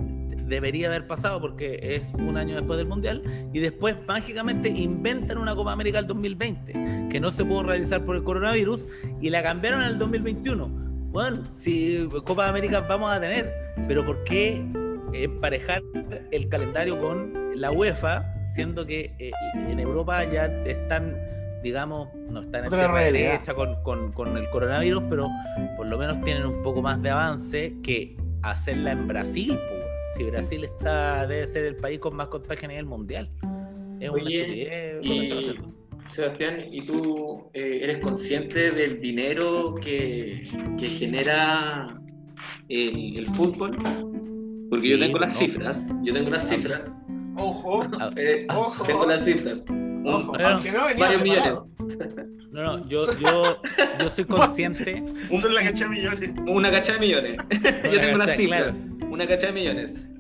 debería 0.47 0.87
haber 0.89 1.07
pasado 1.07 1.41
porque 1.43 1.79
es 1.83 2.13
un 2.15 2.37
año 2.39 2.55
después 2.55 2.79
del 2.79 2.87
Mundial, 2.89 3.23
y 3.53 3.59
después 3.59 3.97
mágicamente 4.07 4.69
inventan 4.71 5.37
una 5.39 5.55
Copa 5.55 5.73
América 5.73 5.99
del 5.99 6.07
2020, 6.07 7.09
que 7.11 7.21
no 7.21 7.31
se 7.33 7.45
pudo 7.45 7.65
realizar 7.65 8.05
por 8.05 8.17
el 8.17 8.23
coronavirus, 8.25 8.87
y 9.21 9.29
la 9.31 9.43
cambiaron 9.43 9.83
al 9.83 9.99
2021. 9.99 10.69
Bueno, 11.11 11.45
si 11.45 12.09
Copa 12.25 12.49
América 12.49 12.81
vamos 12.81 13.11
a 13.11 13.21
tener, 13.21 13.53
pero 13.87 14.05
¿por 14.07 14.25
qué 14.25 14.63
emparejar 15.13 15.83
el 16.31 16.49
calendario 16.49 17.01
con 17.01 17.33
la 17.61 17.71
UEFA, 17.71 18.25
siendo 18.55 18.87
que 18.87 19.13
eh, 19.19 19.31
en 19.69 19.81
Europa 19.81 20.25
ya 20.25 20.47
están, 20.65 21.17
digamos, 21.63 22.09
no 22.31 22.41
están 22.41 22.65
en 22.67 22.71
realidad. 22.73 23.31
derecha 23.33 23.55
con, 23.55 23.83
con- 23.83 24.13
con 24.13 24.37
el 24.37 24.49
coronavirus, 24.51 25.03
pero 25.11 25.29
por 25.77 25.87
lo 25.87 25.99
menos 25.99 26.21
tienen 26.23 26.47
un 26.47 26.63
poco 26.63 26.83
más 26.83 27.03
de 27.03 27.11
avance 27.11 27.75
que 27.83 28.17
hacerla 28.43 28.93
en 28.93 29.07
Brasil. 29.09 29.59
Si 30.17 30.25
Brasil 30.25 30.65
está 30.65 31.27
debe 31.27 31.47
ser 31.47 31.65
el 31.67 31.77
país 31.77 31.99
con 31.99 32.15
más 32.17 32.29
contagio 32.29 32.67
a 32.67 32.69
nivel 32.69 32.87
mundial. 32.87 33.31
Es 34.01 34.09
una 34.11 34.23
Oye, 34.23 34.41
estupidez 34.63 35.05
y- 35.05 35.33
haciendo. 35.39 35.75
Sebastián, 36.07 36.65
¿y 36.73 36.81
tú 36.87 37.51
eh, 37.53 37.81
eres 37.83 37.99
consciente 38.03 38.71
del 38.71 38.99
dinero 38.99 39.75
que, 39.75 40.41
que 40.79 40.87
genera 40.87 42.01
el, 42.71 43.19
el 43.19 43.27
fútbol? 43.27 43.77
Porque 44.71 44.89
yo 44.89 44.99
tengo 44.99 45.19
las 45.19 45.33
no. 45.35 45.39
cifras, 45.39 45.87
yo 46.03 46.13
tengo 46.13 46.31
las 46.31 46.49
cifras, 46.49 46.95
Ojo, 47.37 47.85
eh, 48.17 48.47
ojo, 48.51 48.85
tengo 48.85 49.07
las 49.07 49.25
cifas. 49.25 49.65
Un- 49.69 50.03
ojo. 50.07 50.37
No 50.37 50.57
venía 50.59 50.73
varios 50.99 51.23
preparado. 51.23 51.23
millones, 51.23 51.75
No, 52.51 52.63
no, 52.79 52.89
yo, 52.89 52.99
yo, 53.21 53.63
yo 54.01 54.09
soy 54.09 54.25
consciente. 54.27 55.05
Son 55.41 55.55
la 55.55 55.63
cacha 55.63 55.85
de 55.85 55.91
millones. 55.91 56.33
una 56.47 56.71
cacha 56.71 56.95
de 56.95 56.99
millones. 56.99 57.37
yo 57.93 58.01
tengo 58.01 58.19
las 58.19 58.37
cifras, 58.37 58.75
una 59.09 59.27
cacha 59.29 59.47
de 59.49 59.53
millones. 59.53 60.11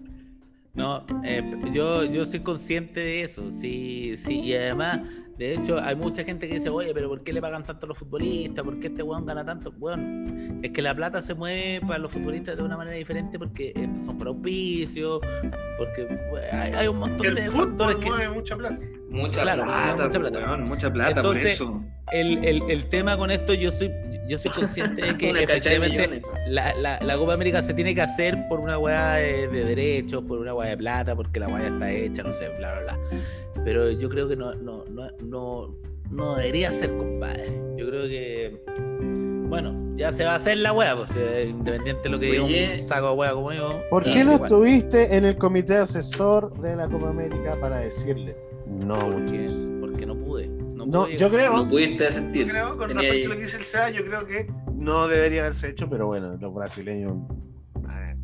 No, 0.74 1.04
eh, 1.24 1.42
yo, 1.72 2.04
yo 2.04 2.24
soy 2.24 2.38
consciente 2.40 3.00
de 3.00 3.22
eso, 3.22 3.50
sí, 3.50 4.14
sí, 4.16 4.38
y 4.40 4.54
además, 4.54 5.00
de 5.38 5.52
hecho, 5.52 5.78
hay 5.78 5.94
mucha 5.94 6.24
gente 6.24 6.48
que 6.48 6.56
dice, 6.56 6.68
oye, 6.68 6.92
pero 6.92 7.08
¿por 7.08 7.22
qué 7.22 7.32
le 7.32 7.40
pagan 7.40 7.62
tanto 7.62 7.86
a 7.86 7.88
los 7.90 7.98
futbolistas? 7.98 8.64
¿Por 8.64 8.80
qué 8.80 8.88
este 8.88 9.04
weón 9.04 9.24
gana 9.24 9.44
tanto? 9.44 9.70
Bueno, 9.70 10.26
es 10.62 10.72
que 10.72 10.82
la 10.82 10.92
plata 10.96 11.22
se 11.22 11.32
mueve 11.32 11.80
para 11.86 12.00
los 12.00 12.10
futbolistas 12.10 12.56
de 12.56 12.62
una 12.64 12.76
manera 12.76 12.96
diferente 12.96 13.38
porque 13.38 13.72
eh, 13.76 13.88
son 14.04 14.18
para 14.18 14.30
auspicios, 14.30 15.20
porque 15.78 16.08
hay, 16.50 16.72
hay 16.72 16.88
un 16.88 16.98
montón 16.98 17.24
El 17.24 17.36
de 17.36 17.42
factores 17.42 17.68
fútbol 17.70 18.00
que... 18.00 18.08
mueve 18.08 18.28
mucha 18.30 18.56
plata. 18.56 18.80
Mucha 19.10 19.42
Claro, 19.42 19.64
plata, 19.64 20.04
mucha 20.06 20.18
plata. 20.20 20.38
weón, 20.38 20.68
mucha 20.68 20.92
plata 20.92 21.10
Entonces, 21.20 21.58
por 21.58 21.66
eso. 21.68 21.82
El, 22.12 22.44
el, 22.44 22.62
el 22.70 22.84
tema 22.88 23.16
con 23.16 23.30
esto, 23.30 23.54
yo 23.54 23.72
soy, 23.72 23.90
yo 24.28 24.38
soy 24.38 24.50
consciente 24.50 25.00
de 25.02 25.16
que 25.18 25.30
efectivamente 25.30 26.20
la, 26.48 26.74
la, 26.74 26.98
la 27.00 27.16
Copa 27.16 27.32
América 27.34 27.62
se 27.62 27.72
tiene 27.74 27.94
que 27.94 28.02
hacer 28.02 28.36
por 28.48 28.60
una 28.60 28.78
weá 28.78 29.14
de, 29.14 29.48
de 29.48 29.64
derechos, 29.64 30.22
por 30.24 30.38
una 30.38 30.52
weá 30.54 30.70
de 30.70 30.76
plata, 30.76 31.16
porque 31.16 31.40
la 31.40 31.48
weá 31.48 31.68
está 31.68 31.90
hecha, 31.90 32.22
no 32.22 32.32
sé, 32.32 32.48
bla, 32.58 32.80
bla, 32.80 32.96
bla. 32.96 32.98
Pero 33.64 33.90
yo 33.90 34.08
creo 34.10 34.28
que 34.28 34.36
no, 34.36 34.54
no, 34.54 34.84
no, 34.90 35.08
no, 35.24 35.74
no 36.10 36.36
debería 36.36 36.70
ser, 36.70 36.90
compadre. 36.96 37.46
Yo 37.76 37.88
creo 37.88 38.02
que, 38.08 38.60
bueno, 39.48 39.74
Ya 39.96 40.12
se 40.12 40.24
va 40.24 40.32
a 40.34 40.36
hacer 40.36 40.58
la 40.58 40.72
wea, 40.72 40.94
pues 40.96 41.10
eh, 41.16 41.46
independiente 41.50 42.02
de 42.04 42.08
lo 42.10 42.18
que 42.20 42.26
diga 42.26 42.44
un 42.44 42.88
saco 42.88 43.08
de 43.10 43.14
wea 43.14 43.32
como 43.32 43.52
yo. 43.52 43.68
¿Por 43.90 44.04
sí, 44.04 44.10
qué 44.10 44.24
no 44.24 44.34
igual. 44.34 44.42
estuviste 44.52 45.16
en 45.16 45.24
el 45.24 45.36
comité 45.36 45.76
asesor 45.76 46.56
de 46.60 46.76
la 46.76 46.88
Copa 46.88 47.08
América 47.10 47.56
para 47.60 47.78
decirles? 47.78 48.36
No, 48.86 48.94
Porque, 49.10 49.48
porque 49.80 50.06
no 50.06 50.16
pude. 50.16 50.46
No, 50.48 50.86
No, 50.86 51.04
pude 51.04 51.16
yo 51.18 51.28
creo, 51.30 51.52
No 51.56 51.68
pudiste 51.68 52.04
yo 52.04 52.08
asistir. 52.10 52.48
creo, 52.48 52.76
con 52.76 52.88
Tenía 52.88 53.02
respecto 53.02 53.16
ahí- 53.16 53.24
a 53.24 53.28
lo 53.28 53.34
que 53.34 53.40
dice 53.40 53.56
el 53.58 53.64
SEA, 53.64 53.90
yo 53.90 54.04
creo 54.04 54.24
que 54.26 54.52
no 54.72 55.08
debería 55.08 55.40
haberse 55.40 55.68
hecho, 55.70 55.88
pero 55.88 56.06
bueno, 56.06 56.36
los 56.40 56.54
brasileños 56.54 57.14
eh, 57.90 58.14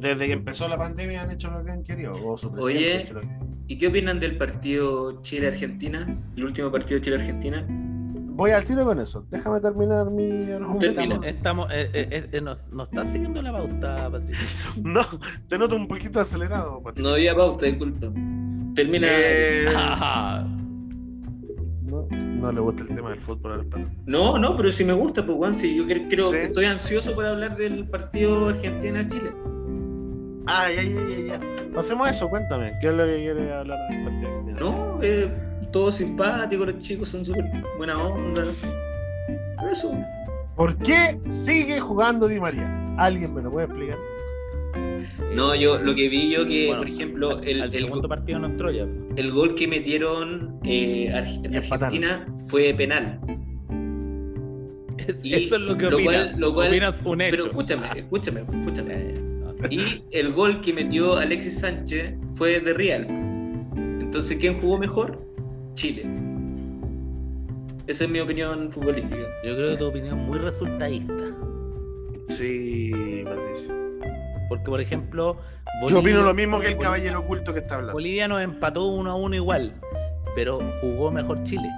desde 0.00 0.26
que 0.26 0.32
empezó 0.34 0.68
la 0.68 0.76
pandemia 0.76 1.22
han 1.22 1.30
hecho 1.30 1.50
lo 1.50 1.64
que 1.64 1.70
han 1.70 1.82
querido. 1.82 2.12
O 2.26 2.36
su 2.36 2.52
presidente 2.52 2.84
Oye. 2.84 2.96
ha 2.96 3.00
hecho 3.00 3.14
lo 3.14 3.20
que- 3.22 3.28
¿Y 3.66 3.78
qué 3.78 3.86
opinan 3.86 4.20
del 4.20 4.36
partido 4.36 5.22
Chile-Argentina? 5.22 6.06
El 6.36 6.44
último 6.44 6.70
partido 6.70 7.00
Chile-Argentina. 7.00 7.66
Voy 8.36 8.50
al 8.50 8.64
tiro 8.64 8.84
con 8.84 8.98
eso. 8.98 9.24
Déjame 9.30 9.60
terminar 9.60 10.10
mi 10.10 10.50
argumento. 10.50 10.86
Estamos, 11.00 11.26
estamos 11.26 11.70
eh, 11.72 11.88
eh, 11.92 12.28
eh, 12.32 12.40
nos, 12.40 12.58
nos 12.72 12.88
está 12.88 13.06
siguiendo 13.06 13.40
la 13.40 13.52
pauta, 13.52 14.10
Patricio. 14.10 14.48
No, 14.82 15.02
te 15.48 15.56
noto 15.56 15.76
un 15.76 15.86
poquito 15.86 16.18
acelerado, 16.20 16.82
Patricio. 16.82 17.08
No 17.08 17.14
había 17.14 17.34
pauta, 17.34 17.66
disculpa. 17.66 18.08
Termina. 18.74 19.06
Eh, 19.08 19.66
Ah, 19.76 20.44
No, 21.82 22.08
no 22.10 22.50
le 22.52 22.60
gusta 22.60 22.82
el 22.82 22.88
tema 22.88 23.10
del 23.10 23.20
fútbol 23.20 23.52
al. 23.52 23.68
No, 24.06 24.36
no, 24.38 24.56
pero 24.56 24.72
si 24.72 24.84
me 24.84 24.92
gusta, 24.94 25.24
pues, 25.24 25.38
Juan, 25.38 25.54
si 25.54 25.76
yo 25.76 25.84
cre- 25.84 26.08
creo 26.10 26.26
Sí. 26.30 26.32
que 26.36 26.42
estoy 26.46 26.64
ansioso 26.64 27.14
por 27.14 27.24
hablar 27.24 27.56
del 27.56 27.86
partido 27.88 28.48
Argentina-Chile. 28.48 29.30
Ah, 30.46 30.64
ya, 30.74 30.82
ya, 30.82 30.90
ya, 30.92 31.38
ya. 31.38 31.72
Pasemos 31.72 32.06
a 32.06 32.10
eso, 32.10 32.28
cuéntame. 32.28 32.72
¿Qué 32.80 32.88
es 32.88 32.92
lo 32.94 33.04
que 33.06 33.16
quieres 33.16 33.52
hablar 33.52 33.78
del 33.88 34.04
partido 34.04 34.28
argentino? 34.28 34.60
No, 34.60 34.98
eh, 35.02 35.32
todo 35.74 35.90
simpático, 35.90 36.64
los 36.64 36.78
chicos 36.78 37.08
son 37.08 37.24
súper 37.24 37.44
buena 37.78 38.00
onda. 38.00 38.44
Eso. 39.72 39.92
¿Por 40.54 40.78
qué 40.78 41.18
sigue 41.26 41.80
jugando 41.80 42.28
Di 42.28 42.38
María? 42.38 42.94
¿Alguien 42.96 43.34
me 43.34 43.42
lo 43.42 43.50
puede 43.50 43.66
explicar? 43.66 43.96
No, 45.34 45.52
yo 45.56 45.82
lo 45.82 45.92
que 45.96 46.08
vi 46.08 46.30
yo 46.30 46.46
que, 46.46 46.66
Bueno, 46.68 46.82
por 46.82 46.88
ejemplo, 46.88 47.40
el, 47.42 47.60
al 47.60 47.74
el, 47.74 47.82
segundo 47.82 48.08
partido 48.08 48.38
no 48.38 48.46
entró 48.46 48.70
ya. 48.70 48.86
el 49.16 49.32
gol 49.32 49.56
que 49.56 49.66
metieron 49.66 50.60
eh. 50.62 51.12
Argentina 51.12 52.24
fue 52.46 52.72
penal. 52.72 53.18
Es- 55.08 55.24
Y 55.24 55.34
eso 55.34 55.56
es 55.56 55.60
lo 55.62 55.76
que 55.76 55.90
lo 55.90 55.96
opinas. 55.96 56.28
cual- 56.30 56.40
lo 56.40 56.54
cual- 56.54 56.68
opinas 56.68 57.02
un 57.04 57.20
hecho. 57.20 57.30
Pero 57.36 57.46
escúchame, 57.46 57.86
escúchame, 57.98 58.40
escúchame. 58.42 59.14
Y 59.70 60.04
el 60.12 60.32
gol 60.32 60.60
que 60.60 60.72
metió 60.72 61.16
Alexis 61.16 61.58
Sánchez 61.58 62.14
fue 62.34 62.60
de 62.60 62.72
Real. 62.74 63.06
Entonces, 63.76 64.36
¿quién 64.36 64.60
jugó 64.60 64.78
mejor? 64.78 65.18
Chile. 65.74 66.06
Esa 67.86 68.04
es 68.04 68.10
mi 68.10 68.20
opinión 68.20 68.70
futbolística. 68.70 69.22
Yo 69.44 69.54
creo 69.56 69.70
que 69.72 69.76
tu 69.76 69.86
opinión 69.86 70.18
es 70.18 70.24
muy 70.26 70.38
resultadista. 70.38 71.12
Sí, 72.28 73.22
Patricio. 73.24 73.74
Porque, 74.48 74.64
por 74.70 74.80
ejemplo, 74.80 75.36
Yo 75.36 75.80
Bolivia- 75.82 75.98
opino 76.00 76.22
lo 76.22 76.34
mismo 76.34 76.60
que 76.60 76.66
el 76.68 76.74
Bolivia- 76.74 76.84
caballero 76.84 77.20
oculto 77.20 77.52
que 77.52 77.60
está 77.60 77.74
hablando. 77.76 77.92
Bolivia 77.94 78.28
nos 78.28 78.42
empató 78.42 78.86
1 78.86 79.10
a 79.10 79.14
1 79.16 79.36
igual, 79.36 79.74
pero 80.34 80.60
jugó 80.80 81.10
mejor 81.10 81.42
Chile. 81.42 81.68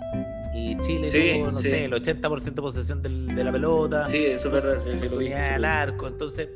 Y 0.55 0.77
Chile 0.79 1.07
Sí, 1.07 1.33
tuvo, 1.39 1.51
no 1.51 1.59
sí. 1.59 1.69
sé, 1.71 1.85
el 1.85 1.93
80% 1.93 2.63
de 2.63 2.63
posesión 2.63 3.03
del- 3.03 3.27
de 3.35 3.45
la 3.45 3.53
pelota, 3.53 4.09
Sí, 4.09 4.25
eso 4.27 4.49
es 4.49 4.55
verdad, 4.55 4.79
sí, 4.79 4.91
sí, 4.95 5.09
lo 5.09 5.19
vi. 5.19 5.33
al 5.33 5.65
arco. 5.65 6.07
Entonces, 6.07 6.49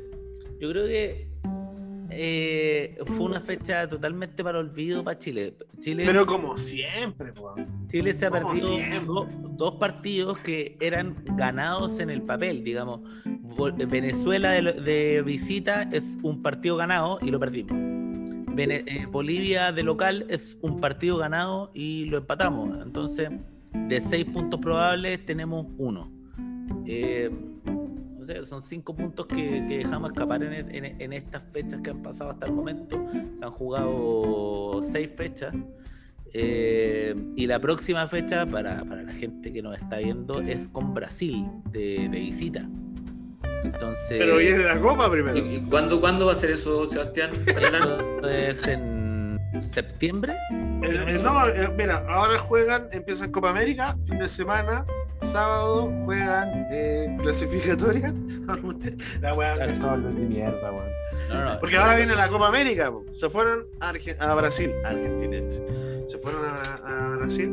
yo 0.59 0.69
creo 0.69 0.85
que 0.87 1.27
eh, 2.11 2.97
fue 3.05 3.19
una 3.25 3.41
fecha 3.41 3.87
totalmente 3.87 4.43
para 4.43 4.59
olvido 4.59 5.03
para 5.03 5.17
Chile. 5.17 5.53
Chile, 5.79 6.03
Pero 6.05 6.25
como 6.25 6.57
siempre. 6.57 7.33
Chile 7.89 8.13
se 8.13 8.25
ha 8.25 8.29
como 8.29 8.49
perdido 8.53 9.27
dos 9.57 9.75
partidos 9.75 10.37
que 10.39 10.77
eran 10.79 11.15
ganados 11.35 11.99
en 11.99 12.09
el 12.09 12.21
papel, 12.21 12.63
digamos. 12.63 13.01
Venezuela 13.89 14.51
de, 14.51 15.21
visita 15.25 15.83
es 15.91 16.17
un 16.23 16.41
partido 16.41 16.77
ganado 16.77 17.17
y 17.21 17.31
lo 17.31 17.39
perdimos. 17.39 17.71
Vene- 18.53 18.83
eh, 18.85 19.05
Bolivia 19.09 19.71
de 19.71 19.83
local 19.83 20.25
es 20.29 20.57
un 20.61 20.79
partido 20.79 21.17
ganado 21.17 21.71
y 21.73 22.05
lo 22.05 22.17
empatamos. 22.17 22.81
Entonces, 22.83 23.29
de 23.73 24.01
seis 24.01 24.25
puntos 24.25 24.59
probables 24.59 25.25
tenemos 25.25 25.67
uno. 25.77 26.11
Eh, 26.85 27.29
o 28.21 28.25
sea, 28.25 28.45
son 28.45 28.61
cinco 28.61 28.95
puntos 28.95 29.25
que, 29.25 29.65
que 29.67 29.77
dejamos 29.79 30.11
escapar 30.11 30.43
en, 30.43 30.53
en- 30.73 31.01
en 31.01 31.13
estas 31.13 31.41
fechas 31.51 31.81
que 31.81 31.89
han 31.89 32.01
pasado 32.03 32.29
hasta 32.31 32.45
el 32.45 32.53
momento. 32.53 33.03
Se 33.39 33.43
han 33.45 33.51
jugado 33.51 34.81
seis 34.91 35.09
fechas. 35.15 35.53
Eh, 36.33 37.13
y 37.35 37.45
la 37.47 37.59
próxima 37.59 38.07
fecha, 38.07 38.45
para, 38.45 38.83
para 38.85 39.03
la 39.03 39.13
gente 39.13 39.51
que 39.51 39.61
nos 39.61 39.75
está 39.75 39.97
viendo, 39.97 40.39
es 40.41 40.67
con 40.69 40.93
Brasil, 40.93 41.45
de, 41.71 42.07
de 42.09 42.19
visita. 42.19 42.69
Entonces, 43.63 44.07
Pero 44.17 44.37
viene 44.37 44.63
la 44.63 44.79
copa 44.79 45.09
primero. 45.11 45.37
¿Y, 45.37 45.55
y 45.55 45.61
cuándo, 45.61 45.99
cuándo 45.99 46.27
va 46.27 46.33
a 46.33 46.35
ser 46.35 46.51
eso, 46.51 46.87
Sebastián? 46.87 47.31
eso 47.33 48.29
es 48.29 48.67
en 48.67 49.39
septiembre. 49.61 50.33
Eh, 50.83 51.05
eh, 51.07 51.19
no, 51.23 51.47
eh, 51.47 51.69
mira, 51.77 52.05
ahora 52.09 52.37
juegan, 52.39 52.87
empiezan 52.91 53.31
Copa 53.31 53.49
América, 53.51 53.95
fin 54.07 54.17
de 54.17 54.27
semana, 54.27 54.85
sábado 55.21 55.91
juegan 56.05 56.49
eh, 56.71 57.15
clasificatoria. 57.21 58.13
la 59.21 59.33
weá 59.33 59.55
Claro. 59.55 60.01
de 60.01 60.13
mierda, 60.25 60.71
weón. 60.71 60.89
No, 61.29 61.53
no, 61.53 61.59
Porque 61.59 61.77
ahora 61.77 61.95
viene 61.95 62.15
la 62.15 62.27
Copa 62.27 62.47
América, 62.47 62.91
po. 62.91 63.05
se 63.11 63.29
fueron 63.29 63.65
a, 63.79 63.93
Arge- 63.93 64.15
a 64.19 64.33
Brasil, 64.35 64.71
a 64.85 64.89
Argentina, 64.89 65.37
se 66.07 66.17
fueron 66.17 66.45
a, 66.45 67.13
a 67.13 67.15
Brasil. 67.17 67.49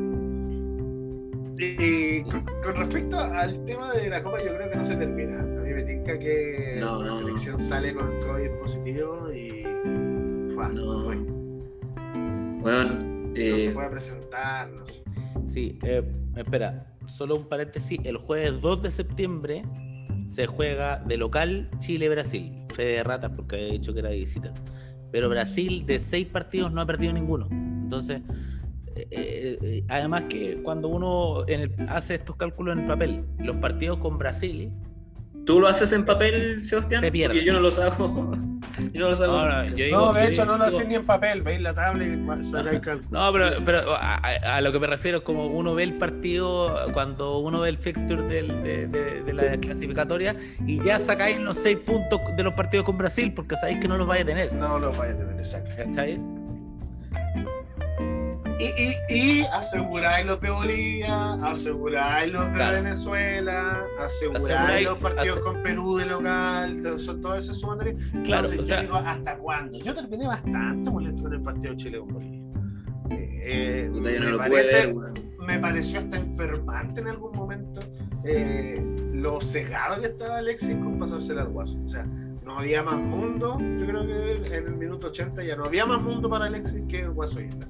Y 1.60 2.22
con, 2.22 2.44
con 2.62 2.76
respecto 2.76 3.18
al 3.18 3.64
tema 3.64 3.92
de 3.92 4.08
la 4.08 4.22
Copa, 4.22 4.38
yo 4.38 4.54
creo 4.56 4.70
que 4.70 4.76
no 4.76 4.84
se 4.84 4.96
termina. 4.96 5.40
A 5.40 5.42
mí 5.42 5.72
me 5.74 5.82
tinca 5.82 6.18
que 6.18 6.76
No, 6.80 7.00
la 7.00 7.08
no, 7.08 7.14
selección 7.14 7.58
sale 7.58 7.94
con 7.94 8.08
COVID 8.20 8.50
positivo 8.60 9.32
y 9.32 9.64
No. 9.64 10.98
fue. 11.04 11.16
Bueno, 12.60 12.94
no 12.94 13.32
eh, 13.34 13.60
se 13.60 13.70
puede 13.70 13.90
presentar, 13.90 14.70
no 14.70 14.86
sé. 14.86 15.02
Sí, 15.48 15.78
eh, 15.84 16.02
espera, 16.36 16.86
solo 17.08 17.36
un 17.36 17.48
paréntesis. 17.48 17.98
El 18.04 18.16
jueves 18.16 18.60
2 18.60 18.82
de 18.82 18.90
septiembre 18.90 19.62
se 20.28 20.46
juega 20.46 20.98
de 20.98 21.16
local 21.16 21.70
Chile-Brasil. 21.78 22.52
Fe 22.74 22.84
de 22.84 23.02
ratas 23.02 23.32
porque 23.34 23.56
había 23.56 23.72
dicho 23.72 23.92
que 23.92 24.00
era 24.00 24.10
de 24.10 24.18
visita. 24.18 24.52
Pero 25.10 25.28
Brasil 25.28 25.86
de 25.86 25.98
seis 25.98 26.26
partidos 26.26 26.72
no 26.72 26.80
ha 26.80 26.86
perdido 26.86 27.12
ninguno. 27.12 27.48
Entonces, 27.50 28.20
eh, 28.94 29.08
eh, 29.10 29.58
eh, 29.62 29.84
además 29.88 30.24
que 30.24 30.62
cuando 30.62 30.88
uno 30.88 31.44
hace 31.88 32.16
estos 32.16 32.36
cálculos 32.36 32.74
en 32.74 32.82
el 32.82 32.86
papel, 32.86 33.24
los 33.38 33.56
partidos 33.56 33.98
con 33.98 34.18
Brasil, 34.18 34.70
¿tú 35.48 35.60
lo 35.60 35.66
haces 35.68 35.92
en 35.92 36.04
papel, 36.04 36.62
Sebastián? 36.64 37.02
Se 37.02 37.10
pierde. 37.10 37.34
Porque 37.34 37.44
yo 37.46 37.52
no 37.54 37.60
los 37.60 37.78
hago. 37.78 38.32
yo 38.92 39.00
no 39.00 39.08
los 39.08 39.20
hago. 39.20 39.32
no, 39.32 39.48
no, 39.48 39.64
yo 39.64 39.84
digo- 39.86 39.96
No, 39.98 40.12
de 40.12 40.22
yo 40.24 40.28
hecho 40.28 40.44
no 40.44 40.58
lo 40.58 40.64
hacen 40.64 40.88
ni 40.88 40.94
en 40.94 41.06
papel, 41.06 41.42
veis 41.42 41.60
la 41.62 41.74
tabla 41.74 42.04
y 42.04 42.44
sacáis 42.44 42.74
el 42.76 42.80
cálculo. 42.82 43.08
No, 43.18 43.32
pero, 43.32 43.64
pero 43.64 43.94
a, 43.98 44.60
lo 44.60 44.70
que 44.72 44.78
me 44.78 44.86
refiero 44.86 45.18
es 45.18 45.24
como 45.24 45.46
uno 45.46 45.74
ve 45.74 45.84
el 45.84 45.94
partido, 45.94 46.86
cuando 46.92 47.38
uno 47.38 47.60
ve 47.60 47.70
el 47.70 47.78
fixture 47.78 48.22
del- 48.24 48.62
de, 48.62 48.86
de- 48.88 49.22
de 49.22 49.32
la 49.32 49.56
clasificatoria 49.56 50.36
y 50.66 50.82
ya 50.84 51.00
sacáis 51.00 51.38
los 51.38 51.56
seis 51.56 51.78
puntos 51.78 52.20
de 52.36 52.42
los 52.42 52.52
partidos 52.54 52.84
con 52.84 52.98
Brasil 52.98 53.32
porque 53.34 53.56
sabéis 53.56 53.78
que 53.80 53.88
no 53.88 53.96
los 53.96 54.06
vais 54.06 54.22
a 54.22 54.26
tener. 54.26 54.52
No 54.52 54.78
lo 54.78 54.92
vaya 54.92 55.12
a 55.12 55.16
tener, 55.16 55.36
exacto. 55.38 55.70
¿Cachai? 55.76 56.20
Y, 58.58 58.64
y, 58.64 59.40
y 59.40 59.42
aseguráis 59.52 60.26
los 60.26 60.40
de 60.40 60.50
Bolivia, 60.50 61.34
aseguráis 61.44 62.32
los 62.32 62.44
de 62.46 62.54
Claro. 62.54 62.82
Venezuela, 62.82 63.82
aseguráis 64.00 64.84
los 64.84 64.98
partidos 64.98 65.38
con 65.40 65.62
Perú 65.62 65.96
de 65.96 66.06
local, 66.06 66.76
todo 67.22 67.34
ese 67.36 67.54
sumatorio. 67.54 67.94
Claro, 68.24 68.48
Entonces, 68.48 68.58
o 68.60 68.64
sea, 68.64 68.76
yo 68.78 68.82
digo, 68.82 68.96
¿hasta 68.96 69.38
cuándo? 69.38 69.78
Yo 69.78 69.94
terminé 69.94 70.26
bastante 70.26 70.90
molesto 70.90 71.22
con 71.22 71.34
el 71.34 71.40
partido 71.42 71.74
Chile 71.74 71.98
con 72.00 72.08
Bolivia. 72.08 72.42
Eh, 73.10 73.40
eh, 73.44 73.90
no 73.92 74.00
me, 74.00 74.36
parece- 74.36 74.92
ver, 75.46 75.60
pareció 75.60 76.00
hasta 76.00 76.16
enfermante 76.18 77.00
en 77.00 77.08
algún 77.08 77.34
momento 77.36 77.80
eh, 78.24 78.84
lo 79.14 79.40
cegado 79.40 80.00
que 80.00 80.08
estaba 80.08 80.38
Alexis 80.38 80.74
con 80.76 80.98
pasársela 80.98 81.42
al 81.42 81.48
guaso. 81.48 81.78
O 81.84 81.88
sea, 81.88 82.04
no 82.04 82.58
había 82.58 82.82
más 82.82 82.98
mundo. 82.98 83.56
Yo 83.60 83.86
creo 83.86 84.06
que 84.06 84.46
en 84.56 84.66
el 84.66 84.74
minuto 84.76 85.06
80 85.06 85.44
ya 85.44 85.54
no 85.56 85.64
había 85.64 85.86
más 85.86 86.02
mundo 86.02 86.28
para 86.28 86.46
Alexis 86.46 86.82
que 86.88 87.00
el 87.02 87.10
guaso 87.10 87.40
Isla. 87.40 87.66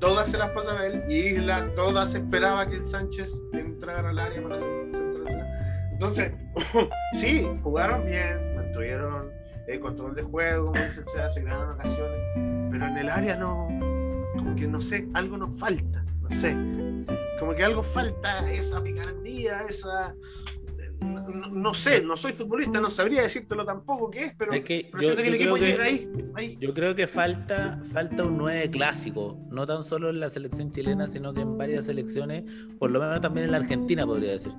Todas 0.00 0.30
se 0.30 0.38
las 0.38 0.50
pasaba 0.50 0.86
él. 0.86 1.02
Y 1.08 1.34
Isla, 1.34 1.72
todas 1.74 2.14
esperaba 2.14 2.68
que 2.68 2.76
el 2.76 2.86
Sánchez 2.86 3.42
entrara 3.52 4.10
al 4.10 4.18
área 4.18 4.42
para 4.42 4.56
centrarse. 4.88 5.40
Entonces, 5.92 6.32
sí, 7.14 7.46
jugaron 7.62 8.06
bien, 8.06 8.56
mantuvieron 8.56 9.30
el 9.66 9.80
control 9.80 10.14
de 10.14 10.22
juego, 10.22 10.66
como 10.66 10.82
dice 10.82 11.02
se 11.04 11.42
ganaron 11.42 11.72
ocasiones. 11.74 12.18
Pero 12.70 12.86
en 12.86 12.96
el 12.96 13.08
área 13.08 13.36
no, 13.36 13.68
como 14.36 14.56
que 14.56 14.66
no 14.66 14.80
sé, 14.80 15.08
algo 15.14 15.36
nos 15.36 15.58
falta, 15.58 16.04
no 16.22 16.30
sé. 16.30 16.56
Como 17.38 17.54
que 17.54 17.62
algo 17.64 17.82
falta, 17.82 18.50
esa 18.50 18.82
picardía, 18.82 19.62
esa. 19.68 20.14
No, 21.00 21.74
sé, 21.74 22.02
no 22.02 22.16
soy 22.16 22.32
futbolista, 22.32 22.80
no 22.80 22.90
sabría 22.90 23.22
decírtelo 23.22 23.64
tampoco 23.64 24.10
qué 24.10 24.24
es, 24.26 24.34
pero, 24.36 24.52
Es 24.52 24.62
que 24.64 24.88
pero 24.90 25.02
yo- 25.02 25.06
siento 25.08 25.22
que 25.22 25.28
el 25.28 25.34
equipo 25.34 25.54
creo 25.54 25.64
que- 25.66 25.72
llega 25.72 25.84
ahí. 25.84 26.08
ahí. 26.34 26.58
Yo 26.60 26.74
creo 26.74 26.94
que 26.94 27.06
falta, 27.06 27.80
falta 27.92 28.24
un 28.24 28.36
9 28.38 28.70
clásico, 28.70 29.38
no 29.50 29.66
tan 29.66 29.82
solo 29.84 30.10
en 30.10 30.20
la 30.20 30.30
selección 30.30 30.70
chilena, 30.70 31.08
sino 31.08 31.32
que 31.34 31.40
en 31.40 31.56
varias 31.58 31.86
selecciones, 31.86 32.44
por 32.78 32.90
lo 32.90 33.00
menos 33.00 33.20
también 33.20 33.46
en 33.46 33.52
la 33.52 33.58
Argentina, 33.58 34.06
podría 34.06 34.32
decir. 34.32 34.52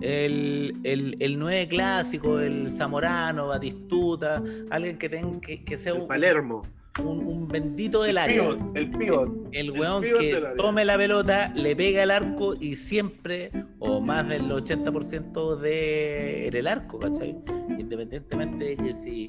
El, 0.00 0.78
el, 0.84 1.16
el 1.20 1.38
9 1.38 1.68
clásico, 1.68 2.38
el 2.40 2.70
Zamorano, 2.70 3.48
Batistuta, 3.48 4.42
alguien 4.70 4.96
que, 4.98 5.08
tenga 5.08 5.40
que, 5.40 5.64
que 5.64 5.76
sea 5.78 5.94
un, 5.94 6.06
Palermo. 6.08 6.62
Un- 7.00 7.26
un 7.26 7.48
bendito 7.48 8.02
del 8.02 8.10
El 8.12 8.18
área. 8.18 8.42
pivot, 8.42 8.76
el 8.76 8.90
pivot. 8.90 9.28
El 9.52 9.68
El 9.68 9.70
weón 9.80 10.02
que 10.02 10.42
tome 10.56 10.84
la 10.84 10.96
pelota, 10.96 11.52
le 11.54 11.74
pega 11.74 12.02
el 12.02 12.10
arco 12.10 12.54
y 12.58 12.76
siempre, 12.76 13.50
o 13.78 14.00
más 14.00 14.28
del 14.28 14.50
80% 14.52 15.56
de 15.56 16.48
en 16.48 16.56
el 16.56 16.66
arco, 16.66 16.98
¿cachai? 16.98 17.36
Independientemente 17.78 18.64
de 18.64 18.76
que 18.76 18.94
si 18.94 19.26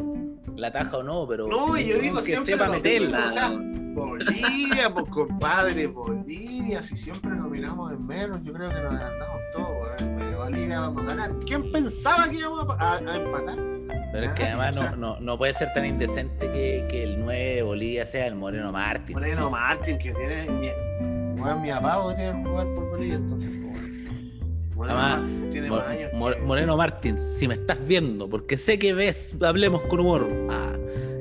la 0.56 0.72
taja 0.72 0.98
o 0.98 1.04
no, 1.04 1.26
pero 1.28 1.48
No, 1.48 1.78
yo 1.78 1.98
digo 2.00 2.18
que 2.18 2.24
siempre 2.24 2.54
sepa 2.54 2.70
meterla. 2.70 3.26
o 3.26 3.30
sea, 3.30 3.50
Bolivia, 3.50 4.94
pues 4.94 5.06
compadre, 5.08 5.88
Bolivia, 5.88 6.82
si 6.84 6.96
siempre 6.98 7.32
nos 7.32 7.50
miramos 7.50 7.92
en 7.92 8.06
menos, 8.06 8.40
yo 8.44 8.54
creo 8.54 8.70
que 8.70 8.76
nos 8.82 8.94
agrandamos 8.94 9.42
todos. 9.54 9.88
Pero 9.98 10.38
Bolivia 10.38 10.80
vamos 10.82 11.04
a 11.04 11.08
ganar. 11.08 11.32
¿Quién 11.46 11.72
pensaba 11.72 12.30
que 12.30 12.38
íbamos 12.38 12.66
a, 12.70 12.74
a- 12.74 12.98
a 12.98 13.16
empatar? 13.16 13.58
Pero 14.12 14.26
es 14.26 14.32
que 14.34 14.44
además 14.44 14.76
no, 14.76 14.96
no, 14.96 15.20
no 15.20 15.38
puede 15.38 15.54
ser 15.54 15.72
tan 15.74 15.86
indecente 15.86 16.48
que, 16.52 16.86
que 16.90 17.04
el 17.04 17.20
9 17.20 17.56
de 17.56 17.62
Bolivia 17.64 18.06
sea 18.06 18.28
el 18.28 18.36
Moreno 18.36 18.72
Martín. 18.72 19.16
Moreno 19.16 19.50
Martín, 19.50 19.98
que 19.98 20.14
tiene. 20.14 20.50
Mi, 20.50 20.70
weón, 21.42 21.62
mi 21.62 21.70
papá 21.70 22.02
podría 22.02 22.34
jugar 22.34 22.66
por 22.74 22.90
Bolivia, 22.90 23.16
entonces. 23.16 23.52
Moreno 24.76 24.98
Además, 24.98 25.22
Martín 25.22 25.50
tiene 25.50 25.70
Mor- 25.70 25.80
más 25.80 25.88
años. 25.90 26.14
Mor- 26.14 26.36
que- 26.36 26.42
Moreno 26.42 26.78
Martín, 26.78 27.18
si 27.20 27.48
me 27.48 27.54
estás 27.56 27.78
viendo, 27.86 28.30
porque 28.30 28.58
sé 28.58 28.80
que 28.80 28.94
ves, 28.94 29.36
hablemos 29.42 29.82
con 29.84 30.00
humor. 30.00 30.28
Ah, 30.50 30.74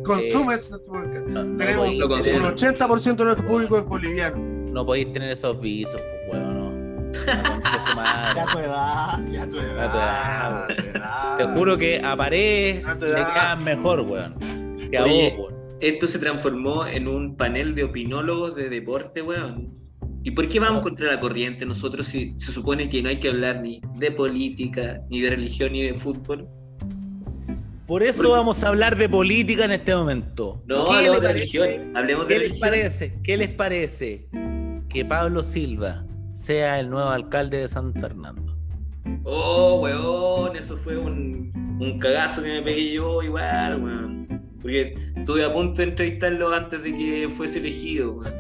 Consumes 0.05 0.71
nuestro 0.71 0.95
no, 0.95 1.45
no 1.45 1.57
Tenemos 1.59 1.77
podéis 1.87 2.03
un 2.03 2.09
tener- 2.23 2.41
consumo. 2.43 2.89
80% 2.89 3.17
de 3.17 3.25
nuestro 3.25 3.47
público 3.47 3.79
es 3.79 3.85
boliviano. 3.85 4.37
no 4.39 4.87
podéis 4.87 5.13
tener 5.13 5.31
esos 5.33 5.61
visos, 5.61 6.01
pues 6.31 6.41
weón, 6.41 6.55
no. 6.55 6.69
La 7.27 7.43
concha 7.43 7.79
de 7.79 7.91
su 7.91 7.97
madre. 7.97 8.35
Ya 8.41 8.47
tu 8.53 8.59
edad, 8.59 9.21
ya 9.31 9.49
tu 9.49 9.57
edad. 9.59 9.77
Ya 9.77 9.91
tu 9.91 9.99
edad, 9.99 10.67
tu 10.69 10.73
edad. 10.83 10.88
Te 11.39 11.45
juro 11.57 11.79
que 11.79 12.01
a 12.05 12.17
Paredes 12.17 12.83
Ah, 12.87 12.95
le 12.95 12.99
quedan 13.15 13.65
mejor, 13.65 14.01
weón. 14.01 14.35
Que 14.91 14.99
a 14.99 15.05
Oye, 15.05 15.35
vos, 15.37 15.51
weón. 15.51 15.59
Esto 15.81 16.07
se 16.09 16.19
transformó 16.19 16.87
en 16.87 17.07
un 17.09 17.37
panel 17.37 17.75
de 17.75 17.85
opinólogos 17.85 18.55
de 18.57 18.69
deporte, 18.69 19.23
weón. 19.23 19.73
¿Y 20.25 20.33
por 20.33 20.49
qué 20.49 20.59
vamos 20.61 20.83
contra 20.83 21.07
la 21.13 21.21
corriente 21.21 21.65
nosotros 21.65 22.07
si 22.07 22.35
se 22.39 22.51
supone 22.53 22.91
que 22.91 23.01
no 23.03 23.09
hay 23.09 23.21
que 23.21 23.29
hablar 23.29 23.61
ni 23.63 23.81
de 23.97 24.11
política, 24.11 25.01
ni 25.09 25.21
de 25.21 25.31
religión, 25.31 25.73
ni 25.73 25.83
de 25.85 25.95
fútbol? 25.95 26.49
Por 27.87 28.03
eso 28.03 28.31
vamos 28.33 28.63
a 28.65 28.69
hablar 28.69 28.97
de 28.99 29.09
política 29.09 29.65
en 29.65 29.71
este 29.73 29.95
momento. 29.95 30.63
No, 30.67 30.85
¿Qué 30.87 30.93
hablemos 30.97 31.17
les 31.21 31.23
de 31.29 31.33
religión. 31.33 31.69
Hablemos 31.97 32.29
de 32.29 32.35
¿Qué 32.35 32.39
les 32.41 32.49
religión. 32.51 32.69
parece? 32.71 33.19
¿Qué 33.23 33.37
les 33.37 33.49
parece 33.51 34.29
que 34.91 35.05
Pablo 35.07 35.43
Silva 35.43 36.05
sea 36.35 36.81
el 36.81 36.91
nuevo 36.91 37.09
alcalde 37.09 37.59
de 37.59 37.69
San 37.69 37.95
Fernando? 37.95 38.48
Oh, 39.25 39.81
weón, 39.83 40.57
eso 40.57 40.77
fue 40.77 40.97
un, 40.97 41.53
un 41.81 41.99
cagazo 41.99 42.43
que 42.43 42.49
me 42.49 42.63
pegué 42.63 42.93
yo 42.95 43.23
igual, 43.23 43.83
weón. 43.83 44.29
Porque 44.61 44.95
estuve 45.17 45.45
a 45.45 45.53
punto 45.53 45.83
de 45.83 45.89
entrevistarlo 45.89 46.53
antes 46.53 46.83
de 46.83 46.93
que 46.97 47.29
fuese 47.37 47.59
elegido, 47.59 48.13
weón. 48.15 48.35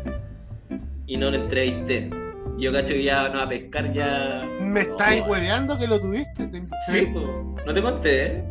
Y 1.07 1.17
no 1.17 1.31
lo 1.31 1.37
entrevisté. 1.37 2.11
Yo 2.59 2.73
cacho 2.73 2.95
que 2.95 3.05
ya 3.05 3.29
no 3.29 3.41
a 3.41 3.49
pescar 3.49 3.93
ya. 3.93 4.45
¿Me 4.61 4.81
estáis 4.81 5.21
No. 5.23 5.29
hueveando 5.33 5.79
que 5.79 5.87
lo 5.87 6.01
tuviste? 6.01 6.47
Te- 6.49 6.63
Sí, 6.91 7.07
no 7.15 7.73
te 7.73 7.81
conté, 7.83 8.27
¿eh? 8.27 8.45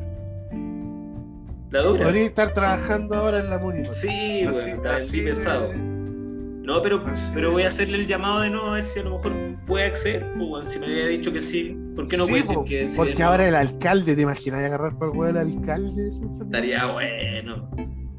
La 1.71 1.81
dura. 1.81 2.03
Podría 2.05 2.25
estar 2.25 2.53
trabajando 2.53 3.15
ahora 3.15 3.39
en 3.39 3.49
la 3.49 3.59
Muni. 3.59 3.83
Sí, 3.91 4.43
Así- 4.47 4.65
weón, 4.67 4.77
está 4.77 4.95
así 4.95 5.19
de- 5.19 5.29
pesado. 5.29 5.73
No, 5.73 6.81
pero, 6.81 7.03
así 7.05 7.31
pero 7.33 7.51
voy 7.51 7.63
a 7.63 7.67
hacerle 7.67 7.97
el 7.97 8.07
llamado 8.07 8.41
de 8.41 8.49
nuevo 8.49 8.67
a 8.67 8.73
ver 8.75 8.83
si 8.85 8.99
a 8.99 9.03
lo 9.03 9.11
mejor 9.17 9.33
puede 9.65 9.85
acceder. 9.85 10.25
Pues, 10.37 10.49
weón, 10.49 10.65
si 10.65 10.79
me 10.79 10.85
había 10.85 11.07
dicho 11.07 11.31
que 11.33 11.41
sí, 11.41 11.77
¿por 11.97 12.07
qué 12.07 12.15
no 12.17 12.23
Sí, 12.25 12.31
puede 12.31 12.43
po, 12.45 12.63
que? 12.63 12.89
Porque 12.95 13.13
de 13.15 13.23
ahora 13.23 13.47
el 13.49 13.55
alcalde, 13.55 14.15
¿te 14.15 14.21
imaginas 14.21 14.63
agarrar 14.63 14.97
por 14.97 15.09
el 15.09 15.17
huevo 15.17 15.37
el 15.37 15.37
alcalde 15.53 16.03
de 16.03 16.11
San 16.11 16.29
Fernando? 16.29 16.45
Estaría 16.45 16.85
bueno. 16.85 17.69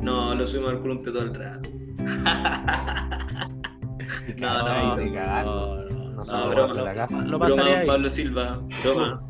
No, 0.00 0.34
lo 0.34 0.46
subimos 0.46 0.72
al 0.72 0.80
columpio 0.80 1.12
todo 1.12 1.22
el 1.22 1.34
rato. 1.34 1.70
No, 4.38 4.58
no, 4.62 4.96
te 4.96 5.12
cagas. 5.12 5.44
no, 5.44 5.76
no, 5.84 6.12
no, 6.12 6.24
vamos 6.24 6.50
broma. 6.54 6.82
la 6.82 6.94
casa. 6.94 7.20
Lo 7.22 7.38
Broma, 7.38 7.62
don. 7.62 7.86
Pablo 7.86 8.10
Silva. 8.10 8.60
Broma. 8.82 9.22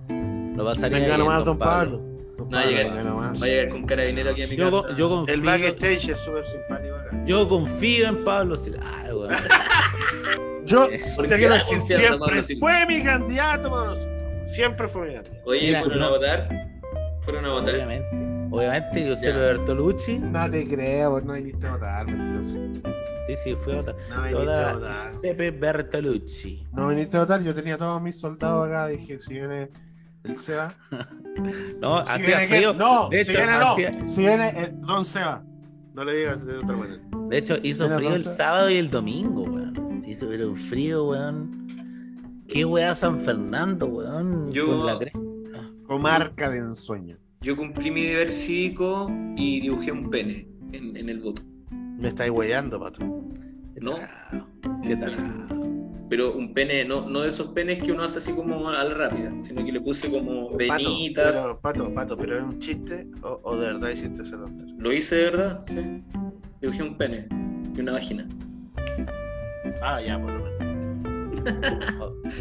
Lo 0.57 0.65
pasaría 0.65 0.99
Venga 0.99 1.13
ahí, 1.15 1.19
nomás, 1.19 1.45
don 1.45 1.59
Pablo. 1.59 1.99
Don 1.99 2.49
No 2.49 2.57
va 2.57 2.61
a 2.61 2.63
Pablo, 2.63 2.71
llegar. 2.71 2.87
venga 2.95 3.03
nomás. 3.11 3.43
Va 3.43 3.47
a 3.47 3.49
llegar 3.49 3.69
con 3.71 3.87
carabinero 3.87 4.31
aquí 4.31 4.43
a 4.43 4.47
mi 4.49 4.57
Yo, 4.57 4.71
casa. 4.83 4.97
yo 4.97 5.09
confío, 5.09 5.35
El 5.35 5.41
backstage 5.41 6.09
es 6.11 6.21
súper 6.21 6.45
simpático 6.45 6.95
acá. 6.95 7.25
yo 7.27 7.49
confío 7.49 8.09
en 8.09 8.25
Pablo 8.25 8.57
Silva. 8.57 8.81
Ay, 8.85 9.13
weón. 9.13 9.35
Yo 10.67 10.89
te 10.89 10.99
¿por 11.17 11.27
qué 11.27 11.37
quiero 11.37 11.55
decir, 11.55 11.81
siempre 11.81 12.43
fue 12.61 12.87
mi 12.87 13.03
candidato, 13.03 13.71
Pablo 13.71 13.95
Silva. 13.97 14.18
Siempre 14.55 14.89
fue 14.89 15.09
mi 15.09 15.15
candidato. 15.15 15.43
Oye, 15.47 15.67
Mira, 15.69 15.81
¿fueron 15.83 15.99
no. 16.01 16.07
a 16.07 16.11
votar? 16.11 16.49
¿Fueron 17.21 17.45
a 17.45 17.49
votar? 17.53 17.75
Obviamente. 17.75 18.09
Obviamente, 18.51 19.05
Giuseppe 19.05 19.33
Ya. 19.33 19.37
Bertolucci. 19.39 20.19
No 20.19 20.51
te 20.51 20.67
creo, 20.67 21.21
no 21.21 21.33
viniste 21.35 21.67
a 21.67 21.73
votar, 21.73 22.07
mentiroso. 22.07 22.59
Sí, 23.27 23.37
sí, 23.45 23.55
fui 23.57 23.75
a 23.75 23.77
votar. 23.77 23.97
No 24.09 24.17
viniste 24.23 24.33
Toda- 24.45 24.71
a 24.71 24.75
votar. 24.75 25.13
Giuseppe 25.13 25.51
Bertolucci. 25.51 26.67
No 26.73 26.89
viniste 26.89 27.17
a 27.17 27.21
votar, 27.21 27.43
yo 27.43 27.55
tenía 27.55 27.77
todos 27.77 28.01
mis 28.01 28.19
soldados 28.19 28.67
acá, 28.69 28.87
dije, 28.89 29.19
si 29.19 29.35
viene 29.35 29.71
el 30.25 30.39
Seba. 30.39 30.75
No, 31.81 32.05
Si 32.05 32.13
hacía 32.13 32.27
viene 32.39 32.47
frío. 32.49 32.75
No, 32.75 33.09
De 33.11 33.25
si 33.25 33.31
hecho, 33.31 33.41
viene 33.41 33.59
no. 33.59 34.09
Si 34.09 34.21
viene 34.23 34.49
el 34.61 34.81
Don 34.81 35.05
Seba. 35.05 35.45
No 35.95 36.05
le 36.05 36.15
digas 36.17 36.45
de 36.45 36.57
otra 36.57 36.77
manera. 36.77 37.03
De 37.29 37.39
hecho, 37.39 37.57
hizo 37.63 37.89
frío 37.91 38.15
el 38.15 38.25
sábado 38.25 38.69
y 38.71 38.77
el 38.77 38.91
domingo, 38.91 39.43
weón. 39.43 40.03
Hizo 40.07 40.27
pero 40.29 40.55
frío, 40.57 41.05
weón. 41.11 41.69
Qué 42.49 42.65
weá 42.65 42.95
San 42.95 43.21
Fernando, 43.21 43.87
weón. 43.87 44.53
Yo- 44.53 44.67
Con 44.67 44.87
la 44.87 44.99
cre- 44.99 45.13
Comarca 45.87 46.51
de 46.51 46.59
ensueño. 46.59 47.17
Yo 47.41 47.57
cumplí 47.57 47.91
mi 47.91 48.05
deber 48.05 48.31
cívico 48.31 49.11
y 49.37 49.61
dibujé 49.61 49.93
un 49.93 50.11
pene 50.11 50.49
en, 50.73 50.97
en 50.97 51.09
el 51.09 51.21
voto. 51.21 51.43
Me 51.71 52.09
estáis 52.09 52.31
huellando, 52.31 52.79
pato. 52.81 53.01
¿No? 53.81 53.97
Qué 54.83 54.97
tarado. 54.97 55.47
Pero 56.11 56.35
un 56.37 56.53
pene, 56.55 56.85
no, 56.85 57.09
no 57.09 57.21
de 57.21 57.29
esos 57.29 57.49
penes 57.49 57.83
que 57.83 57.93
uno 57.93 58.03
hace 58.03 58.19
así 58.19 58.33
como 58.33 58.69
a 58.71 58.83
la 58.85 58.95
rápida, 58.95 59.33
sino 59.39 59.65
que 59.65 59.71
le 59.73 59.81
puse 59.81 60.11
como 60.11 60.49
Pato, 60.53 60.59
venitas. 60.59 61.37
pero, 61.37 61.61
pato, 61.61 61.95
pato, 61.95 62.17
pero 62.17 62.39
es 62.39 62.43
un 62.45 62.59
chiste 62.59 63.07
o, 63.23 63.41
o 63.45 63.57
de 63.57 63.67
verdad 63.75 63.91
hiciste 63.91 64.23
ese 64.23 64.37
tontería. 64.37 64.75
Lo 64.79 64.93
hice 64.93 65.17
de 65.17 65.25
verdad, 65.25 65.63
sí. 65.67 66.03
Dibujé 66.63 66.83
un 66.83 66.97
pene 66.97 67.29
y 67.77 67.81
una 67.81 67.93
vagina. 67.93 68.27
Ah, 69.83 70.01
ya, 70.03 70.19
por 70.21 70.33
lo 70.33 70.39
menos. 70.45 70.48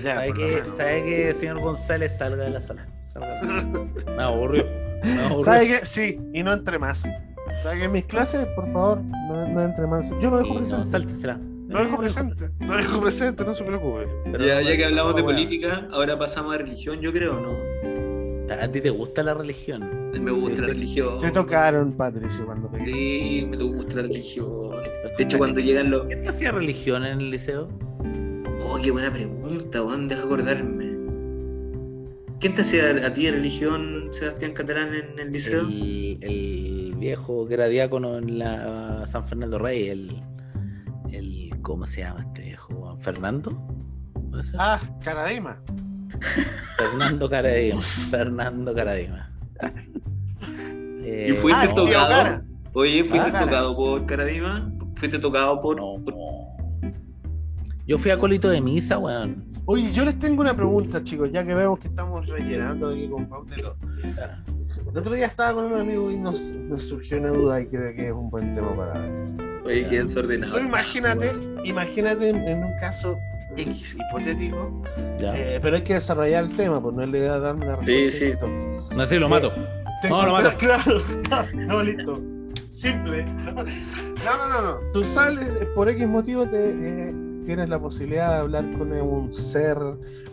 Ya, 0.03 0.15
¿Sabe 0.15 0.33
menos. 0.33 0.77
¿Sabe 0.77 1.03
qué, 1.03 1.33
señor 1.39 1.59
González? 1.59 2.17
Salga 2.17 2.43
de 2.43 2.49
la 2.51 2.61
sala. 2.61 2.87
Salga 3.13 3.41
de 3.41 3.47
la 3.53 3.59
sala. 3.61 3.85
Me 4.15 4.23
aburrió. 4.23 4.65
Me 5.03 5.21
aburrió. 5.23 5.41
¿Sabe 5.41 5.67
qué? 5.67 5.79
Sí, 5.85 6.19
y 6.33 6.43
no 6.43 6.53
entre 6.53 6.79
más. 6.79 7.09
¿Sabe 7.61 7.79
que 7.79 7.83
en 7.85 7.91
mis 7.93 8.05
clases, 8.05 8.45
por 8.55 8.67
favor, 8.71 9.01
no, 9.01 9.47
no 9.47 9.61
entre 9.63 9.87
más? 9.87 10.09
Yo 10.21 10.29
lo 10.29 10.37
dejo 10.37 10.53
no, 10.53 10.59
presente. 10.59 10.85
sáltesela. 10.89 11.39
Lo 11.67 11.83
dejo 11.83 11.97
presente. 11.97 12.49
Lo 12.59 12.77
dejo 12.77 13.01
presente, 13.01 13.43
no 13.43 13.53
se 13.53 13.63
preocupe. 13.63 14.07
Pero 14.31 14.45
Ya, 14.45 14.55
no, 14.55 14.61
ya 14.61 14.71
que 14.71 14.77
no, 14.83 14.85
hablamos 14.87 15.15
de 15.15 15.23
política, 15.23 15.87
ahora 15.91 16.17
pasamos 16.17 16.53
a 16.55 16.57
religión, 16.59 16.99
yo 17.01 17.11
creo, 17.11 17.39
¿no? 17.39 18.53
¿A 18.53 18.67
ti 18.69 18.79
te 18.79 18.89
gusta 18.89 19.23
la 19.23 19.33
religión? 19.33 20.09
Me 20.11 20.31
gusta 20.31 20.55
Sí, 20.55 20.61
la 20.61 20.67
sí. 20.67 20.73
religión. 20.73 21.19
Te 21.19 21.31
tocaron, 21.31 21.91
Patricio, 21.93 22.45
cuando 22.45 22.69
pequeño. 22.71 22.87
Sí, 22.93 23.47
me 23.49 23.57
gusta 23.57 23.95
la 23.95 24.01
religión. 24.03 24.71
De 25.17 25.23
hecho, 25.23 25.37
cuando 25.37 25.59
llegan 25.59 25.89
los. 25.91 26.05
¿Qué 26.07 26.15
te 26.15 26.29
hacía 26.29 26.51
religión 26.51 27.05
en 27.05 27.19
el 27.19 27.29
liceo? 27.31 27.67
Oh, 28.69 28.77
qué 28.81 28.91
buena 28.91 29.11
pregunta, 29.11 29.81
weón, 29.83 30.07
deja 30.07 30.23
acordarme. 30.23 30.97
¿Quién 32.39 32.53
te 32.53 32.61
hacía 32.61 32.89
a 33.05 33.13
ti 33.13 33.25
de 33.25 33.31
religión, 33.31 34.09
Sebastián 34.11 34.53
Catalán, 34.53 34.93
en 34.93 35.17
el 35.19 35.31
liceo? 35.31 35.61
El, 35.61 36.19
el 36.21 36.93
viejo 36.97 37.47
que 37.47 37.53
era 37.55 37.67
diácono 37.67 38.17
en 38.17 38.37
la 38.39 39.03
San 39.07 39.27
Fernando 39.27 39.57
Rey, 39.57 39.87
el, 39.87 40.21
el 41.11 41.49
¿cómo 41.61 41.85
se 41.85 42.01
llama 42.01 42.21
este 42.27 42.41
viejo? 42.43 42.97
¿Fernando? 42.99 43.57
Ah, 44.57 44.79
Caradima. 45.03 45.59
Fernando 46.77 47.29
Caradima. 47.29 47.81
Fernando 48.11 48.73
Caradima. 48.75 49.31
Eh, 51.09 51.27
¿Y 51.29 51.33
fuiste 51.35 51.67
Ah, 51.67 51.73
tocado? 51.73 52.41
Oye, 52.73 53.01
¿fuiste 53.05 53.29
Ah, 53.33 53.39
tocado 53.39 53.73
por 53.77 54.05
Caradima? 54.05 54.69
¿Fuiste 54.95 55.17
tocado 55.19 55.61
por.? 55.61 55.77
no. 55.77 56.03
por- 56.03 56.13
Yo 57.87 57.97
fui 57.97 58.11
acólito 58.11 58.49
de 58.49 58.59
misa, 58.61 58.97
weón. 58.97 59.45
Oye, 59.65 59.91
yo 59.93 60.05
les 60.05 60.17
tengo 60.19 60.41
una 60.41 60.55
pregunta, 60.55 61.03
chicos, 61.03 61.31
ya 61.31 61.45
que 61.45 61.53
vemos 61.53 61.79
que 61.79 61.87
estamos 61.87 62.25
rellenando 62.27 62.89
aquí 62.89 63.07
con 63.09 63.27
todo. 63.27 63.45
El 64.91 64.97
otro 64.97 65.13
día 65.13 65.25
estaba 65.27 65.53
con 65.53 65.65
un 65.71 65.79
amigo 65.79 66.09
y 66.11 66.17
nos, 66.17 66.55
nos 66.55 66.83
surgió 66.83 67.17
una 67.17 67.29
duda 67.29 67.61
y 67.61 67.67
creo 67.67 67.93
que 67.95 68.07
es 68.07 68.13
un 68.13 68.29
buen 68.29 68.53
tema 68.53 68.75
para 68.75 68.99
ver. 68.99 69.11
Oye, 69.65 69.85
qué 69.89 69.99
desordenado. 70.03 70.57
Tú 70.57 70.65
imagínate, 70.65 71.33
imagínate 71.65 72.29
en, 72.29 72.35
en 72.47 72.63
un 72.63 72.77
caso 72.79 73.17
X 73.57 73.95
hipotético, 73.99 74.83
Ya. 75.17 75.35
Eh, 75.37 75.59
pero 75.61 75.75
hay 75.77 75.81
que 75.83 75.95
desarrollar 75.95 76.43
el 76.45 76.55
tema, 76.55 76.81
pues 76.81 76.95
no 76.95 77.03
es 77.03 77.09
la 77.09 77.17
idea 77.17 77.33
de 77.35 77.39
darme 77.39 77.65
una 77.67 77.77
Sí, 77.77 77.85
respuesta. 78.05 78.19
sí. 78.19 78.25
listo. 78.25 78.95
No 78.95 79.07
sé, 79.07 79.19
lo 79.19 79.29
mato. 79.29 79.51
Te 80.01 80.09
No, 80.09 80.25
lo 80.25 80.31
mato. 80.33 80.49
Claro, 80.57 81.01
no, 81.53 81.83
listo. 81.83 82.21
Simple. 82.69 83.25
No, 84.25 84.35
no, 84.35 84.49
no, 84.49 84.61
no. 84.61 84.77
Tú 84.91 85.03
sales, 85.05 85.47
eh, 85.61 85.67
por 85.75 85.87
X 85.89 86.05
motivo 86.07 86.45
te, 86.49 86.69
eh, 87.09 87.13
tienes 87.47 87.69
la 87.69 87.79
posibilidad 87.79 88.29
de 88.33 88.35
hablar 88.41 88.69
con 88.77 88.91
un 88.91 89.33
ser 89.33 89.77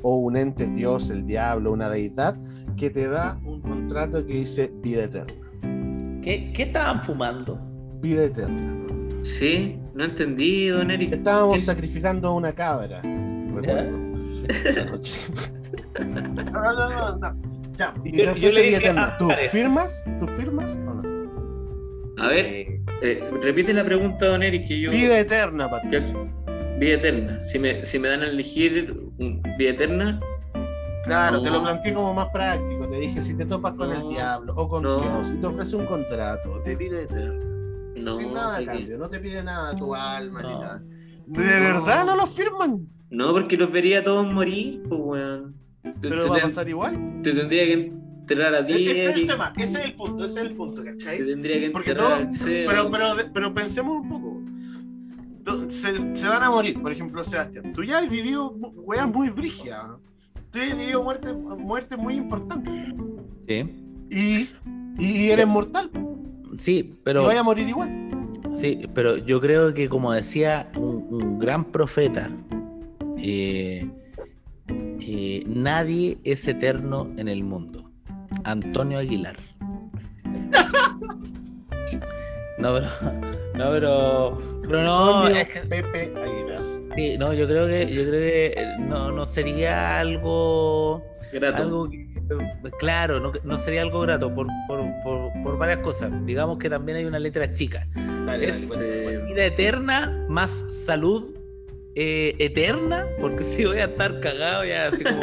o 0.02 0.16
un 0.16 0.36
ente, 0.36 0.66
Dios, 0.66 1.10
el 1.10 1.24
diablo, 1.26 1.72
una 1.72 1.88
deidad, 1.88 2.36
que 2.76 2.90
te 2.90 3.08
da 3.08 3.40
un 3.44 3.60
contrato 3.60 4.26
que 4.26 4.34
dice 4.34 4.70
vida 4.82 5.04
eterna. 5.04 5.32
¿Qué, 6.22 6.52
¿Qué 6.52 6.64
estaban 6.64 7.02
fumando? 7.04 7.58
Vida 8.00 8.24
eterna. 8.24 8.72
Sí, 9.22 9.78
no 9.94 10.04
entendí, 10.04 10.68
don 10.68 10.90
Eric. 10.90 11.14
Estábamos 11.14 11.54
¿Qué? 11.56 11.62
sacrificando 11.62 12.28
a 12.28 12.34
una 12.34 12.52
cabra. 12.52 13.00
recuerdo, 13.00 13.96
esa 14.48 14.84
noche. 14.84 15.18
No, 16.00 16.60
no, 16.72 16.88
no, 16.90 17.16
no. 17.18 17.36
Ya, 17.78 17.94
y 18.04 18.16
Yo- 18.18 18.34
yo 18.34 18.50
le 18.50 18.62
vida 18.62 18.62
dije, 18.62 18.76
eterna. 18.76 19.06
ah, 19.12 19.18
¿Tú 19.18 19.28
parece. 19.28 19.48
firmas? 19.56 20.04
¿Tú 20.18 20.26
firmas 20.28 20.76
o 20.88 20.94
no? 20.94 21.02
A 22.22 22.28
ver, 22.28 22.46
Eh, 22.46 22.80
eh, 23.02 23.30
repite 23.42 23.72
la 23.72 23.84
pregunta, 23.84 24.26
don 24.26 24.42
Eric, 24.42 24.66
que 24.66 24.80
yo... 24.80 24.90
Vida 24.90 25.18
eterna, 25.20 25.70
Patricio. 25.70 26.28
Vida 26.78 26.94
eterna. 26.94 27.40
Si 27.40 27.58
me, 27.58 27.84
si 27.84 27.98
me 27.98 28.08
dan 28.08 28.22
a 28.22 28.26
elegir 28.28 28.96
vida 29.58 29.70
eterna, 29.70 30.20
Claro, 31.04 31.42
te 31.42 31.50
lo 31.50 31.62
planteé 31.62 31.92
como 31.92 32.14
más 32.14 32.28
práctico. 32.32 32.88
Te 32.88 32.98
dije, 32.98 33.20
si 33.20 33.36
te 33.36 33.44
topas 33.44 33.74
con 33.74 33.90
No. 33.90 33.94
el 34.00 34.08
diablo 34.08 34.54
o 34.56 34.66
con 34.70 34.82
No. 34.84 35.00
Dios 35.02 35.32
y 35.32 35.36
te 35.36 35.46
ofrece 35.46 35.76
un 35.76 35.84
contrato 35.84 36.60
de 36.64 36.76
vida 36.76 37.02
eterna, 37.02 37.44
no. 37.96 38.14
sin 38.14 38.32
nada 38.32 38.54
a 38.54 38.58
porque- 38.60 38.72
cambio, 38.72 38.96
no 38.98 39.08
te 39.10 39.20
pide 39.20 39.42
nada 39.42 39.76
tu 39.76 39.94
alma 39.94 40.40
ni 40.42 40.48
nada. 40.48 40.82
¿De 41.26 41.60
verdad 41.60 42.06
no 42.06 42.16
lo 42.16 42.26
firman? 42.26 42.88
No, 43.10 43.32
porque 43.32 43.58
los 43.58 43.70
vería 43.70 43.98
a 43.98 44.02
todos 44.02 44.32
morir, 44.32 44.82
pues, 44.88 44.98
weón. 45.04 45.54
Te, 45.82 46.08
Pero 46.08 46.24
te 46.24 46.30
va 46.30 46.36
a 46.36 46.40
pasar 46.40 46.68
igual. 46.70 47.20
te 47.22 47.32
tendría 47.34 47.64
que 47.66 47.72
enterrar 47.74 48.54
a 48.54 48.60
E- 48.60 48.64
ti, 48.64 48.88
Ese 48.88 49.10
es 49.10 49.16
el 49.16 49.26
tema, 49.26 49.52
ese 49.58 49.78
es 49.80 49.84
el 49.84 49.94
punto, 49.96 50.24
ese 50.24 50.40
es 50.40 50.46
el 50.46 50.54
punto, 50.56 50.82
Te 50.82 50.90
¿cachai? 50.90 51.18
tendría 51.18 51.60
que 51.60 51.70
Porque 51.70 51.90
enterrar 51.90 52.12
todo- 52.12 52.20
al 52.22 52.32
cero. 52.32 52.70
Pero, 52.74 52.90
pero, 52.90 53.06
pero 53.34 53.52
pensemos 53.52 54.00
un 54.02 54.08
poco. 54.08 54.33
Se, 55.68 56.14
se 56.16 56.28
van 56.28 56.42
a 56.42 56.50
morir, 56.50 56.80
por 56.80 56.92
ejemplo, 56.92 57.22
Sebastián. 57.24 57.72
Tú 57.72 57.82
ya 57.84 57.98
has 57.98 58.08
vivido 58.10 58.50
weas 58.76 59.06
muy 59.08 59.28
brígidas, 59.30 59.86
¿no? 59.86 60.00
Tú 60.50 60.58
ya 60.58 60.66
has 60.66 60.78
vivido 60.78 61.02
muerte, 61.02 61.32
muerte 61.32 61.96
muy 61.96 62.14
importante. 62.14 62.70
sí. 63.46 63.80
Y, 64.10 64.48
y 64.98 65.30
eres 65.30 65.46
mortal. 65.46 65.90
Sí, 66.56 66.78
Y 66.78 67.00
pero. 67.02 67.24
vas 67.24 67.36
a 67.36 67.42
morir 67.42 67.68
igual. 67.68 68.08
Sí, 68.54 68.82
pero 68.94 69.16
yo 69.16 69.40
creo 69.40 69.74
que 69.74 69.88
como 69.88 70.12
decía 70.12 70.70
un, 70.76 71.06
un 71.10 71.38
gran 71.40 71.64
profeta, 71.64 72.30
eh, 73.16 73.90
eh, 75.00 75.42
nadie 75.48 76.18
es 76.22 76.46
eterno 76.46 77.10
en 77.16 77.26
el 77.28 77.42
mundo. 77.42 77.90
Antonio 78.44 78.98
Aguilar. 78.98 79.36
No, 82.56 82.72
pero, 82.74 82.86
no, 83.54 83.70
pero, 83.70 84.38
pero 84.62 84.82
no, 84.82 85.28
es 85.28 85.48
que- 85.48 85.60
Pepe 85.60 86.12
Aguilar. 86.16 86.62
sí, 86.94 87.16
no, 87.18 87.32
yo 87.32 87.46
creo 87.46 87.66
que, 87.66 87.86
yo 87.92 88.02
creo 88.04 88.12
que 88.20 88.46
eh, 88.56 88.66
no, 88.80 89.10
no 89.12 89.24
sería 89.26 89.98
algo, 90.00 91.02
Grato. 91.32 91.62
algo 91.62 91.90
que, 91.90 91.96
eh, 92.02 92.70
claro, 92.78 93.20
no, 93.20 93.32
no 93.44 93.58
sería 93.58 93.82
algo 93.82 94.00
grato 94.00 94.34
por, 94.34 94.46
por, 94.66 94.80
por, 95.04 95.30
por 95.42 95.58
varias 95.58 95.78
cosas. 95.78 96.10
Digamos 96.26 96.58
que 96.58 96.68
también 96.70 96.98
hay 96.98 97.04
una 97.04 97.18
letra 97.18 97.52
chica. 97.52 97.86
Dale, 98.26 98.48
Es- 98.48 98.54
dale, 98.54 98.66
cuéntame, 98.66 98.86
eh, 98.98 99.02
cuéntame. 99.04 99.32
vida 99.34 99.44
eterna 99.46 100.26
más 100.28 100.50
salud 100.86 101.36
eh, 101.94 102.34
eterna, 102.40 103.06
porque 103.20 103.44
si 103.44 103.64
voy 103.64 103.78
a 103.78 103.84
estar 103.84 104.18
cagado 104.20 104.64
ya 104.64 104.86
así 104.88 105.04
como 105.04 105.20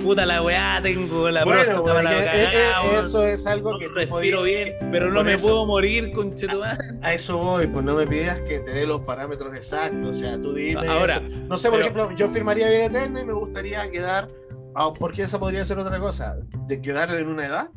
puta 0.00 0.26
la 0.26 0.42
weá, 0.42 0.80
tengo 0.82 1.30
la 1.30 1.44
Bueno, 1.44 1.60
próstata 1.62 1.82
pues, 1.82 1.94
para 1.94 2.02
la 2.02 2.24
cagada, 2.24 2.84
eh, 2.84 2.98
eso 3.00 3.26
es 3.26 3.46
algo 3.46 3.72
no 3.72 3.78
que 3.78 3.88
respiro 3.88 4.38
podías- 4.38 4.42
bien, 4.44 4.74
pero 4.90 5.10
no 5.10 5.22
me 5.24 5.34
eso. 5.34 5.44
puedo 5.48 5.66
morir, 5.66 6.12
conchetumare. 6.12 6.78
A 7.02 7.14
eso 7.14 7.36
voy, 7.38 7.66
pues 7.66 7.84
no 7.84 7.94
me 7.94 8.06
pidas 8.06 8.40
que 8.42 8.60
te 8.60 8.70
dé 8.72 8.86
los 8.86 9.00
parámetros 9.00 9.54
exactos. 9.54 10.08
O 10.08 10.14
sea, 10.14 10.40
tú 10.40 10.52
dime. 10.52 10.86
Ahora, 10.88 11.22
eso. 11.24 11.36
no 11.48 11.56
sé, 11.56 11.68
por 11.70 11.78
pero- 11.80 11.90
ejemplo, 12.04 12.16
yo 12.16 12.28
firmaría 12.30 12.68
vida 12.68 12.84
eterna 12.86 13.20
y 13.20 13.24
me 13.24 13.32
gustaría 13.32 13.90
quedar. 13.90 14.28
ah, 14.76 14.92
porque 14.96 15.22
esa 15.22 15.38
podría 15.40 15.64
ser 15.64 15.78
otra 15.78 15.98
cosa. 15.98 16.36
¿De 16.68 16.80
quedar 16.80 17.12
en 17.14 17.26
una 17.26 17.44
edad? 17.46 17.70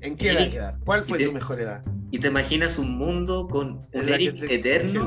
¿En 0.00 0.16
qué 0.16 0.30
edad 0.30 0.46
Y- 0.46 0.50
quedar? 0.50 0.78
¿Cuál 0.86 1.04
fue 1.04 1.18
te- 1.18 1.26
tu 1.26 1.32
mejor 1.32 1.60
edad? 1.60 1.84
¿Y 2.10 2.18
te 2.18 2.28
imaginas 2.28 2.78
un 2.78 2.96
mundo 2.96 3.46
con 3.46 3.86
un 3.92 4.10
la 4.10 4.16
que 4.16 4.24
Eric 4.28 4.46
te 4.46 4.54
eterno? 4.54 5.06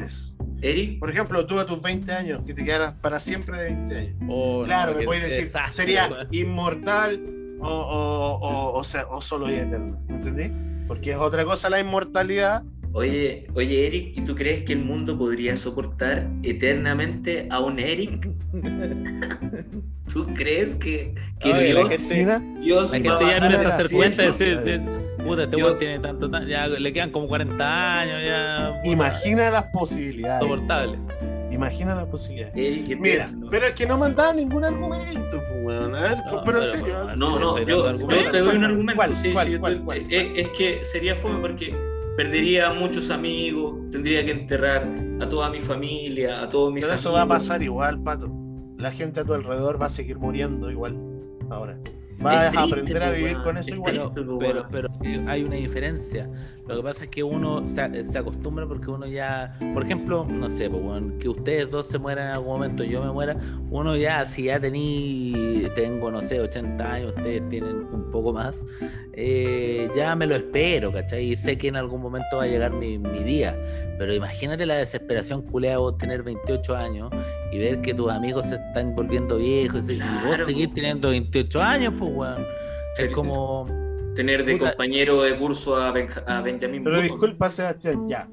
Eric, 0.63 0.99
Por 0.99 1.09
ejemplo, 1.09 1.45
tú 1.45 1.59
a 1.59 1.65
tus 1.65 1.81
20 1.81 2.11
años, 2.13 2.41
que 2.45 2.53
te 2.53 2.63
quedaras 2.63 2.93
para 3.01 3.19
siempre 3.19 3.57
de 3.59 3.65
20 3.75 3.97
años. 3.97 4.15
Oh, 4.29 4.63
Claro, 4.65 4.93
no, 4.93 4.99
me 4.99 5.05
puedes 5.05 5.23
decir, 5.23 5.45
desastre, 5.45 5.71
sería 5.71 6.07
weón. 6.07 6.27
inmortal 6.31 7.21
o, 7.59 7.67
o, 7.69 8.35
o, 8.39 8.77
o 8.79 8.83
sea, 8.83 9.05
o 9.07 9.19
solo 9.21 9.47
vida 9.47 9.63
eterna. 9.63 9.97
¿Me 10.07 10.15
entendí? 10.15 10.85
Porque 10.87 11.11
es 11.11 11.17
otra 11.17 11.43
cosa 11.45 11.69
la 11.69 11.79
inmortalidad. 11.79 12.63
Oye, 12.93 13.47
oye 13.55 13.87
Eric, 13.87 14.17
¿y 14.17 14.21
tú 14.21 14.35
crees 14.35 14.63
que 14.63 14.73
el 14.73 14.79
mundo 14.79 15.17
podría 15.17 15.57
soportar 15.57 16.27
eternamente 16.43 17.47
a 17.51 17.59
un 17.59 17.79
Eric? 17.79 18.29
¿Tú 20.13 20.27
crees 20.35 20.75
que, 20.75 21.15
que 21.39 21.53
Oye, 21.53 21.73
la 21.73 21.79
Dios, 21.81 21.89
gente- 21.89 22.15
Mira, 22.15 22.39
Dios 22.61 22.91
La 22.91 22.97
gente 22.97 23.09
ya 23.25 23.37
empieza 23.37 23.69
a 23.69 23.73
hacer 23.75 23.91
cuenta 23.91 24.23
y 24.23 24.31
decir, 24.31 24.59
de- 24.61 24.79
puta, 25.23 25.43
este 25.43 25.55
weón 25.55 25.79
tiene 25.79 25.99
tanto, 25.99 26.29
tan- 26.29 26.47
ya 26.47 26.67
le 26.67 26.93
quedan 26.93 27.11
como 27.11 27.27
40 27.27 27.99
años, 27.99 28.21
ya. 28.23 28.73
puta, 28.81 28.89
imagina 28.93 29.49
las 29.49 29.63
posibilidades. 29.65 30.41
Soportable. 30.43 30.99
Imagina 31.51 31.95
las 31.95 32.07
posibilidades. 32.07 32.53
Eric 32.57 32.99
Mira, 32.99 33.31
pero 33.49 33.65
es 33.67 33.73
que 33.73 33.85
no 33.85 33.97
me 33.97 34.07
han 34.07 34.15
dado 34.15 34.33
ningún 34.33 34.65
argumento, 34.65 35.37
pues, 35.37 35.63
weón. 35.63 35.95
A 35.95 36.01
ver, 36.01 36.17
No, 36.17 36.23
pero, 36.29 36.43
pero, 36.43 36.59
en 36.63 36.67
serio. 36.67 37.15
No, 37.15 37.39
no, 37.39 37.57
yo, 37.59 37.95
te 37.95 38.39
doy 38.39 38.55
un 38.57 38.61
¿Cuál, 38.61 38.63
argumento. 38.65 38.95
cuál, 38.95 39.15
sí, 39.15 39.31
cuál, 39.31 39.47
sí, 39.47 39.57
cuál, 39.57 39.77
yo- 39.79 39.85
cuál, 39.85 39.97
es, 39.99 40.03
cuál? 40.03 40.37
es 40.37 40.49
que 40.49 40.79
sería 40.83 41.15
fome 41.15 41.39
porque 41.39 41.73
perdería 42.15 42.69
a 42.69 42.73
muchos 42.73 43.09
amigos, 43.09 43.75
tendría 43.91 44.25
que 44.25 44.31
enterrar 44.31 44.93
a 45.21 45.29
toda 45.29 45.49
mi 45.49 45.61
familia, 45.61 46.41
a 46.41 46.49
todos 46.49 46.71
mis 46.71 46.83
Pero 46.83 46.95
eso 46.95 47.11
va 47.11 47.23
a 47.23 47.27
pasar 47.27 47.63
igual, 47.63 48.01
pato. 48.01 48.31
La 48.77 48.91
gente 48.91 49.21
a 49.21 49.23
tu 49.23 49.33
alrededor 49.33 49.81
va 49.81 49.87
a 49.87 49.89
seguir 49.89 50.17
muriendo 50.17 50.69
igual. 50.69 50.97
Ahora. 51.49 51.79
Vas 52.23 52.51
Es 52.51 52.57
a 52.57 52.61
triste, 52.67 52.79
aprender 52.79 53.03
a 53.03 53.11
vivir 53.11 53.37
con 53.43 53.57
eso 53.57 53.69
es 53.69 53.75
igual. 53.75 54.11
triste. 54.11 54.21
Pero, 54.39 54.67
pero, 54.71 54.89
eh, 55.03 55.23
hay 55.27 55.43
una 55.43 55.55
diferencia. 55.55 56.29
Lo 56.67 56.77
que 56.77 56.83
pasa 56.83 57.03
es 57.03 57.09
que 57.09 57.23
uno 57.23 57.65
se, 57.65 58.03
se 58.05 58.17
acostumbra 58.17 58.65
porque 58.65 58.89
uno 58.89 59.05
ya, 59.05 59.57
por 59.73 59.83
ejemplo, 59.83 60.25
no 60.25 60.49
sé, 60.49 60.69
pues, 60.69 61.03
que 61.19 61.27
ustedes 61.27 61.69
dos 61.69 61.87
se 61.87 61.99
mueran 61.99 62.29
en 62.29 62.33
algún 62.35 62.53
momento, 62.53 62.83
yo 62.85 63.03
me 63.03 63.11
muera, 63.11 63.35
uno 63.69 63.97
ya, 63.97 64.25
si 64.25 64.43
ya 64.43 64.59
tení, 64.61 65.67
tengo, 65.75 66.09
no 66.09 66.21
sé, 66.21 66.39
80 66.39 66.93
años, 66.93 67.13
ustedes 67.17 67.47
tienen 67.49 67.75
un 67.91 68.09
poco 68.11 68.31
más, 68.31 68.63
eh, 69.11 69.89
ya 69.95 70.15
me 70.15 70.25
lo 70.25 70.35
espero, 70.35 70.91
¿cachai? 70.93 71.31
Y 71.31 71.35
sé 71.35 71.57
que 71.57 71.67
en 71.67 71.75
algún 71.75 72.01
momento 72.01 72.37
va 72.37 72.43
a 72.43 72.47
llegar 72.47 72.71
mi, 72.71 72.97
mi 72.97 73.23
día. 73.23 73.57
Pero 73.97 74.13
imagínate 74.13 74.65
la 74.65 74.75
desesperación 74.75 75.41
culea 75.43 75.77
vos 75.77 75.97
tener 75.97 76.23
28 76.23 76.75
años 76.75 77.09
y 77.53 77.59
ver 77.59 77.81
que 77.81 77.93
tus 77.93 78.09
amigos 78.11 78.47
se 78.47 78.55
están 78.55 78.95
volviendo 78.95 79.37
viejos 79.37 79.87
y, 79.89 79.93
y 79.93 79.97
vos 79.99 80.37
po. 80.39 80.73
teniendo 80.73 81.09
28 81.09 81.61
años, 81.61 81.93
pues, 81.99 82.11
weón. 82.13 82.45
Es 82.97 83.09
como... 83.13 83.67
Tener 84.15 84.45
de 84.45 84.53
Puta. 84.57 84.69
compañero 84.71 85.21
de 85.23 85.35
curso 85.37 85.75
a, 85.75 85.91
Benja- 85.91 86.23
a 86.27 86.41
Benjamín 86.41 86.83
Pero 86.83 87.01
disculpa, 87.01 87.49
Sebastián, 87.49 88.07
ya. 88.07 88.27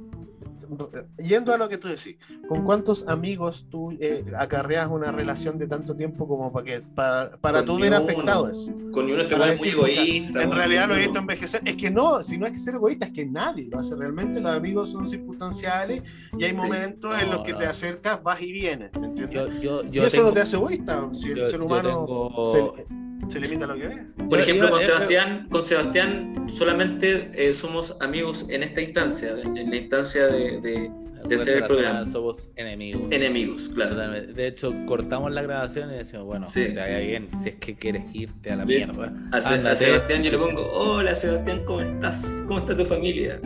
Yendo 1.18 1.52
a 1.52 1.58
lo 1.58 1.68
que 1.68 1.78
tú 1.78 1.88
decís, 1.88 2.16
¿con 2.48 2.64
cuántos 2.64 3.06
amigos 3.08 3.66
tú 3.70 3.92
eh, 4.00 4.24
acarreas 4.36 4.88
una 4.88 5.10
relación 5.12 5.58
de 5.58 5.66
tanto 5.66 5.94
tiempo 5.96 6.26
como 6.28 6.52
para 6.52 6.64
que 6.64 6.80
para, 6.94 7.36
para 7.38 7.64
tú 7.64 7.78
ver 7.78 7.94
afectado 7.94 8.48
eso? 8.48 8.70
Con 8.92 9.04
uno 9.10 9.22
este 9.22 9.34
Para 9.34 9.46
muy 9.46 9.50
decir, 9.52 9.76
pucha, 9.76 9.90
egoísta. 10.02 10.42
En 10.42 10.50
realidad 10.52 10.88
lo 10.88 10.96
visto 10.96 11.18
envejecer. 11.18 11.62
Es 11.64 11.76
que 11.76 11.90
no, 11.90 12.22
si 12.22 12.38
no 12.38 12.46
es 12.46 12.52
que 12.52 12.58
ser 12.58 12.74
egoísta, 12.74 13.06
es 13.06 13.12
que 13.12 13.26
nadie 13.26 13.68
lo 13.70 13.78
hace 13.78 13.94
realmente. 13.96 14.40
Los 14.40 14.52
amigos 14.52 14.90
son 14.90 15.06
circunstanciales 15.08 16.02
y 16.38 16.44
hay 16.44 16.52
momentos 16.52 17.16
en 17.20 17.26
No, 17.30 17.34
los 17.36 17.42
que 17.42 17.52
no. 17.52 17.58
te 17.58 17.66
acercas, 17.66 18.22
vas 18.22 18.40
y 18.42 18.52
vienes. 18.52 18.90
¿me 19.00 19.06
entiendes? 19.08 19.34
Yo, 19.60 19.60
yo, 19.60 19.84
y 19.84 19.90
yo 19.90 20.06
eso 20.06 20.16
tengo- 20.16 20.28
no 20.28 20.34
te 20.34 20.40
hace 20.40 20.56
egoísta. 20.56 21.08
Si 21.12 21.30
el 21.30 21.44
ser 21.44 21.60
humano 21.62 21.88
tengo- 22.06 22.46
se, 22.46 22.86
se 23.31 23.41
limita 23.41 23.64
a 23.64 23.68
lo 23.68 23.74
que 23.74 23.87
ve. 23.89 23.97
Por 24.28 24.39
Yo- 24.39 24.43
ejemplo, 24.45 24.66
yo- 24.66 24.70
con 24.72 24.81
yo- 24.81 24.87
Sebastián, 24.87 25.47
con 25.51 25.62
Sebastián 25.62 26.47
solamente 26.49 27.31
eh, 27.35 27.55
somos 27.55 27.97
amigos 28.01 28.47
en 28.51 28.62
esta 28.62 28.81
instancia, 28.81 29.31
en 29.43 29.70
la 29.70 29.76
instancia 29.76 30.26
de, 30.26 30.61
de 30.61 30.91
el 31.28 31.64
programa. 31.64 32.07
Somos 32.07 32.49
enemigos. 32.57 33.03
enemigos, 33.11 33.70
claro. 33.74 33.95
De 34.11 34.47
hecho, 34.47 34.74
cortamos 34.87 35.31
la 35.31 35.43
grabación 35.43 35.91
y 35.93 35.99
decimos, 35.99 36.24
bueno, 36.26 36.47
Sí. 36.47 36.64
que 36.66 36.72
te 36.72 36.81
vaya 36.81 36.99
bien, 36.99 37.28
si 37.43 37.51
es 37.51 37.55
que 37.57 37.74
quieres 37.76 38.03
irte 38.14 38.51
a 38.51 38.57
la 38.57 38.64
Bien. 38.64 38.89
mierda. 38.91 39.12
A, 39.31 39.41
Se- 39.43 39.49
a 39.49 39.57
Ándate. 39.59 39.76
Sebastián 39.76 40.22
yo 40.24 40.31
le 40.33 40.39
pongo, 40.39 40.66
hola 40.72 41.14
Sebastián, 41.14 41.62
¿cómo 41.66 41.83
estás? 41.83 42.43
¿Cómo 42.49 42.59
está 42.61 42.76
tu 42.76 42.85
familia? 42.85 43.39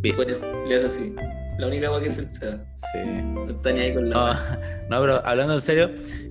Bien. 0.00 0.16
Pues 0.16 0.42
le 0.68 0.74
haces 0.76 0.96
así. 0.96 1.14
La 1.62 1.68
única 1.68 1.86
cosa 1.90 2.02
que 2.02 2.08
es 2.08 2.18
el 2.18 2.28
Seba. 2.28 2.58
Sí. 2.92 2.98
No 3.22 3.48
está 3.48 3.70
ni 3.70 3.78
ahí 3.78 3.94
con 3.94 4.10
la 4.10 4.16
No, 4.16 4.32
no, 4.90 5.00
pero 5.00 5.24
hablando 5.24 5.54
en 5.54 5.60
serio, 5.60 5.90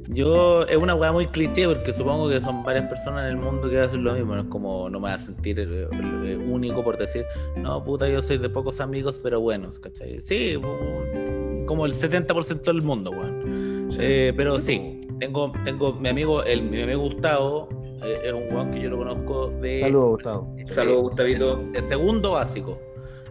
yo 0.10 0.64
es 0.64 0.76
una 0.76 0.94
weá 0.94 1.14
muy 1.14 1.28
cliché 1.28 1.66
porque 1.70 1.94
supongo 1.94 2.28
que 2.28 2.42
son 2.42 2.66
varias 2.66 2.90
personas 2.90 3.24
en 3.24 3.30
el 3.30 3.38
mundo 3.38 3.70
que 3.70 3.80
hacen 3.80 4.04
lo 4.04 4.14
mismo. 4.14 4.36
No 4.36 4.42
es 4.42 4.48
como 4.50 4.90
no 4.90 5.00
me 5.00 5.04
voy 5.08 5.12
a 5.14 5.18
sentir 5.18 5.58
eh, 5.58 5.88
eh, 5.94 6.36
único 6.36 6.84
por 6.84 6.98
decir, 6.98 7.24
no, 7.56 7.82
puta, 7.82 8.10
yo 8.10 8.22
soy 8.22 8.40
de 8.40 8.50
pocos 8.50 8.82
amigos, 8.82 9.22
pero 9.24 9.40
buenos, 9.40 9.80
¿cachai? 9.80 10.20
Sí, 10.20 10.60
como 11.66 11.86
el 11.86 11.94
70% 11.94 12.64
del 12.64 12.82
mundo, 12.82 13.12
weón. 13.12 13.88
Sí. 13.90 14.00
Eh, 14.02 14.34
pero 14.36 14.60
sí, 14.60 15.00
Tengo, 15.18 15.54
tengo 15.64 15.94
mi 15.94 16.10
amigo, 16.10 16.44
el, 16.44 16.64
mi 16.64 16.82
amigo 16.82 17.04
Gustavo, 17.04 17.70
es 18.04 18.34
un 18.34 18.54
weón 18.54 18.70
que 18.72 18.82
yo 18.82 18.90
lo 18.90 18.98
conozco 18.98 19.50
de. 19.62 19.78
Saludos, 19.78 20.10
Gustavo. 20.10 20.56
Saludos, 20.66 21.02
Gustavito. 21.04 21.56
De 21.72 21.82
segundo 21.84 22.32
básico. 22.32 22.78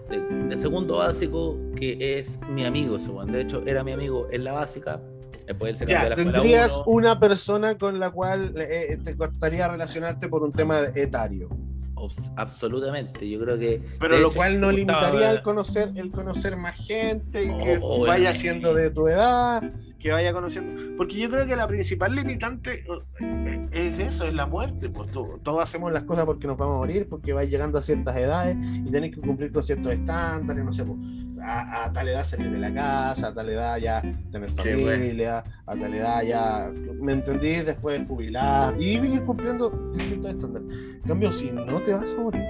De, 0.08 0.20
de 0.48 0.56
segundo 0.56 0.98
básico, 0.98 1.56
que 1.76 2.18
es 2.18 2.38
mi 2.50 2.64
amigo. 2.64 2.98
De 2.98 3.40
hecho, 3.42 3.62
era 3.66 3.84
mi 3.84 3.92
amigo 3.92 4.26
en 4.32 4.42
la 4.44 4.52
básica. 4.52 5.00
Después 5.46 5.70
él 5.72 5.76
se 5.78 5.84
cambió 5.86 5.98
a 5.98 6.02
Ya, 6.02 6.08
la 6.10 6.14
tendrías 6.16 6.74
uno. 6.86 6.96
una 6.98 7.20
persona 7.20 7.76
con 7.78 7.98
la 8.00 8.10
cual 8.10 8.54
eh, 8.56 8.98
te 9.02 9.16
costaría 9.16 9.68
relacionarte 9.68 10.28
por 10.28 10.42
un 10.42 10.52
tema 10.52 10.80
etario. 10.94 11.48
Obs- 11.94 12.32
Absolutamente, 12.36 13.28
yo 13.28 13.38
creo 13.40 13.58
que. 13.58 13.82
Pero 13.98 14.18
lo 14.18 14.28
hecho, 14.28 14.36
cual 14.36 14.60
no 14.60 14.72
limitaría 14.72 15.30
el 15.32 15.42
conocer, 15.42 15.90
el 15.96 16.10
conocer 16.10 16.56
más 16.56 16.76
gente, 16.86 17.44
y 17.44 17.48
que 17.58 17.78
Oh, 17.82 18.06
vaya 18.06 18.32
siendo 18.32 18.74
de 18.74 18.90
tu 18.90 19.06
edad, 19.08 19.62
que 20.00 20.10
vaya 20.10 20.32
conociendo. 20.32 20.96
Porque 20.96 21.16
yo 21.18 21.30
creo 21.30 21.46
que 21.46 21.54
la 21.54 21.68
principal 21.68 22.14
limitante 22.16 22.84
eh, 23.20 23.68
es 23.70 23.98
eso, 24.00 24.24
es 24.26 24.34
la 24.34 24.46
muerte. 24.46 24.88
Pues 24.88 25.10
to- 25.10 25.38
todos 25.42 25.60
hacemos 25.62 25.92
las 25.92 26.02
cosas 26.04 26.24
porque 26.24 26.46
nos 26.46 26.56
vamos 26.56 26.76
a 26.76 26.78
morir, 26.78 27.06
porque 27.08 27.32
vais 27.32 27.50
llegando 27.50 27.78
a 27.78 27.82
ciertas 27.82 28.16
edades 28.16 28.56
y 28.58 28.90
tenéis 28.90 29.14
que 29.14 29.20
cumplir 29.20 29.52
con 29.52 29.62
ciertos 29.62 29.92
estándares, 29.92 30.64
no 30.64 30.72
sé, 30.72 30.84
pues, 30.84 30.98
a, 31.42 31.84
a 31.84 31.92
tal 31.92 32.08
edad 32.08 32.22
salir 32.24 32.50
de 32.50 32.58
la 32.58 32.72
casa, 32.74 33.28
a 33.28 33.34
tal 33.34 33.48
edad 33.48 33.76
ya 33.78 34.02
tener 34.32 34.50
bueno. 34.52 34.82
familia, 34.90 35.44
a 35.66 35.76
tal 35.76 35.94
edad 35.94 36.22
ya, 36.22 36.70
¿me 37.00 37.12
entendís? 37.12 37.64
Después 37.64 38.06
jubilar 38.08 38.74
y 38.80 38.98
vivir 38.98 39.22
cumpliendo 39.24 39.70
distintos 39.94 40.32
estándares. 40.34 40.68
En 40.96 41.02
cambio, 41.02 41.32
si 41.32 41.50
no 41.50 41.80
te 41.80 41.92
vas 41.94 42.14
a 42.14 42.20
morir, 42.22 42.44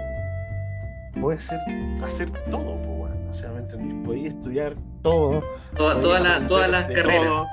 puedes 1.21 1.45
ser, 1.45 1.59
hacer 2.03 2.31
todo, 2.51 2.81
pues, 2.83 3.00
o 3.31 3.33
sea, 3.33 3.53
¿me 3.53 3.61
entendís? 3.61 3.95
Podés 4.05 4.25
estudiar 4.27 4.75
todo, 5.03 5.43
Toda- 5.77 6.21
la- 6.21 6.47
todas 6.47 6.71
las 6.71 6.91
carreras. 6.91 7.25
todo. 7.27 7.47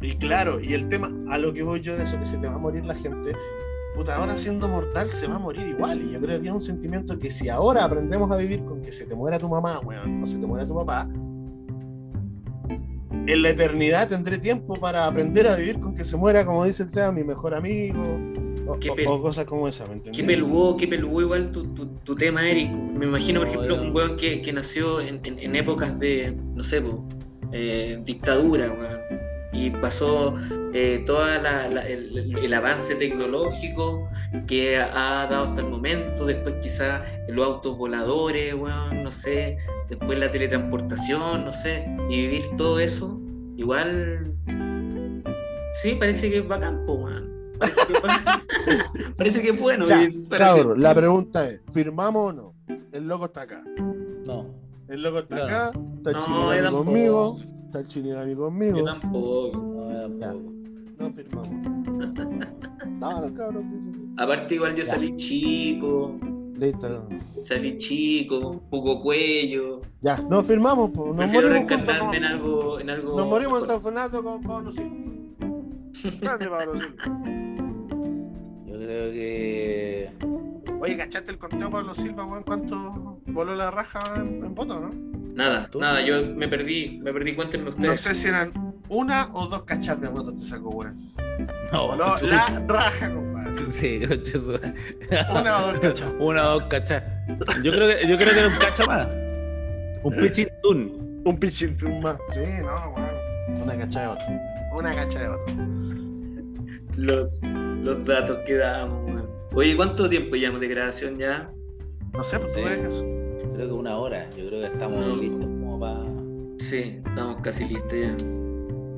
Y 0.00 0.12
claro, 0.16 0.60
y 0.60 0.74
el 0.74 0.88
tema, 0.88 1.10
a 1.30 1.38
lo 1.38 1.52
que 1.52 1.62
voy 1.62 1.80
yo 1.80 1.96
de 1.96 2.04
eso, 2.04 2.18
que 2.18 2.24
se 2.24 2.36
te 2.38 2.46
va 2.46 2.54
a 2.54 2.58
morir 2.58 2.84
la 2.84 2.94
gente, 2.94 3.32
puta, 3.96 4.16
ahora 4.16 4.34
siendo 4.36 4.68
mortal 4.68 5.10
se 5.10 5.26
va 5.26 5.36
a 5.36 5.38
morir 5.38 5.66
igual. 5.66 6.02
Y 6.02 6.12
yo 6.12 6.20
creo 6.20 6.40
que 6.40 6.48
es 6.48 6.52
un 6.52 6.60
sentimiento 6.60 7.18
que 7.18 7.30
si 7.30 7.48
ahora 7.48 7.84
aprendemos 7.84 8.30
a 8.30 8.36
vivir 8.36 8.64
con 8.64 8.82
que 8.82 8.92
se 8.92 9.06
te 9.06 9.14
muera 9.14 9.38
tu 9.38 9.48
mamá, 9.48 9.80
weón, 9.80 10.22
o 10.22 10.26
se 10.26 10.36
te 10.38 10.46
muera 10.46 10.66
tu 10.66 10.74
papá, 10.74 11.08
en 13.26 13.42
la 13.42 13.48
eternidad 13.48 14.08
tendré 14.08 14.36
tiempo 14.38 14.74
para 14.74 15.06
aprender 15.06 15.48
a 15.48 15.56
vivir 15.56 15.80
con 15.80 15.94
que 15.94 16.04
se 16.04 16.16
muera, 16.16 16.44
como 16.44 16.64
dice 16.64 16.82
el 16.82 16.90
sea 16.90 17.10
mi 17.10 17.24
mejor 17.24 17.54
amigo, 17.54 18.02
o, 18.66 18.78
Qué 18.78 18.90
o- 19.06 19.22
cosas 19.22 19.44
como 19.44 19.68
esa, 19.68 19.86
¿me 19.86 19.94
entendés? 19.94 20.20
Qué 20.20 20.24
peludo, 20.26 20.76
qué 20.76 20.86
peludo 20.88 21.20
igual 21.20 21.50
tu, 21.52 21.64
tu, 21.74 21.86
tu 22.04 22.14
tema, 22.14 22.48
Eric. 22.48 22.70
Me 22.70 23.06
imagino, 23.06 23.40
por 23.40 23.48
ejemplo, 23.48 23.80
un 23.80 23.94
weón 23.94 24.16
que, 24.16 24.40
que 24.42 24.52
nació 24.52 25.00
en, 25.00 25.20
en- 25.24 25.38
en 25.38 25.56
épocas 25.56 25.98
de, 25.98 26.32
no 26.54 26.62
sé, 26.62 26.80
po, 26.80 27.06
eh, 27.52 27.98
dictadura, 28.04 28.66
weón. 28.70 29.00
Y 29.52 29.70
pasó 29.70 30.34
eh, 30.72 31.02
todo 31.06 31.24
el, 31.32 32.36
el 32.42 32.54
avance 32.54 32.96
tecnológico 32.96 34.08
que 34.48 34.76
ha 34.78 35.28
dado 35.30 35.44
hasta 35.44 35.60
el 35.60 35.68
momento. 35.68 36.26
Después 36.26 36.56
quizá 36.60 37.04
los 37.28 37.46
autos 37.46 37.78
voladores, 37.78 38.52
weón, 38.54 39.04
no 39.04 39.12
sé. 39.12 39.56
Después 39.88 40.18
la 40.18 40.28
teletransportación, 40.30 41.44
no 41.44 41.52
sé. 41.52 41.86
Y 42.10 42.16
vivir 42.22 42.46
todo 42.56 42.80
eso, 42.80 43.20
igual... 43.56 44.32
Sí, 45.82 45.94
parece 45.98 46.30
que 46.30 46.38
es 46.38 46.48
bacán, 46.48 46.84
po, 46.86 46.94
weón. 46.94 47.33
Parece 49.16 49.42
que 49.42 49.50
es 49.50 49.60
bueno. 49.60 49.86
Ya, 49.86 50.08
cabrón, 50.36 50.80
la 50.80 50.94
pregunta 50.94 51.48
es, 51.48 51.60
¿firmamos 51.72 52.30
o 52.30 52.32
no? 52.32 52.54
El 52.92 53.06
loco 53.08 53.26
está 53.26 53.42
acá. 53.42 53.62
No. 54.26 54.46
El 54.88 55.02
loco 55.02 55.18
está 55.20 55.36
Claro. 55.36 55.46
acá, 55.70 55.70
está 55.96 56.10
el 56.10 56.16
No, 56.16 56.22
tampoco. 56.62 56.84
conmigo, 56.84 57.38
está 57.66 57.80
el 57.80 57.86
Shinigami 57.86 58.34
conmigo. 58.34 58.78
Yo 58.78 58.84
tampoco. 58.84 59.50
No, 59.58 59.92
yo 59.92 60.18
Ya. 60.18 60.26
tampoco. 60.28 60.54
No 60.98 61.12
firmamos. 61.12 61.66
No, 63.00 63.20
no, 63.20 63.34
cabrón. 63.34 64.14
Aparte, 64.16 64.54
igual 64.54 64.74
yo 64.76 64.84
Ya. 64.84 64.90
salí 64.90 65.16
chico, 65.16 66.16
Listo. 66.56 67.08
salí 67.42 67.76
chico, 67.78 68.62
poco 68.70 69.00
cuello. 69.02 69.80
Ya, 70.02 70.18
no 70.30 70.42
firmamos, 70.42 70.90
pues. 70.94 71.08
Nos 71.08 71.16
Prefiero 71.16 71.48
morimos 71.48 71.72
juntos. 71.72 72.14
en 72.14 72.24
algo, 72.24 72.80
en 72.80 72.90
algo. 72.90 73.16
Nos 73.16 73.26
morimos 73.26 73.62
en. 73.62 73.66
San 73.68 73.82
Fernando 73.82 74.22
con 74.22 74.40
Pablo 74.42 74.70
Silva. 74.70 74.94
Grande 76.20 76.48
Pablo 76.48 76.76
Silva. 76.76 77.04
Yo 78.66 78.74
creo 78.78 79.12
que. 79.12 80.10
Oye, 80.80 80.96
¿cachaste 80.96 81.30
el 81.32 81.38
conteo 81.38 81.70
Pablo 81.70 81.94
Silva, 81.94 82.24
weón? 82.24 82.42
¿Cuánto 82.42 83.20
voló 83.26 83.54
la 83.54 83.70
raja 83.70 84.00
en, 84.16 84.44
en 84.44 84.54
voto, 84.54 84.80
no? 84.80 84.90
Nada, 85.34 85.68
¿Tú? 85.70 85.80
nada, 85.80 86.00
yo 86.02 86.22
me 86.36 86.46
perdí, 86.46 87.00
me 87.02 87.12
perdí, 87.12 87.34
cuéntenme 87.34 87.70
ustedes. 87.70 87.90
No 87.90 87.96
sé 87.96 88.14
si 88.14 88.28
eran 88.28 88.52
una 88.88 89.28
o 89.34 89.46
dos 89.46 89.62
cachas 89.64 90.00
de 90.00 90.08
votos 90.08 90.34
que 90.34 90.44
sacó, 90.44 90.70
weón. 90.70 91.12
No, 91.72 91.88
Voló 91.88 92.16
la 92.22 92.62
raja, 92.68 93.12
compadre. 93.12 93.64
Sí, 93.72 94.00
su- 94.30 94.60
Una 95.32 95.58
o 95.58 95.66
dos 95.72 95.80
cachas. 95.80 96.12
Una 96.20 96.48
o 96.48 96.60
dos 96.60 96.64
cachas. 96.68 97.02
Yo 97.62 97.72
creo 97.72 97.88
que, 97.88 98.06
yo 98.06 98.16
creo 98.18 98.32
que 98.34 98.38
era 98.40 98.48
un 98.48 98.56
cacha 98.56 98.84
más. 98.86 99.08
Un 100.02 100.14
pichintún. 100.20 101.22
Un 101.24 101.38
pichintún 101.38 102.00
más. 102.00 102.18
Sí, 102.32 102.40
no, 102.60 102.90
weón. 102.90 103.62
Una 103.62 103.76
cacha 103.78 104.00
de 104.02 104.06
voto. 104.08 104.24
Una 104.74 104.94
cacha 104.94 105.20
de 105.20 105.28
voto. 105.28 105.52
Los, 106.96 107.40
los 107.82 108.04
datos 108.04 108.38
que 108.46 108.56
weón. 108.58 109.28
Oye, 109.54 109.76
¿cuánto 109.76 110.08
tiempo 110.08 110.36
llevamos 110.36 110.60
de 110.60 110.68
grabación 110.68 111.16
ya? 111.16 111.52
No 112.12 112.24
sé, 112.24 112.38
pues 112.38 112.52
tú 112.52 112.60
eso. 112.60 113.04
Creo 113.54 113.68
que 113.68 113.72
una 113.72 113.96
hora. 113.96 114.28
Yo 114.30 114.48
creo 114.48 114.60
que 114.60 114.66
estamos 114.66 115.06
No. 115.06 115.16
listos 115.16 115.44
como 115.44 115.78
para. 115.80 116.04
Sí, 116.58 117.00
estamos 117.06 117.40
casi 117.42 117.68
listos 117.68 117.92
ya. 117.92 118.16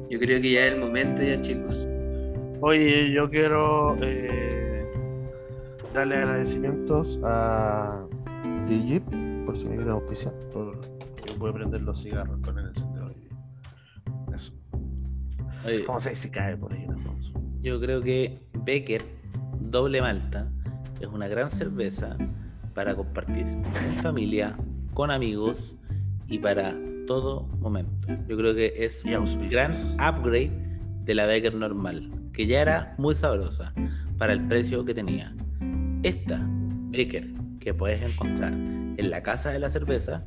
Yo 0.08 0.18
creo 0.20 0.40
que 0.40 0.52
ya 0.52 0.66
es 0.66 0.72
el 0.72 0.80
momento 0.80 1.22
ya, 1.22 1.40
chicos. 1.40 1.86
Oye, 2.60 3.12
yo 3.12 3.28
quiero 3.28 3.96
eh, 4.00 4.90
darle 5.92 6.16
agradecimientos 6.16 7.20
a 7.22 8.06
Digip 8.66 9.04
por 9.44 9.56
si 9.56 9.66
me 9.66 9.74
quieren 9.74 9.92
auspiciar. 9.92 10.32
Por, 10.52 10.80
que 11.22 11.34
puede 11.38 11.52
prender 11.54 11.82
los 11.82 12.00
cigarros 12.02 12.38
con 12.40 12.58
el. 12.58 12.70
Oye, 15.66 15.84
¿Cómo 15.84 16.00
se 16.00 16.14
si 16.14 16.30
cae 16.30 16.56
por 16.56 16.72
ahí 16.72 16.86
Alfonso? 16.88 17.32
yo 17.60 17.80
creo 17.80 18.00
que 18.00 18.40
Becker 18.64 19.02
Doble 19.60 20.00
Malta 20.00 20.48
es 21.00 21.08
una 21.08 21.26
gran 21.28 21.50
cerveza 21.50 22.16
para 22.74 22.94
compartir 22.94 23.46
en 23.46 24.02
familia, 24.02 24.56
con 24.94 25.10
amigos 25.10 25.76
y 26.28 26.38
para 26.38 26.74
todo 27.06 27.48
momento. 27.58 28.08
Yo 28.28 28.36
creo 28.36 28.54
que 28.54 28.72
es 28.84 29.04
Y 29.04 29.14
un 29.14 29.48
gran 29.48 29.72
upgrade 29.94 30.52
de 31.04 31.14
la 31.14 31.26
Becker 31.26 31.54
normal, 31.54 32.10
que 32.32 32.46
ya 32.46 32.60
era 32.60 32.94
muy 32.98 33.14
sabrosa 33.14 33.72
para 34.18 34.32
el 34.32 34.46
precio 34.46 34.84
que 34.84 34.94
tenía. 34.94 35.34
Esta 36.02 36.40
Becker 36.90 37.28
que 37.60 37.74
puedes 37.74 38.02
encontrar 38.02 38.52
en 38.52 39.10
la 39.10 39.22
casa 39.22 39.50
de 39.50 39.58
la 39.58 39.70
cerveza 39.70 40.24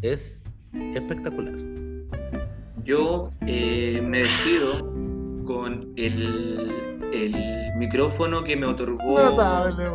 es 0.00 0.42
espectacular. 0.72 1.81
Yo 2.84 3.30
eh, 3.46 4.00
me 4.02 4.20
despido 4.20 4.92
con 5.44 5.92
el, 5.96 6.72
el 7.12 7.34
micrófono 7.76 8.42
que 8.42 8.56
me 8.56 8.66
otorgó 8.66 9.20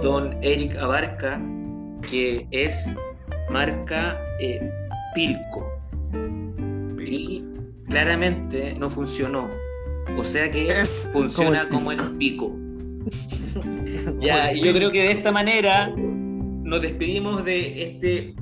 don 0.01 0.37
Eric 0.41 0.75
Abarca, 0.77 1.41
que 2.09 2.47
es 2.51 2.85
marca 3.49 4.19
eh, 4.39 4.71
Pilco. 5.13 5.69
Y 6.99 7.43
claramente 7.89 8.75
no 8.75 8.89
funcionó. 8.89 9.49
O 10.17 10.23
sea 10.23 10.49
que 10.49 10.67
Es 10.67 11.09
funciona 11.11 11.67
como 11.69 11.79
como 11.79 11.91
el 11.91 11.99
el 12.01 12.17
pico. 12.17 12.55
Ya, 14.19 14.53
y 14.53 14.61
yo 14.61 14.71
creo 14.71 14.91
que 14.91 15.03
de 15.03 15.11
esta 15.11 15.31
manera 15.31 15.91
nos 15.95 16.81
despedimos 16.81 17.43
de 17.43 17.83
este 17.83 18.35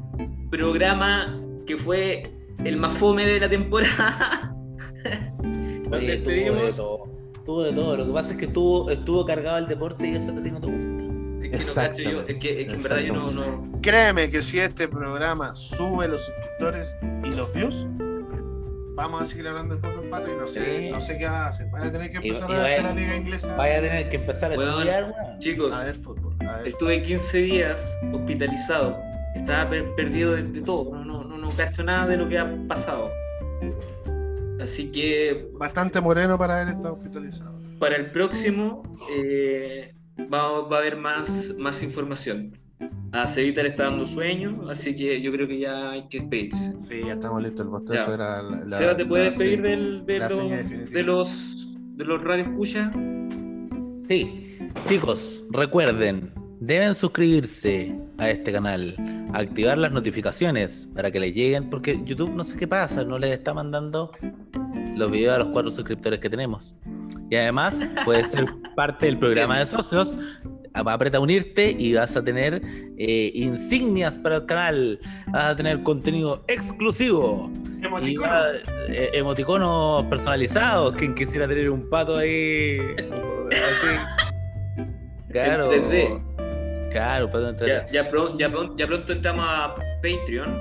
programa 0.49 1.39
que 1.65 1.77
fue 1.77 2.23
el 2.65 2.77
más 2.77 2.93
fome 2.93 3.25
de 3.25 3.39
la 3.39 3.49
temporada. 3.49 4.55
Nos 5.89 5.99
Oye, 5.99 6.17
tuvo 6.17 6.29
de 6.31 6.35
despedimos. 6.41 6.75
todo. 6.75 7.09
Tuvo 7.45 7.63
de 7.63 7.73
todo. 7.73 7.97
Lo 7.97 8.05
que 8.07 8.11
pasa 8.13 8.31
es 8.31 8.37
que 8.37 8.45
estuvo, 8.45 8.89
estuvo 8.89 9.25
cargado 9.25 9.57
el 9.59 9.67
deporte 9.67 10.07
y 10.07 10.15
eso 10.15 10.31
a 10.31 10.41
ti 10.41 10.51
no 10.51 10.59
te 10.59 10.67
gusta. 10.67 10.95
Es 11.55 11.75
que, 11.75 12.03
no 12.03 12.11
yo, 12.11 12.21
es 12.21 12.35
que, 12.37 12.61
es 12.61 12.67
que 12.67 12.73
en 12.73 12.83
verdad 12.83 12.97
yo 12.99 13.13
no, 13.13 13.31
no- 13.31 13.79
Créeme 13.81 14.29
que 14.31 14.41
si 14.41 14.59
este 14.59 14.87
programa 14.87 15.55
sube 15.55 16.07
los 16.07 16.25
suscriptores 16.25 16.97
y 17.23 17.29
los 17.29 17.53
views, 17.53 17.85
vamos 18.95 19.21
a 19.21 19.25
seguir 19.25 19.47
hablando 19.47 19.75
de 19.75 19.81
fútbol 19.81 20.09
pato 20.09 20.33
y 20.33 20.35
no 20.39 20.47
sé, 20.47 20.79
Sí. 20.79 20.89
no 20.89 20.99
sé 20.99 21.17
qué 21.19 21.25
va 21.27 21.45
a 21.45 21.47
hacer. 21.49 21.69
Vas 21.69 21.83
a 21.83 21.91
tener 21.91 22.09
que 22.09 22.17
Y- 22.17 22.29
empezar 22.29 22.49
y 22.49 22.53
a 22.53 22.57
ver 22.57 22.81
vaya- 22.81 22.81
la 22.81 22.99
liga 22.99 23.15
inglesa. 23.15 23.55
Vaya 23.55 23.77
a 23.77 23.81
tener 23.81 24.09
que 24.09 24.15
empezar 24.15 24.53
a 24.53 24.57
Weón. 24.57 24.69
estudiar, 24.71 25.03
weón. 25.03 25.39
Chicos, 25.39 25.71
A 25.73 25.83
ver 25.83 25.95
fútbol. 25.95 26.35
A 26.49 26.57
ver 26.57 26.67
estuve 26.69 27.03
15 27.03 27.37
días 27.37 27.99
hospitalizado. 28.11 28.97
Estaba 29.35 29.69
per- 29.69 29.93
perdido 29.95 30.33
de, 30.33 30.43
de 30.43 30.61
todo. 30.61 30.95
No, 30.95 31.23
no, 31.23 31.34
no, 31.45 31.55
cacho 31.55 31.83
nada 31.83 32.07
de 32.07 32.17
lo 32.17 32.27
que 32.29 32.37
ha 32.37 32.67
pasado. 32.67 33.09
Así 34.59 34.91
que 34.91 35.47
Bastante 35.59 35.99
moreno 36.01 36.37
para 36.37 36.69
estado 36.69 36.93
hospitalizado. 36.95 37.59
para 37.79 37.95
el 37.97 38.11
próximo 38.11 38.83
eh, 39.11 39.93
va, 40.33 40.61
va 40.67 40.77
a 40.77 40.79
haber 40.79 40.97
más, 40.97 41.53
más 41.57 41.83
información. 41.83 42.57
A 43.11 43.27
Cevita 43.27 43.63
le 43.63 43.69
está 43.69 43.83
dando 43.85 44.05
sueño, 44.05 44.67
así 44.69 44.93
que 44.95 45.21
yo 45.21 45.31
creo 45.31 45.47
que 45.47 45.59
ya 45.59 45.91
hay 45.91 46.07
que 46.09 46.19
despedirse. 46.19 46.73
Sí, 46.89 47.01
ya 47.05 47.13
estamos 47.13 47.41
listos. 47.41 47.65
El 47.65 47.69
bostezo 47.69 48.13
era 48.13 48.41
la, 48.41 48.65
la- 48.65 48.77
Seba, 48.77 48.97
¿te 48.97 49.05
puedes 49.05 49.25
la 49.25 49.29
despedir 49.45 49.61
del- 49.61 50.05
de, 50.05 50.19
los, 50.19 50.91
de 50.91 51.03
los 51.03 51.61
de 51.95 52.03
los 52.05 52.21
Radio 52.23 52.43
Escucha. 52.43 52.91
Sí, 54.09 54.57
chicos, 54.85 55.45
recuerden, 55.49 56.33
deben 56.59 56.95
suscribirse 56.95 57.95
a 58.17 58.29
este 58.29 58.51
canal, 58.51 58.95
activar 59.33 59.77
las 59.77 59.91
notificaciones 59.91 60.89
para 60.93 61.11
que 61.11 61.19
les 61.19 61.33
lleguen, 61.33 61.69
porque 61.69 61.99
YouTube 62.05 62.33
no 62.33 62.43
sé 62.43 62.57
qué 62.57 62.67
pasa, 62.67 63.03
no 63.03 63.17
les 63.19 63.33
está 63.33 63.53
mandando 63.53 64.11
los 64.95 65.11
videos 65.11 65.35
a 65.35 65.39
los 65.39 65.47
cuatro 65.49 65.71
suscriptores 65.71 66.19
que 66.19 66.29
tenemos. 66.29 66.75
Y 67.29 67.35
además, 67.35 67.77
puedes 68.03 68.27
ser 68.27 68.45
parte 68.75 69.05
del 69.07 69.17
programa 69.17 69.59
de 69.59 69.65
socios. 69.65 70.17
Apreta 70.73 71.17
a 71.17 71.21
unirte 71.21 71.71
y 71.71 71.93
vas 71.93 72.17
a 72.17 72.23
tener 72.23 72.61
eh, 72.97 73.31
insignias 73.33 74.19
para 74.19 74.37
el 74.37 74.45
canal. 74.45 74.99
Vas 75.27 75.51
a 75.51 75.55
tener 75.55 75.81
contenido 75.83 76.43
exclusivo. 76.47 77.49
Emoticonos. 77.81 78.73
eh, 78.89 79.09
emoticonos 79.13 80.03
personalizados. 80.05 80.95
Quien 80.95 81.15
quisiera 81.15 81.47
tener 81.47 81.69
un 81.69 81.89
pato 81.89 82.17
ahí. 82.17 82.79
Así. 83.51 84.87
Claro. 85.29 85.69
En 86.95 87.01
3D. 87.01 87.03
Claro, 87.03 87.25
pato 87.31 87.49
en 87.49 87.55
3D. 87.57 87.67
Ya, 87.67 87.89
ya, 87.91 88.09
pron- 88.11 88.37
ya 88.37 88.49
pron- 88.49 88.77
ya 88.77 88.87
pronto 88.87 89.11
entramos 89.11 89.45
a 89.47 89.75
Patreon. 90.01 90.59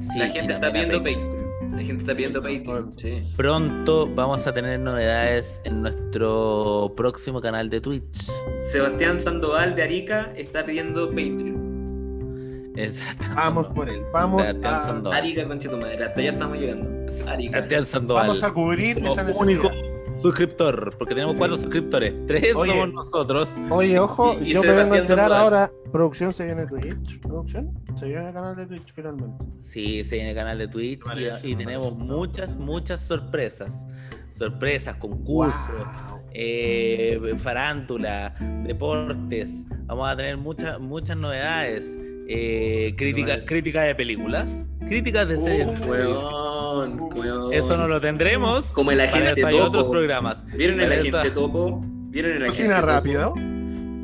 Sí, 0.00 0.18
la 0.18 0.28
gente 0.28 0.52
está 0.54 0.72
pidiendo 0.72 0.98
Patreon. 0.98 1.22
Patreon. 1.24 1.40
La 1.76 1.82
gente 1.82 2.00
está 2.02 2.14
pidiendo 2.14 2.40
Patreon. 2.42 2.94
Sí. 2.98 3.22
Pronto 3.36 4.06
vamos 4.14 4.46
a 4.46 4.52
tener 4.52 4.80
novedades 4.80 5.60
en 5.64 5.82
nuestro 5.82 6.92
próximo 6.96 7.40
canal 7.40 7.68
de 7.70 7.80
Twitch. 7.80 8.30
Sebastián 8.60 9.20
Sandoval 9.20 9.74
de 9.76 9.82
Arica 9.82 10.32
está 10.34 10.64
pidiendo 10.64 11.08
Patreon. 11.10 12.72
Exacto. 12.76 13.26
Vamos 13.34 13.68
por 13.68 13.88
él. 13.88 14.02
Vamos 14.12 14.46
Sebastián 14.46 14.74
a, 14.74 14.86
Sandoval. 14.86 15.18
Arica, 15.18 15.46
concha 15.46 15.68
tu 15.70 15.76
madre. 15.76 16.04
Hasta 16.04 16.20
allá 16.20 16.30
estamos 16.30 16.58
llegando. 16.58 16.88
Arica. 17.30 17.52
Sebastián 17.54 17.86
Sandoval. 17.86 18.22
vamos 18.22 18.42
a 18.42 18.50
cubrir 18.52 18.94
como 18.96 19.12
esa 19.12 19.22
único 19.22 19.64
necesidad. 19.70 19.89
Suscriptor, 20.14 20.94
porque 20.98 21.14
tenemos 21.14 21.36
cuatro 21.36 21.56
suscriptores. 21.56 22.14
Tres 22.26 22.54
Oye. 22.54 22.72
somos 22.72 22.92
nosotros. 22.92 23.48
Oye, 23.70 23.98
ojo, 23.98 24.36
Y- 24.40 24.50
y 24.50 24.54
yo 24.54 24.62
me 24.62 24.72
vengo 24.72 24.94
a 24.94 24.98
enterar 24.98 25.32
ahora. 25.32 25.70
Producción 25.92 26.32
se 26.32 26.44
viene 26.44 26.66
Twitch. 26.66 27.20
Producción 27.20 27.72
se 27.94 28.06
viene 28.06 28.28
el 28.28 28.34
canal 28.34 28.56
de 28.56 28.66
Twitch 28.66 28.92
finalmente. 28.94 29.44
Sí, 29.58 30.04
se 30.04 30.16
viene 30.16 30.30
el 30.30 30.36
canal 30.36 30.58
de 30.58 30.68
Twitch 30.68 31.02
y- 31.44 31.54
tenemos 31.56 31.88
parece. 31.90 32.04
muchas, 32.04 32.56
muchas 32.56 33.00
sorpresas. 33.00 33.86
Sorpresas, 34.30 34.96
concursos, 34.96 35.76
Wow. 36.10 36.20
eh, 36.32 37.34
farándula, 37.38 38.34
deportes. 38.64 39.50
Vamos 39.86 40.08
a 40.08 40.16
tener 40.16 40.36
muchas, 40.38 40.80
muchas 40.80 41.16
novedades. 41.16 41.84
Eh, 42.32 42.94
crítica, 42.96 43.44
crítica 43.44 43.82
de 43.82 43.94
películas, 43.96 44.64
críticas 44.86 45.26
de 45.28 45.36
series. 45.36 45.66
televisión. 45.66 45.90
Weón, 45.90 47.00
weón. 47.16 47.52
Eso 47.52 47.76
no 47.76 47.88
lo 47.88 48.00
tendremos. 48.00 48.66
Como 48.66 48.92
el 48.92 48.98
Para 48.98 49.10
agente 49.10 49.32
eso 49.40 49.46
hay 49.48 49.54
topo. 49.56 49.66
otros 49.66 49.88
programas. 49.88 50.46
¿Vieron 50.56 50.80
el 50.80 50.88
Para 50.88 51.00
eso- 51.00 51.18
agente 51.18 51.34
topo? 51.34 51.80
¿Vieron 51.84 52.30
el 52.30 52.36
agente 52.44 52.56
Cocina 52.56 52.74
topo? 52.76 52.86
rápido. 52.86 53.34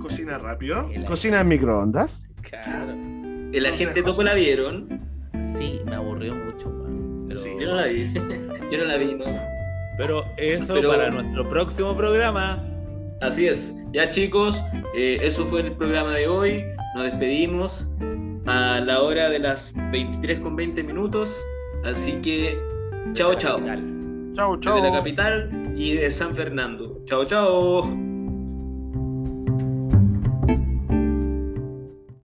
Cocina 0.00 0.38
rápido. 0.38 0.90
El- 0.92 1.04
Cocina 1.04 1.40
en 1.40 1.48
microondas. 1.48 2.28
Claro. 2.42 2.92
El 3.52 3.64
agente 3.66 3.84
Consejos. 3.86 4.10
topo 4.10 4.22
la 4.24 4.34
vieron. 4.34 4.88
Sí, 5.56 5.80
me 5.86 5.94
aburrió 5.94 6.34
mucho, 6.34 6.68
man. 6.70 7.26
Pero, 7.28 7.40
Sí. 7.40 7.50
Yo 7.60 7.68
no 7.70 7.74
la 7.76 7.86
vi. 7.86 8.12
Yo 8.72 8.78
no 8.78 8.84
la 8.86 8.96
vi, 8.96 9.14
no. 9.14 9.24
pero 9.98 10.24
eso 10.36 10.74
Pero- 10.74 10.90
para 10.90 11.10
nuestro 11.12 11.48
próximo 11.48 11.96
programa. 11.96 12.64
Así 13.20 13.46
es. 13.46 13.72
Ya 13.92 14.10
chicos, 14.10 14.62
eh, 14.96 15.18
eso 15.22 15.46
fue 15.46 15.60
el 15.60 15.72
programa 15.72 16.12
de 16.14 16.26
hoy. 16.26 16.64
Nos 16.96 17.04
despedimos 17.04 17.88
a 18.46 18.80
la 18.80 19.02
hora 19.02 19.28
de 19.28 19.38
las 19.38 19.74
23 19.90 20.40
con 20.40 20.56
20 20.56 20.82
minutos. 20.82 21.36
Así 21.84 22.12
que, 22.22 22.58
chao, 23.12 23.34
chao. 23.34 23.60
Chau, 24.34 24.56
Desde 24.56 24.82
la 24.82 24.92
capital 24.92 25.50
y 25.76 25.94
de 25.94 26.10
San 26.10 26.34
Fernando. 26.34 27.00
Chao, 27.04 27.24
chao. 27.24 28.05